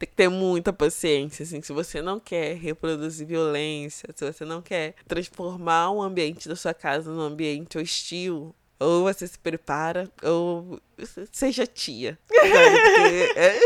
tem 0.00 0.08
que 0.08 0.16
ter 0.16 0.28
muita 0.30 0.72
paciência, 0.72 1.42
assim, 1.42 1.60
se 1.60 1.74
você 1.74 2.00
não 2.00 2.18
quer 2.18 2.56
reproduzir 2.56 3.26
violência, 3.26 4.08
se 4.14 4.24
você 4.24 4.46
não 4.46 4.62
quer 4.62 4.94
transformar 5.06 5.90
o 5.90 6.00
ambiente 6.00 6.48
da 6.48 6.56
sua 6.56 6.72
casa 6.72 7.12
num 7.12 7.20
ambiente 7.20 7.76
hostil, 7.76 8.54
ou 8.78 9.02
você 9.02 9.26
se 9.26 9.38
prepara, 9.38 10.10
ou 10.22 10.80
seja 11.30 11.66
tia. 11.66 12.18
é... 13.36 13.58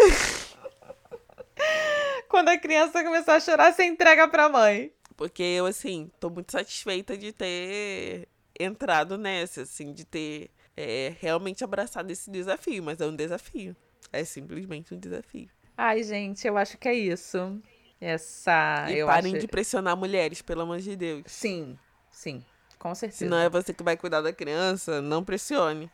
Quando 2.28 2.48
a 2.48 2.58
criança 2.58 3.04
começar 3.04 3.36
a 3.36 3.40
chorar, 3.40 3.72
você 3.72 3.84
entrega 3.84 4.26
pra 4.26 4.48
mãe. 4.48 4.90
Porque 5.16 5.42
eu, 5.42 5.66
assim, 5.66 6.10
tô 6.18 6.28
muito 6.28 6.52
satisfeita 6.52 7.16
de 7.16 7.32
ter 7.32 8.28
entrado 8.58 9.16
nessa, 9.16 9.62
assim, 9.62 9.92
de 9.92 10.04
ter 10.04 10.50
é, 10.76 11.14
realmente 11.20 11.62
abraçado 11.62 12.10
esse 12.10 12.30
desafio, 12.30 12.82
mas 12.82 13.00
é 13.00 13.06
um 13.06 13.14
desafio. 13.14 13.76
É 14.12 14.24
simplesmente 14.24 14.94
um 14.94 14.98
desafio. 14.98 15.48
Ai, 15.76 16.02
gente, 16.02 16.46
eu 16.46 16.56
acho 16.56 16.78
que 16.78 16.88
é 16.88 16.94
isso. 16.94 17.60
essa. 18.00 18.86
E 18.88 18.98
eu 18.98 19.06
parem 19.06 19.32
acho... 19.32 19.40
de 19.40 19.48
pressionar 19.48 19.96
mulheres, 19.96 20.42
pelo 20.42 20.62
amor 20.62 20.78
de 20.78 20.94
Deus. 20.94 21.24
Sim, 21.26 21.78
sim, 22.10 22.44
com 22.78 22.94
certeza. 22.94 23.18
Se 23.18 23.26
não 23.26 23.38
é 23.38 23.48
você 23.48 23.72
que 23.72 23.82
vai 23.82 23.96
cuidar 23.96 24.20
da 24.20 24.32
criança, 24.32 25.00
não 25.00 25.24
pressione. 25.24 25.90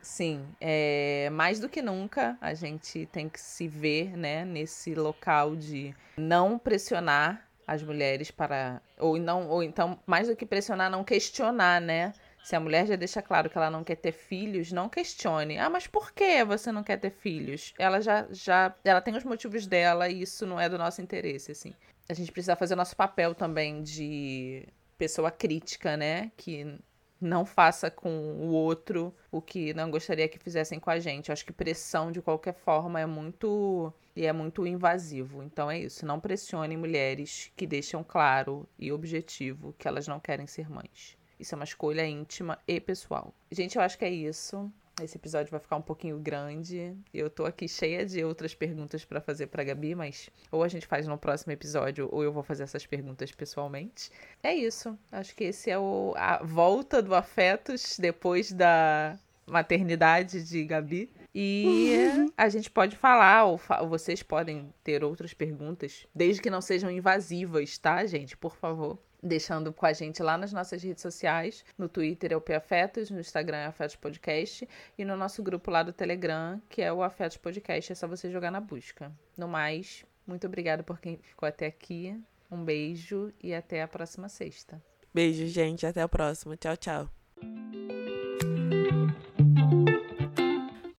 Sim, 0.00 0.46
é, 0.60 1.28
mais 1.32 1.58
do 1.58 1.68
que 1.68 1.82
nunca 1.82 2.38
a 2.40 2.54
gente 2.54 3.06
tem 3.06 3.28
que 3.28 3.40
se 3.40 3.66
ver 3.66 4.16
né, 4.16 4.44
nesse 4.44 4.94
local 4.94 5.56
de 5.56 5.94
não 6.16 6.58
pressionar 6.58 7.47
as 7.68 7.82
mulheres 7.82 8.30
para. 8.30 8.80
Ou, 8.98 9.18
não, 9.18 9.46
ou 9.46 9.62
então, 9.62 10.00
mais 10.06 10.26
do 10.26 10.34
que 10.34 10.46
pressionar, 10.46 10.90
não 10.90 11.04
questionar, 11.04 11.80
né? 11.82 12.14
Se 12.42 12.56
a 12.56 12.60
mulher 12.60 12.86
já 12.86 12.96
deixa 12.96 13.20
claro 13.20 13.50
que 13.50 13.58
ela 13.58 13.70
não 13.70 13.84
quer 13.84 13.96
ter 13.96 14.12
filhos, 14.12 14.72
não 14.72 14.88
questione. 14.88 15.58
Ah, 15.58 15.68
mas 15.68 15.86
por 15.86 16.12
que 16.12 16.42
você 16.44 16.72
não 16.72 16.82
quer 16.82 16.96
ter 16.96 17.10
filhos? 17.10 17.74
Ela 17.78 18.00
já, 18.00 18.26
já 18.30 18.74
ela 18.82 19.02
tem 19.02 19.14
os 19.14 19.24
motivos 19.24 19.66
dela 19.66 20.08
e 20.08 20.22
isso 20.22 20.46
não 20.46 20.58
é 20.58 20.66
do 20.66 20.78
nosso 20.78 21.02
interesse, 21.02 21.52
assim. 21.52 21.74
A 22.08 22.14
gente 22.14 22.32
precisa 22.32 22.56
fazer 22.56 22.72
o 22.72 22.76
nosso 22.78 22.96
papel 22.96 23.34
também 23.34 23.82
de 23.82 24.66
pessoa 24.96 25.30
crítica, 25.30 25.94
né? 25.94 26.32
Que 26.38 26.78
não 27.20 27.44
faça 27.44 27.90
com 27.90 28.10
o 28.10 28.48
outro 28.48 29.14
o 29.30 29.40
que 29.40 29.74
não 29.74 29.90
gostaria 29.90 30.28
que 30.28 30.38
fizessem 30.38 30.78
com 30.78 30.90
a 30.90 30.98
gente. 30.98 31.28
Eu 31.28 31.32
acho 31.32 31.44
que 31.44 31.52
pressão 31.52 32.12
de 32.12 32.22
qualquer 32.22 32.54
forma 32.54 33.00
é 33.00 33.06
muito 33.06 33.92
e 34.14 34.26
é 34.26 34.32
muito 34.32 34.66
invasivo. 34.66 35.42
Então 35.42 35.70
é 35.70 35.78
isso, 35.78 36.04
não 36.04 36.20
pressione 36.20 36.76
mulheres 36.76 37.52
que 37.56 37.66
deixam 37.66 38.02
claro 38.02 38.68
e 38.78 38.90
objetivo 38.92 39.74
que 39.78 39.86
elas 39.86 40.08
não 40.08 40.18
querem 40.18 40.46
ser 40.46 40.68
mães. 40.68 41.16
Isso 41.38 41.54
é 41.54 41.56
uma 41.56 41.64
escolha 41.64 42.04
íntima 42.04 42.58
e 42.66 42.80
pessoal. 42.80 43.32
Gente, 43.50 43.76
eu 43.76 43.82
acho 43.82 43.96
que 43.96 44.04
é 44.04 44.10
isso. 44.10 44.72
Esse 45.02 45.16
episódio 45.16 45.50
vai 45.50 45.60
ficar 45.60 45.76
um 45.76 45.82
pouquinho 45.82 46.18
grande. 46.18 46.96
Eu 47.14 47.30
tô 47.30 47.44
aqui 47.44 47.68
cheia 47.68 48.04
de 48.04 48.24
outras 48.24 48.54
perguntas 48.54 49.04
para 49.04 49.20
fazer 49.20 49.46
para 49.46 49.62
Gabi, 49.64 49.94
mas 49.94 50.28
ou 50.50 50.62
a 50.62 50.68
gente 50.68 50.86
faz 50.86 51.06
no 51.06 51.16
próximo 51.16 51.52
episódio 51.52 52.08
ou 52.10 52.22
eu 52.22 52.32
vou 52.32 52.42
fazer 52.42 52.64
essas 52.64 52.86
perguntas 52.86 53.30
pessoalmente. 53.30 54.10
É 54.42 54.54
isso. 54.54 54.98
Acho 55.12 55.34
que 55.34 55.44
esse 55.44 55.70
é 55.70 55.78
o, 55.78 56.14
a 56.16 56.42
volta 56.42 57.00
do 57.00 57.14
Afetos 57.14 57.96
depois 57.98 58.52
da 58.52 59.18
maternidade 59.46 60.42
de 60.44 60.64
Gabi. 60.64 61.10
E 61.34 61.92
a 62.36 62.48
gente 62.48 62.70
pode 62.70 62.96
falar, 62.96 63.44
ou, 63.44 63.58
fa 63.58 63.80
ou 63.80 63.88
vocês 63.88 64.22
podem 64.22 64.72
ter 64.82 65.04
outras 65.04 65.32
perguntas, 65.32 66.06
desde 66.14 66.42
que 66.42 66.50
não 66.50 66.60
sejam 66.60 66.90
invasivas, 66.90 67.78
tá, 67.78 68.04
gente? 68.06 68.36
Por 68.36 68.56
favor 68.56 68.98
deixando 69.22 69.72
com 69.72 69.86
a 69.86 69.92
gente 69.92 70.22
lá 70.22 70.36
nas 70.36 70.52
nossas 70.52 70.82
redes 70.82 71.02
sociais. 71.02 71.64
No 71.76 71.88
Twitter 71.88 72.32
é 72.32 72.36
o 72.36 72.42
Afetos, 72.56 73.10
no 73.10 73.20
Instagram 73.20 73.58
é 73.58 73.66
Afetos 73.66 73.96
Podcast 73.96 74.68
e 74.96 75.04
no 75.04 75.16
nosso 75.16 75.42
grupo 75.42 75.70
lá 75.70 75.82
do 75.82 75.92
Telegram, 75.92 76.60
que 76.68 76.82
é 76.82 76.92
o 76.92 77.02
Afetos 77.02 77.36
Podcast. 77.36 77.92
É 77.92 77.94
só 77.94 78.06
você 78.06 78.30
jogar 78.30 78.50
na 78.50 78.60
busca. 78.60 79.12
No 79.36 79.48
mais, 79.48 80.04
muito 80.26 80.46
obrigada 80.46 80.82
por 80.82 81.00
quem 81.00 81.16
ficou 81.16 81.48
até 81.48 81.66
aqui. 81.66 82.18
Um 82.50 82.64
beijo 82.64 83.32
e 83.42 83.54
até 83.54 83.82
a 83.82 83.88
próxima 83.88 84.28
sexta. 84.28 84.82
Beijo, 85.12 85.46
gente. 85.46 85.86
Até 85.86 86.00
a 86.00 86.08
próxima. 86.08 86.56
Tchau, 86.56 86.76
tchau. 86.76 88.57